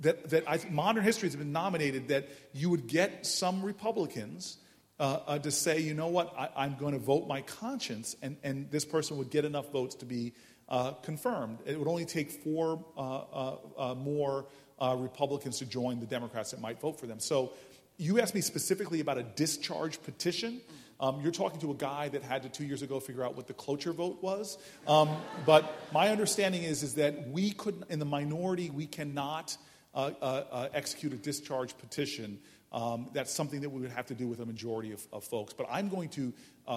[0.00, 4.56] that, that I, modern history has been nominated, that you would get some Republicans
[5.00, 8.36] uh, uh, to say, you know what, I, am going to vote my conscience, and,
[8.44, 10.34] and this person would get enough votes to be
[10.68, 11.58] uh, confirmed.
[11.64, 14.46] It would only take four uh, uh, uh, more
[14.80, 17.18] Republicans to join the Democrats that might vote for them.
[17.18, 17.52] So
[17.96, 20.60] you asked me specifically about a discharge petition.
[21.00, 23.46] Um, you're talking to a guy that had to two years ago figure out what
[23.46, 24.58] the cloture vote was.
[24.86, 25.10] Um,
[25.46, 29.56] but my understanding is, is that we could, in the minority, we cannot
[29.92, 32.38] uh, uh, uh, execute a discharge petition.
[32.72, 35.52] Um, that's something that we would have to do with a majority of, of folks.
[35.52, 36.32] But I'm going to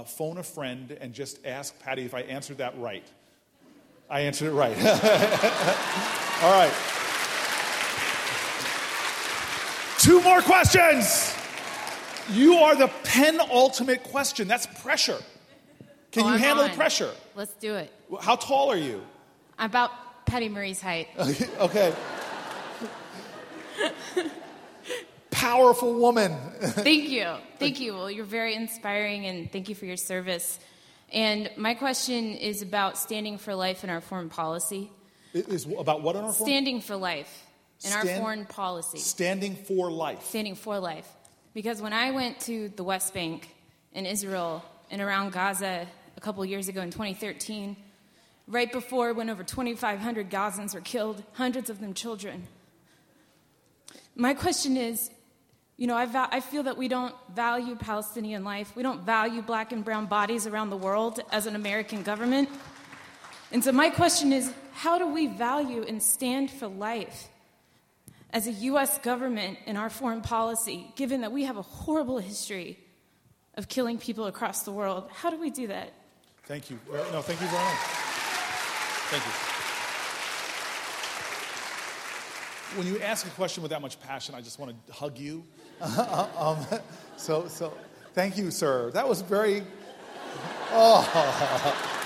[0.05, 3.05] phone a friend and just ask Patty if I answered that right.
[4.09, 4.75] I answered it right.
[6.43, 6.73] All right.
[9.99, 11.33] Two more questions.
[12.31, 14.47] You are the penultimate question.
[14.47, 15.17] That's pressure.
[16.11, 16.71] Can oh, you I'm handle on.
[16.71, 17.11] the pressure?
[17.35, 17.91] Let's do it.
[18.21, 19.01] How tall are you?
[19.57, 21.07] I'm about Patty Murray's height.
[21.59, 21.93] okay.
[25.43, 26.31] Powerful woman.
[26.61, 27.35] thank you.
[27.59, 27.93] Thank you.
[27.93, 30.57] Well, you're very inspiring, and thank you for your service.
[31.11, 34.89] And my question is about standing for life in our foreign policy.
[35.33, 36.49] It is about what in our foreign?
[36.49, 37.45] Standing for life
[37.83, 38.99] in Stand, our foreign policy.
[38.99, 40.23] Standing for life.
[40.23, 41.07] Standing for life.
[41.53, 43.53] Because when I went to the West Bank
[43.91, 47.75] in Israel and around Gaza a couple years ago in 2013,
[48.47, 52.47] right before when over 2,500 Gazans were killed, hundreds of them children.
[54.15, 55.09] My question is
[55.77, 58.75] you know, I, va- I, feel that we don't value Palestinian life.
[58.75, 62.47] We don't value black and brown bodies around the world as an American government.
[63.51, 67.29] And so, my question is how do we value and stand for life
[68.31, 68.97] as a U.S.
[68.99, 72.79] government in our foreign policy, given that we have a horrible history
[73.55, 75.09] of killing people across the world?
[75.11, 75.93] How do we do that?
[76.45, 76.79] Thank you.
[76.91, 77.77] No, thank you very much.
[79.09, 79.31] Thank you.
[82.77, 85.43] When you ask a question with that much passion, I just want to hug you
[86.37, 86.57] um,
[87.17, 87.73] so, so
[88.13, 88.91] thank you, sir.
[88.91, 89.63] That was very.
[90.71, 91.89] Oh.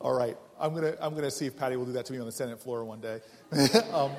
[0.00, 2.26] All right, I'm gonna I'm gonna see if Patty will do that to me on
[2.26, 3.20] the Senate floor one day.
[3.92, 4.12] um,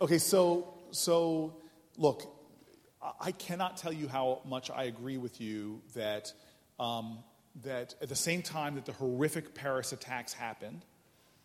[0.00, 1.56] okay, so so
[1.96, 2.22] look,
[3.20, 6.32] I cannot tell you how much I agree with you that
[6.78, 7.18] um,
[7.64, 10.84] that at the same time that the horrific Paris attacks happened,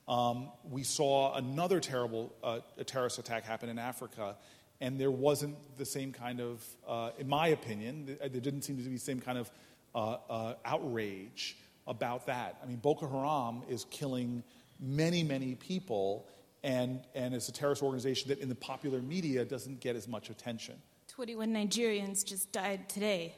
[0.08, 4.36] um, we saw another terrible uh, terrorist attack happen in Africa,
[4.82, 8.84] and there wasn't the same kind of, uh, in my opinion, there didn't seem to
[8.84, 9.52] be the same kind of
[9.96, 11.58] uh, uh, outrage
[11.88, 12.58] about that.
[12.62, 14.44] I mean, Boko Haram is killing
[14.80, 16.28] many, many people,
[16.64, 20.30] and, and it's a terrorist organization that in the popular media doesn't get as much
[20.30, 20.76] attention.
[21.08, 23.36] 21 Nigerians just died today.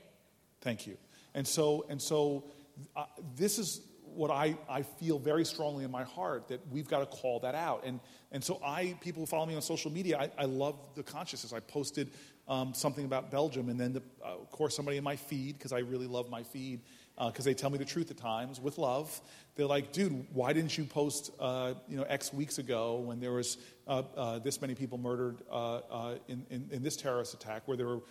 [0.61, 0.97] Thank you.
[1.33, 2.45] And so, and so
[2.95, 3.05] uh,
[3.35, 3.81] this is
[4.15, 7.55] what I, I feel very strongly in my heart that we've got to call that
[7.55, 7.83] out.
[7.85, 7.99] And,
[8.31, 11.53] and so I, people who follow me on social media, I, I love the consciousness.
[11.53, 12.11] I posted
[12.47, 15.73] um, something about Belgium, and then, the, uh, of course, somebody in my feed, because
[15.73, 16.81] I really love my feed,
[17.17, 19.19] because uh, they tell me the truth at times with love.
[19.55, 23.31] They're like, dude, why didn't you post, uh, you know, X weeks ago when there
[23.31, 27.77] was uh, uh, this many people murdered uh, in, in, in, this terrorist attack where
[27.77, 28.01] there were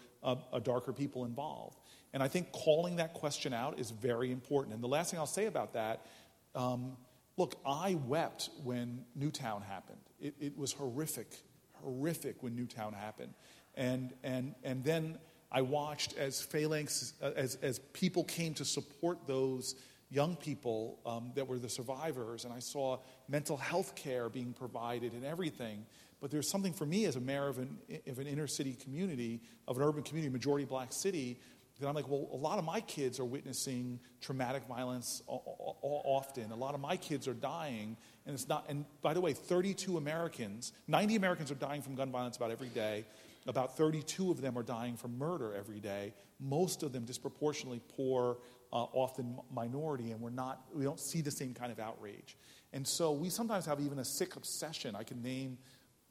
[0.62, 1.78] darker people involved?
[2.14, 4.74] And I think calling that question out is very important.
[4.74, 6.06] And the last thing I'll say about that
[6.54, 6.96] um,
[7.36, 9.98] look, I wept when Newtown happened.
[10.20, 11.36] It, it, was horrific,
[11.82, 13.34] horrific when Newtown happened.
[13.74, 15.18] And, and, and then
[15.50, 19.74] I watched as phalanx, as, as people came to support those
[20.10, 25.12] young people um, that were the survivors, and I saw mental health care being provided
[25.12, 25.84] and everything.
[26.20, 29.42] But there's something for me as a mayor of an, of an inner city community,
[29.66, 31.38] of an urban community, majority black city,
[31.80, 36.52] that I'm like, well, a lot of my kids are witnessing traumatic violence often.
[36.52, 37.96] A lot of my kids are dying,
[38.26, 38.66] and it's not.
[38.68, 42.68] And by the way, 32 Americans, 90 Americans are dying from gun violence about every
[42.68, 43.04] day.
[43.46, 46.14] About 32 of them are dying from murder every day.
[46.40, 48.38] Most of them disproportionately poor,
[48.72, 50.62] uh, often minority, and we're not.
[50.74, 52.36] We don't see the same kind of outrage.
[52.72, 54.96] And so we sometimes have even a sick obsession.
[54.96, 55.58] I can name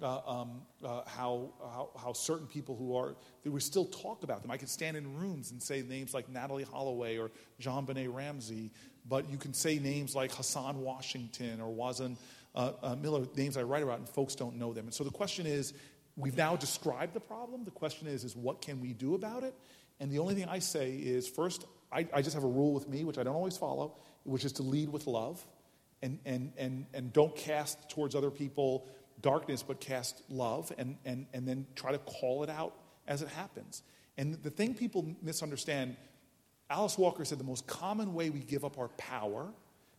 [0.01, 4.41] uh, um, uh, how, how, how, certain people who are, they we still talk about
[4.41, 4.51] them.
[4.51, 8.71] I could stand in rooms and say names like Natalee Holloway or JonBenét Ramsey,
[9.07, 12.17] but you can say names like Hassan Washington or Wazn
[12.55, 14.85] uh, uh, Miller, names I write about, and folks don't know them.
[14.85, 15.73] And so the question is,
[16.15, 17.63] we've now described the problem.
[17.63, 19.55] The question is, is what can we do about it?
[19.99, 22.87] And the only thing I say is, first, I, I just have a rule with
[22.87, 25.43] me, which I don't always follow, which is to lead with love
[26.01, 28.87] and, and, and, and don't cast towards other people
[29.23, 32.75] darkness, but cast love, and, and, and then try to call it out
[33.07, 33.81] as it happens.
[34.17, 35.97] And the thing people misunderstand
[36.69, 39.51] Alice Walker said the most common way we give up our power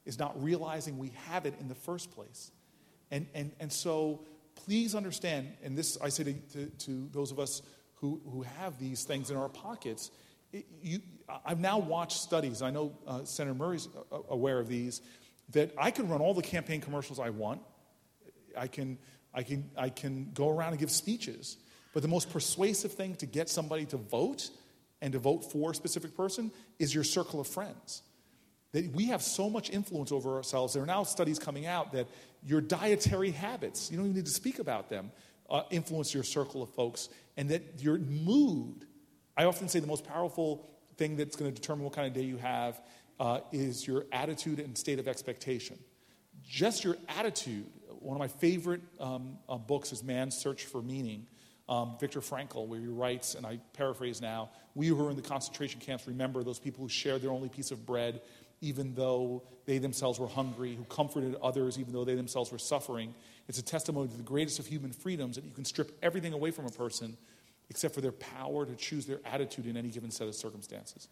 [0.07, 2.51] is not realizing we have it in the first place.
[3.11, 4.21] And, and, and so
[4.55, 7.63] please understand, and this I say to, to, to those of us
[7.97, 10.11] who, who have these things in our pockets,
[10.83, 11.01] you,
[11.45, 13.89] I've now watched studies, I know uh, Senator Murray's
[14.29, 15.01] aware of these,
[15.51, 17.61] that I can run all the campaign commercials I want.
[18.57, 18.99] I can
[19.35, 21.57] I can, I can go around and give speeches.
[21.93, 24.51] But the most persuasive thing to get somebody to vote
[25.01, 28.03] and to vote for a specific person is your circle of friends.
[28.73, 30.75] That we have so much influence over ourselves.
[30.75, 32.09] There are now studies coming out that
[32.45, 35.13] your dietary habits, you don't even need to speak about them,
[35.49, 38.87] uh, influence your circle of folks, and that your mood.
[39.37, 42.23] I often say the most powerful thing that's going to determine what kind of day
[42.23, 42.81] you have
[43.21, 45.79] uh, is your attitude and state of expectation.
[46.43, 47.67] Just your attitude
[48.05, 51.27] one of my favorite um, uh, books is Man's Search for Meaning.
[51.67, 55.23] Um, Viktor Frankl, where he writes, and I paraphrase now, we who are in the
[55.23, 58.21] concentration camps remember those people who shared their only piece of bread,
[58.61, 63.15] even though they themselves were hungry, who comforted others, even though they themselves were suffering.
[63.49, 66.51] It's a testimony to the greatest of human freedoms that you can strip everything away
[66.51, 67.17] from a person
[67.71, 71.09] except for their power to choose their attitude in any given set of circumstances.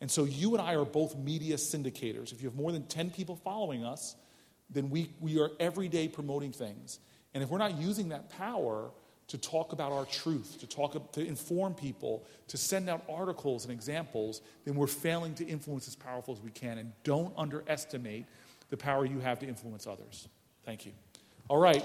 [0.00, 2.32] And so you and I are both media syndicators.
[2.32, 4.14] If you have more than 10 people following us,
[4.70, 6.98] then we, we are every day promoting things.
[7.34, 8.90] And if we're not using that power
[9.28, 13.72] to talk about our truth, to talk to inform people, to send out articles and
[13.72, 16.78] examples, then we're failing to influence as powerful as we can.
[16.78, 18.26] And don't underestimate
[18.70, 20.28] the power you have to influence others.
[20.64, 20.92] Thank you.
[21.48, 21.84] All right.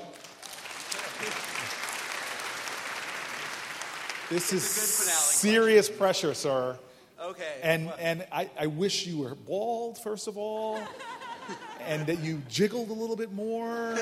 [4.29, 6.77] This is serious pressure, sir.
[7.21, 7.59] Okay.
[7.61, 10.81] And, and I, I wish you were bald, first of all
[11.87, 13.97] and that you jiggled a little bit more.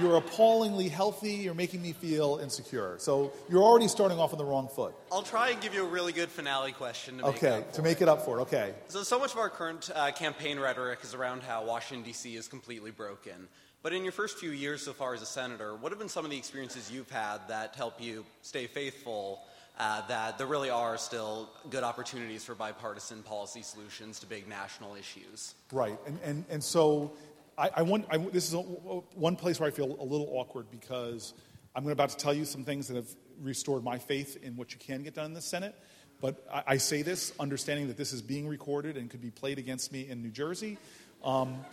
[0.00, 1.32] You're appallingly healthy.
[1.32, 2.96] You're making me feel insecure.
[2.98, 4.94] So you're already starting off on the wrong foot.
[5.10, 7.18] I'll try and give you a really good finale question.
[7.18, 8.42] To okay, make to make it up for it.
[8.42, 8.72] Okay.
[8.88, 12.36] So, so much of our current uh, campaign rhetoric is around how Washington, D.C.
[12.36, 13.48] is completely broken.
[13.82, 16.24] But in your first few years so far as a senator, what have been some
[16.24, 19.40] of the experiences you've had that help you stay faithful
[19.80, 24.94] uh, that there really are still good opportunities for bipartisan policy solutions to big national
[24.94, 25.54] issues.
[25.72, 27.12] Right, and and and so
[27.56, 30.70] I, I want I, this is a, one place where I feel a little awkward
[30.70, 31.32] because
[31.74, 33.08] I'm about to tell you some things that have
[33.40, 35.74] restored my faith in what you can get done in the Senate.
[36.20, 39.58] But I, I say this understanding that this is being recorded and could be played
[39.58, 40.76] against me in New Jersey.
[41.24, 41.64] Um,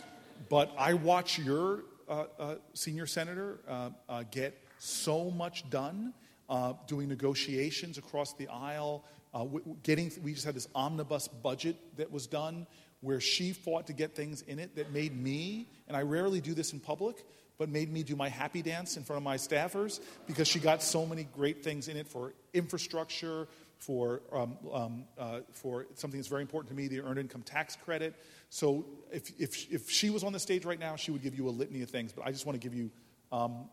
[0.48, 6.14] but I watch your uh, uh, senior senator uh, uh get so much done
[6.48, 9.04] uh, doing negotiations across the aisle.
[9.34, 9.44] Uh,
[9.82, 12.66] getting, we just had this omnibus budget that was done
[13.00, 16.54] where she fought to get things in it that made me, and I rarely do
[16.54, 17.24] this in public,
[17.58, 20.82] but made me do my happy dance in front of my staffers because she got
[20.82, 23.48] so many great things in it for infrastructure,
[23.78, 27.76] for, um, um, uh, for something that's very important to me, the earned income tax
[27.76, 28.14] credit.
[28.50, 31.48] So if, if, if she was on the stage right now, she would give you
[31.48, 32.90] a litany of things, but I just want to give you
[33.30, 33.68] um,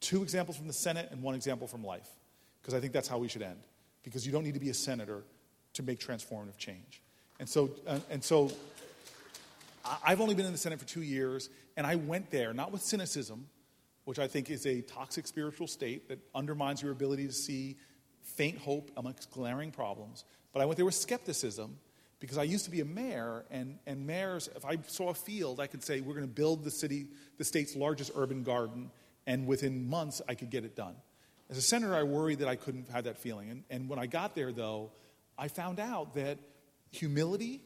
[0.00, 2.08] two examples from the Senate and one example from life,
[2.60, 3.60] because I think that's how we should end.
[4.02, 5.22] Because you don't need to be a senator
[5.74, 7.02] to make transformative change.
[7.38, 8.50] And so, uh, and so
[10.04, 12.82] I've only been in the Senate for two years, and I went there not with
[12.82, 13.46] cynicism,
[14.04, 17.76] which I think is a toxic spiritual state that undermines your ability to see
[18.22, 21.78] faint hope amongst glaring problems, but I went there with skepticism
[22.18, 25.58] because I used to be a mayor, and, and mayors, if I saw a field,
[25.58, 27.06] I could say, we're going to build the city,
[27.38, 28.90] the state's largest urban garden,
[29.26, 30.94] and within months I could get it done.
[31.48, 33.50] As a senator, I worried that I couldn't have that feeling.
[33.50, 34.92] And, and when I got there, though,
[35.36, 36.38] I found out that
[36.92, 37.62] humility,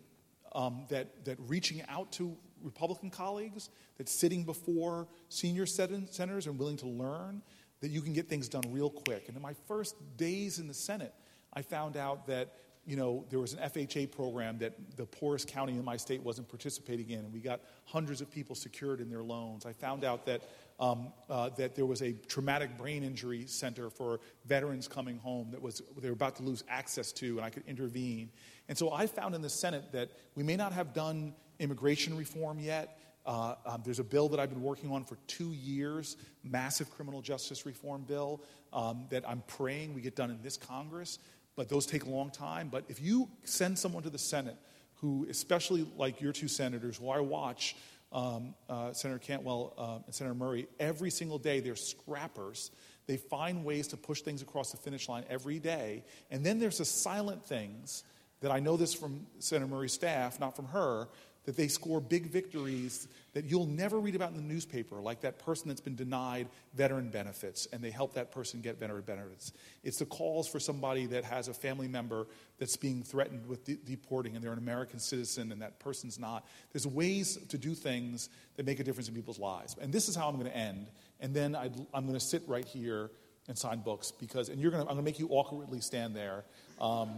[0.55, 3.69] um, that, that reaching out to Republican colleagues,
[3.99, 7.43] that sitting before senior senators and willing to learn,
[7.81, 9.25] that you can get things done real quick.
[9.29, 11.13] And in my first days in the Senate,
[11.53, 12.55] I found out that
[12.87, 16.49] you know, there was an FHA program that the poorest county in my state wasn't
[16.49, 19.65] participating in, and we got hundreds of people secured in their loans.
[19.65, 20.43] I found out that,
[20.81, 25.63] um, uh, that there was a traumatic brain injury center for veterans coming home that
[25.63, 28.31] was they were about to lose access to, and I could intervene.
[28.69, 32.59] And so I found in the Senate that we may not have done immigration reform
[32.59, 32.99] yet.
[33.27, 37.23] Uh, um, there's a bill that I've been working on for two years, massive criminal
[37.23, 38.43] justice reform bill
[38.73, 41.19] um, that I'm praying we get done in this Congress
[41.57, 42.69] but those take a long time.
[42.69, 44.57] But if you send someone to the Senate
[44.97, 47.77] who, especially like your two senators, who I watch,
[48.15, 52.71] um, uh, Senator Cantwell uh, and Senator Murray, every single day they're scrappers.
[53.07, 56.05] They find ways to push things across the finish line every day.
[56.31, 58.05] And then there's the silent things
[58.41, 61.09] that I know this from Senator Murray's staff, not from her,
[61.45, 65.39] that they score big victories that you'll never read about in the newspaper, like that
[65.39, 69.53] person that's been denied veteran benefits and they help that person get veteran benefits.
[69.83, 72.27] It's the calls for somebody that has a family member
[72.59, 76.47] that's being threatened with de- deporting and they're an American citizen and that person's not.
[76.73, 79.77] There's ways to do things that make a difference in people's lives.
[79.81, 80.87] And this is how I'm going to end.
[81.21, 83.11] And then i am going to sit right here
[83.49, 86.17] and sign books because, and you're going to, I'm going to make you awkwardly stand
[86.17, 86.45] there.
[86.81, 87.11] Um,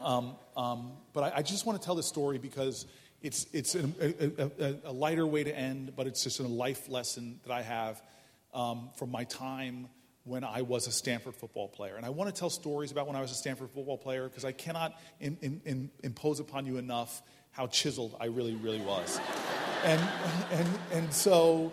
[0.00, 2.86] um, um, but I, I just want to tell this story because
[3.22, 3.88] it's, it's a,
[4.60, 8.00] a, a, lighter way to end, but it's just a life lesson that I have
[8.54, 9.88] um, from my time
[10.24, 11.96] when I was a Stanford football player.
[11.96, 14.44] And I want to tell stories about when I was a Stanford football player because
[14.44, 17.22] I cannot in, in, in, impose upon you enough
[17.52, 19.20] how chiseled I really, really was.
[19.84, 20.00] and,
[20.50, 21.72] and, and so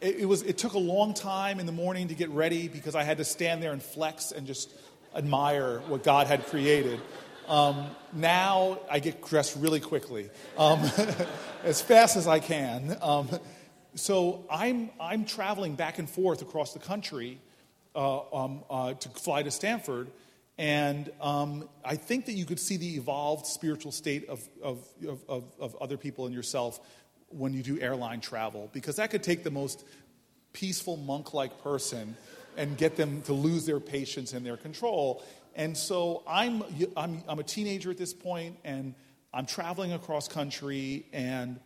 [0.00, 2.94] it, it, was, it took a long time in the morning to get ready because
[2.94, 4.74] I had to stand there and flex and just
[5.14, 7.00] admire what God had created.
[7.48, 10.80] Um, now I get dressed really quickly, um,
[11.64, 12.96] as fast as I can.
[13.02, 13.28] Um,
[13.94, 17.38] so I'm, I'm traveling back and forth across the country
[17.94, 20.10] uh, um, uh, to fly to Stanford.
[20.56, 24.86] And um, I think that you could see the evolved spiritual state of, of,
[25.28, 26.80] of, of other people and yourself
[27.28, 29.84] when you do airline travel, because that could take the most
[30.52, 32.16] peaceful monk like person
[32.56, 35.22] and get them to lose their patience and their control.
[35.56, 36.64] And so I'm,
[36.96, 38.94] I'm, I'm a teenager at this point, and
[39.32, 41.60] I'm traveling across country, and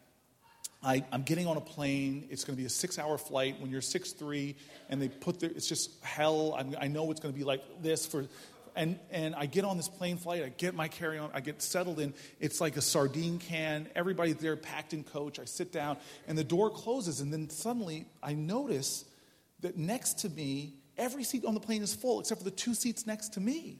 [0.82, 2.26] I, am getting on a plane.
[2.30, 3.60] It's going to be a six hour flight.
[3.60, 4.56] When you're six three,
[4.88, 6.54] and they put there, it's just hell.
[6.56, 8.26] I'm, i know it's going to be like this for.
[8.76, 11.60] And, and I get on this plane flight, I get my carry on, I get
[11.60, 12.14] settled in.
[12.38, 13.88] It's like a sardine can.
[13.96, 15.40] Everybody's there packed in coach.
[15.40, 15.96] I sit down,
[16.28, 19.04] and the door closes, and then suddenly I notice
[19.60, 22.74] that next to me Every seat on the plane is full except for the two
[22.74, 23.78] seats next to me.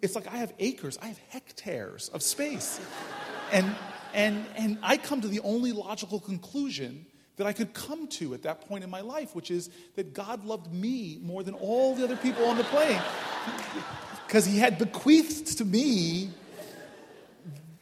[0.00, 2.80] It's like I have acres, I have hectares of space.
[3.52, 3.74] and,
[4.14, 7.06] and, and I come to the only logical conclusion
[7.36, 10.44] that I could come to at that point in my life, which is that God
[10.44, 13.00] loved me more than all the other people on the plane.
[14.26, 16.28] Because he had bequeathed to me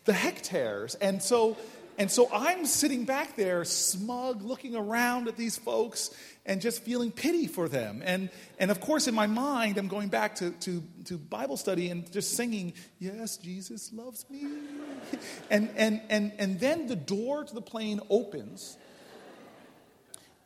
[0.05, 0.95] the hectares.
[0.95, 1.57] And so
[1.99, 6.11] and so I'm sitting back there, smug, looking around at these folks
[6.45, 8.03] and just feeling pity for them.
[8.05, 8.29] And,
[8.59, 12.11] and of course, in my mind, I'm going back to, to, to Bible study and
[12.13, 14.47] just singing, Yes, Jesus loves me.
[15.51, 18.77] and, and, and, and then the door to the plane opens.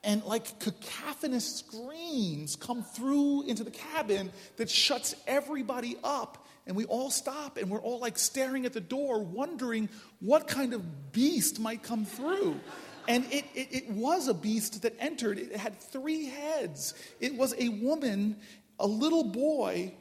[0.02, 6.84] And like cacophonous screams come through into the cabin that shuts everybody up and we
[6.84, 9.88] all stop and we're all like staring at the door, wondering
[10.20, 12.60] what kind of beast might come through.
[13.08, 15.40] And it, it, it, was a beast that entered.
[15.40, 16.94] It had three heads.
[17.18, 18.36] It was a woman,
[18.78, 19.94] a little boy,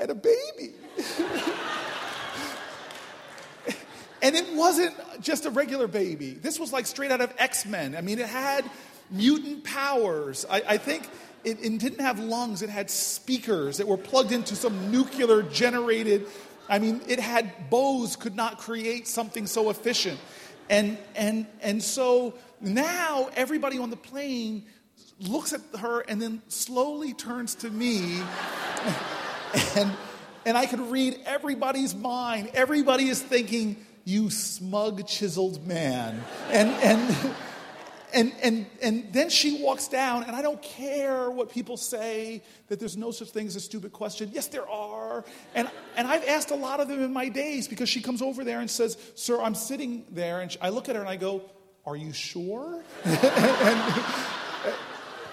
[0.00, 0.74] and a baby.
[4.22, 6.32] and it wasn't just a regular baby.
[6.32, 7.94] This was like straight out of X Men.
[7.94, 8.68] I mean, it had
[9.08, 10.44] mutant powers.
[10.50, 11.08] I, I think
[11.44, 16.26] it, it didn't have lungs, it had speakers that were plugged into some nuclear generated.
[16.68, 20.18] I mean, it had Bose could not create something so efficient.
[20.70, 24.64] And, and, and so now everybody on the plane
[25.20, 28.22] looks at her and then slowly turns to me.
[29.76, 29.92] and,
[30.46, 32.50] and I could read everybody's mind.
[32.54, 36.22] Everybody is thinking, you smug, chiseled man.
[36.50, 37.34] And, and,
[38.14, 42.78] and, and, and then she walks down, and I don't care what people say, that
[42.78, 44.30] there's no such thing as a stupid question.
[44.32, 45.24] Yes, there are.
[45.54, 48.44] And, and I've asked a lot of them in my days because she comes over
[48.44, 50.40] there and says, Sir, I'm sitting there.
[50.40, 51.42] And I look at her and I go,
[51.86, 52.82] Are you sure?
[53.04, 53.94] and,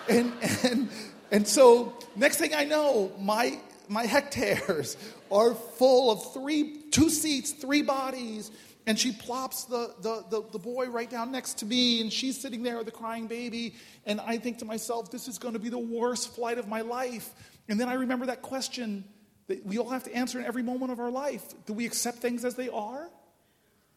[0.10, 0.34] and,
[0.64, 0.90] and,
[1.32, 4.98] and so, next thing I know, my, my hectares
[5.32, 8.52] are full of three, two seats, three bodies.
[8.90, 12.42] And she plops the, the, the, the, boy right down next to me, and she's
[12.42, 13.76] sitting there with the crying baby.
[14.08, 16.82] And I think to myself, this is going to be the worst flight of my
[16.82, 17.32] life.
[17.68, 19.04] And then I remember that question
[19.46, 22.18] that we all have to answer in every moment of our life Do we accept
[22.18, 23.08] things as they are?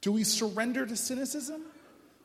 [0.02, 1.62] Do we surrender to cynicism?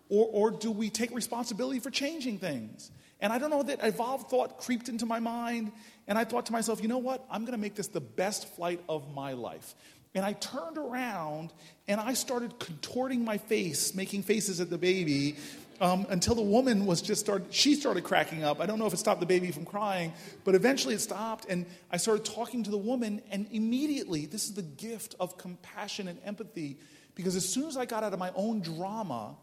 [0.10, 2.91] Or, or do we take responsibility for changing things?
[3.22, 5.72] And I don't know that evolved thought creeped into my mind.
[6.06, 7.26] And I thought to myself, you know what?
[7.31, 9.73] I'm going to make this the best flight of my life.
[10.16, 11.54] And I turned around
[11.88, 15.36] and I started contorting my face, making faces at the baby.
[15.80, 18.60] Um, until the woman was just started, she started cracking up.
[18.60, 20.12] I don't know if it stopped the baby from crying,
[20.44, 21.46] but eventually it stopped.
[21.50, 26.08] And I started talking to the woman, and immediately, this is the gift of compassion
[26.08, 26.78] and empathy.
[27.14, 29.36] Because as soon as I got out of my own drama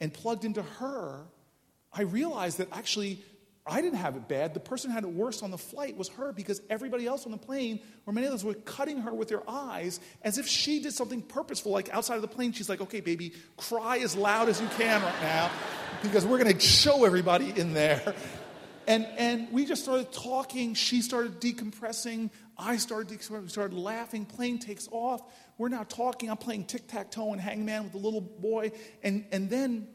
[0.00, 1.24] and plugged into her,
[1.92, 3.22] I realized that actually
[3.68, 4.54] I didn't have it bad.
[4.54, 7.38] The person had it worse on the flight was her because everybody else on the
[7.38, 10.92] plane, or many of others, were cutting her with their eyes as if she did
[10.92, 11.72] something purposeful.
[11.72, 15.02] Like outside of the plane, she's like, okay, baby, cry as loud as you can
[15.02, 15.50] right now
[16.00, 18.14] because we're going to show everybody in there.
[18.86, 20.74] And, and we just started talking.
[20.74, 22.30] She started decompressing.
[22.56, 23.42] I started decompressing.
[23.42, 24.26] We started laughing.
[24.26, 25.22] Plane takes off.
[25.58, 26.30] We're now talking.
[26.30, 28.70] I'm playing tic tac toe and hangman with the little boy.
[29.02, 29.88] And, and then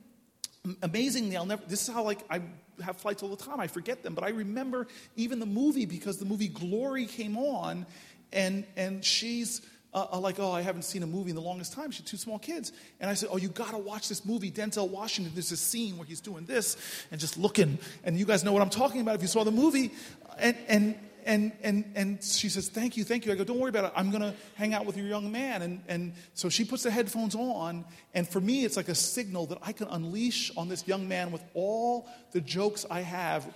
[0.82, 2.42] amazingly, I'll never, this is how like I
[2.82, 3.60] have flights all the time.
[3.60, 4.14] I forget them.
[4.14, 7.86] But I remember even the movie because the movie Glory came on
[8.34, 9.62] and, and she's
[9.94, 11.92] uh, uh, like, oh, I haven't seen a movie in the longest time.
[11.92, 12.72] She had two small kids.
[13.00, 15.34] And I said, oh, you got to watch this movie, Denzel Washington.
[15.36, 16.78] There's a scene where he's doing this
[17.12, 17.78] and just looking.
[18.04, 19.92] And you guys know what I'm talking about if you saw the movie.
[20.40, 20.96] And, and,
[21.26, 23.32] and, and, and she says, Thank you, thank you.
[23.32, 23.94] I go, Don't worry about it.
[23.96, 25.62] I'm going to hang out with your young man.
[25.62, 27.86] And, and so she puts the headphones on.
[28.14, 31.32] And for me, it's like a signal that I can unleash on this young man
[31.32, 33.48] with all the jokes I have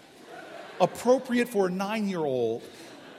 [0.79, 2.63] appropriate for a nine year old.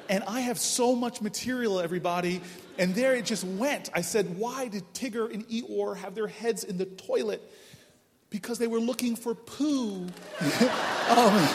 [0.08, 2.40] And I have so much material, everybody.
[2.78, 3.90] And there it just went.
[3.94, 7.42] I said, Why did Tigger and Eeyore have their heads in the toilet?
[8.30, 10.06] Because they were looking for poo.
[11.10, 11.48] um,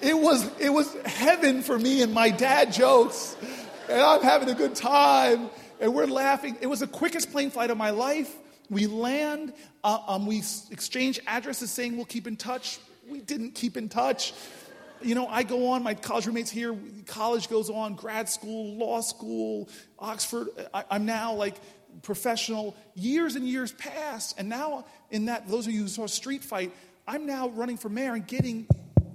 [0.00, 3.36] it was, it was heaven for me and my dad jokes.
[3.88, 5.50] And I'm having a good time.
[5.80, 6.56] And we're laughing.
[6.60, 8.34] It was the quickest plane flight of my life.
[8.70, 9.52] We land,
[9.82, 12.78] uh, um, we exchange addresses saying we'll keep in touch.
[13.08, 14.34] We didn't keep in touch.
[15.00, 16.76] You know, I go on, my college roommates here,
[17.06, 19.68] college goes on, grad school, law school,
[19.98, 20.48] Oxford.
[20.74, 21.54] I, I'm now like
[22.02, 22.76] professional.
[22.94, 24.34] Years and years pass.
[24.36, 26.72] And now, in that, those of you who saw Street Fight,
[27.06, 28.66] I'm now running for mayor and getting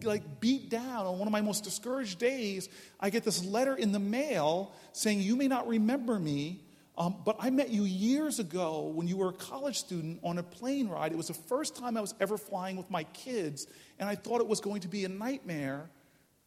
[0.07, 2.69] like beat down on one of my most discouraged days,
[2.99, 6.61] I get this letter in the mail saying, You may not remember me,
[6.97, 10.43] um, but I met you years ago when you were a college student on a
[10.43, 11.11] plane ride.
[11.11, 13.67] It was the first time I was ever flying with my kids,
[13.99, 15.89] and I thought it was going to be a nightmare.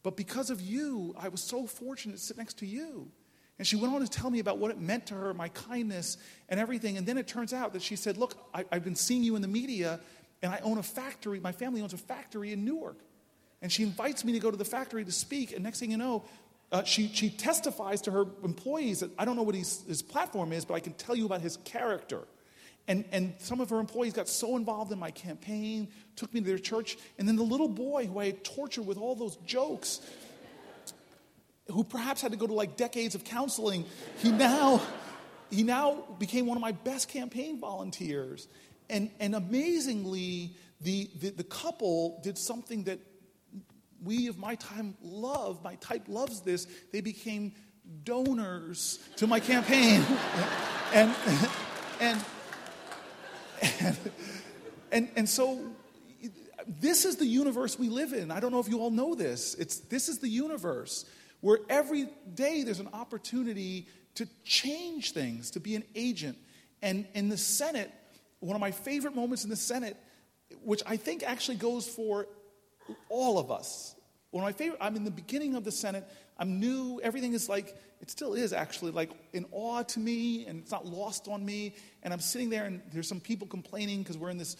[0.03, 3.11] But because of you, I was so fortunate to sit next to you.
[3.59, 6.19] And she went on to tell me about what it meant to her, my kindness
[6.49, 6.97] and everything.
[6.97, 9.43] And then it turns out that she said, Look, I, have been seeing you in
[9.43, 9.99] the media,
[10.43, 11.41] and I own a factory.
[11.41, 12.99] My family owns a factory in Newark.
[13.62, 15.53] And she invites me to go to the factory to speak.
[15.53, 16.24] And next thing you know,
[16.73, 20.53] uh, she, she testifies to her employees that I don't know what his, his platform
[20.53, 22.23] is, but I can tell you about his character.
[22.89, 26.47] And, and some of her employees got so involved in my campaign, took me to
[26.47, 26.97] their church.
[27.19, 30.01] And then the little boy who I had tortured with all those jokes,
[31.69, 33.85] who perhaps had to go to like decades of counseling,
[34.19, 34.81] he now,
[35.51, 38.47] he now became one of my best campaign volunteers.
[38.89, 43.01] And, and amazingly, the, the, the couple did something that
[44.02, 47.52] we of my time love, my type loves this, they became
[48.05, 50.05] donors to my campaign.
[50.94, 51.14] and,
[52.01, 52.24] and,
[53.81, 53.97] and,
[54.93, 55.60] and, and so
[56.66, 58.31] this is the universe we live in.
[58.31, 59.55] I don't know if you all know this.
[59.55, 61.05] It's, this is the universe
[61.40, 63.86] where every day there's an opportunity
[64.16, 66.39] to change things, to be an agent.
[66.82, 67.90] And in the Senate,
[68.40, 69.97] one of my favorite moments in the Senate,
[70.62, 72.27] which I think actually goes for
[73.09, 73.95] all of us.
[74.31, 76.07] One of my favorite, I'm in the beginning of the Senate.
[76.39, 77.01] I'm new.
[77.03, 80.85] Everything is like, it still is actually like in awe to me, and it's not
[80.85, 81.75] lost on me.
[82.03, 84.57] And I'm sitting there, and there's some people complaining because we're in this,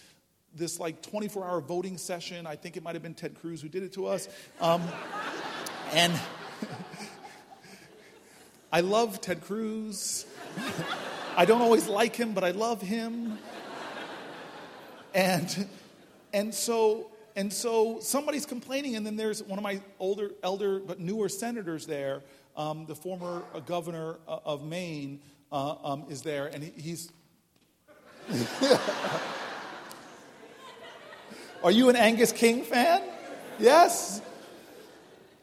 [0.55, 2.47] this like 24 hour voting session.
[2.47, 4.29] I think it might have been Ted Cruz who did it to us.
[4.61, 4.83] Um,
[5.93, 6.19] and
[8.73, 10.27] I love Ted Cruz.
[11.37, 13.39] I don't always like him, but I love him.
[15.15, 15.69] And,
[16.33, 20.99] and so and so somebody's complaining, and then there's one of my older, elder, but
[20.99, 22.23] newer senators there,
[22.57, 25.21] um, the former uh, governor uh, of Maine,
[25.53, 27.13] uh, um, is there, and he, he's.
[31.63, 33.03] Are you an Angus King fan?
[33.59, 34.23] Yes.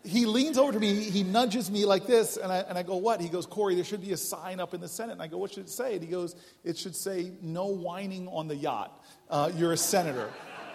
[0.04, 2.98] He leans over to me, he nudges me like this, and I, and I go,
[2.98, 3.22] What?
[3.22, 5.14] He goes, Cory, there should be a sign up in the Senate.
[5.14, 5.94] And I go, What should it say?
[5.94, 9.02] And he goes, It should say, No whining on the yacht.
[9.30, 10.30] Uh, you're a senator.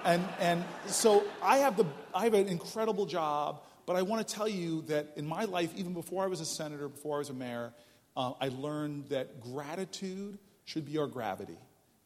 [0.04, 4.34] And, and so I have, the, I have an incredible job, but I want to
[4.34, 7.30] tell you that in my life, even before I was a senator, before I was
[7.30, 7.72] a mayor,
[8.16, 11.58] uh, I learned that gratitude should be our gravity.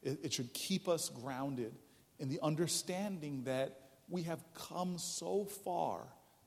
[0.02, 1.72] It, it should keep us grounded
[2.18, 6.02] in the understanding that we have come so far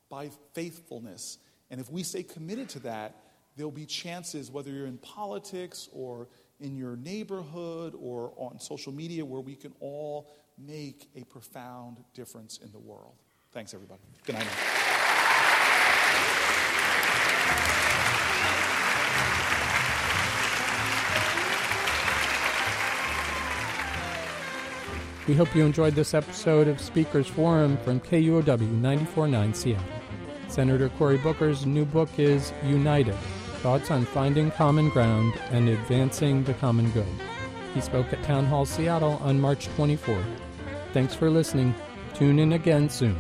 [0.10, 1.38] by faithfulness.
[1.70, 3.16] And if we stay committed to that,
[3.56, 6.28] there'll be chances, whether you're in politics or
[6.60, 12.58] in your neighborhood or on social media, where we can all make a profound difference
[12.58, 13.16] in the world.
[13.52, 14.02] Thanks, everybody.
[14.26, 14.48] Good night.
[25.28, 29.86] We hope you enjoyed this episode of Speakers Forum from KUOW 94.9 Seattle.
[30.48, 33.16] Senator Cory Booker's new book is United
[33.64, 37.08] Thoughts on Finding Common Ground and Advancing the Common Good.
[37.76, 40.26] He spoke at Town Hall Seattle on March 24th.
[40.94, 41.76] Thanks for listening.
[42.14, 43.18] Tune in again soon.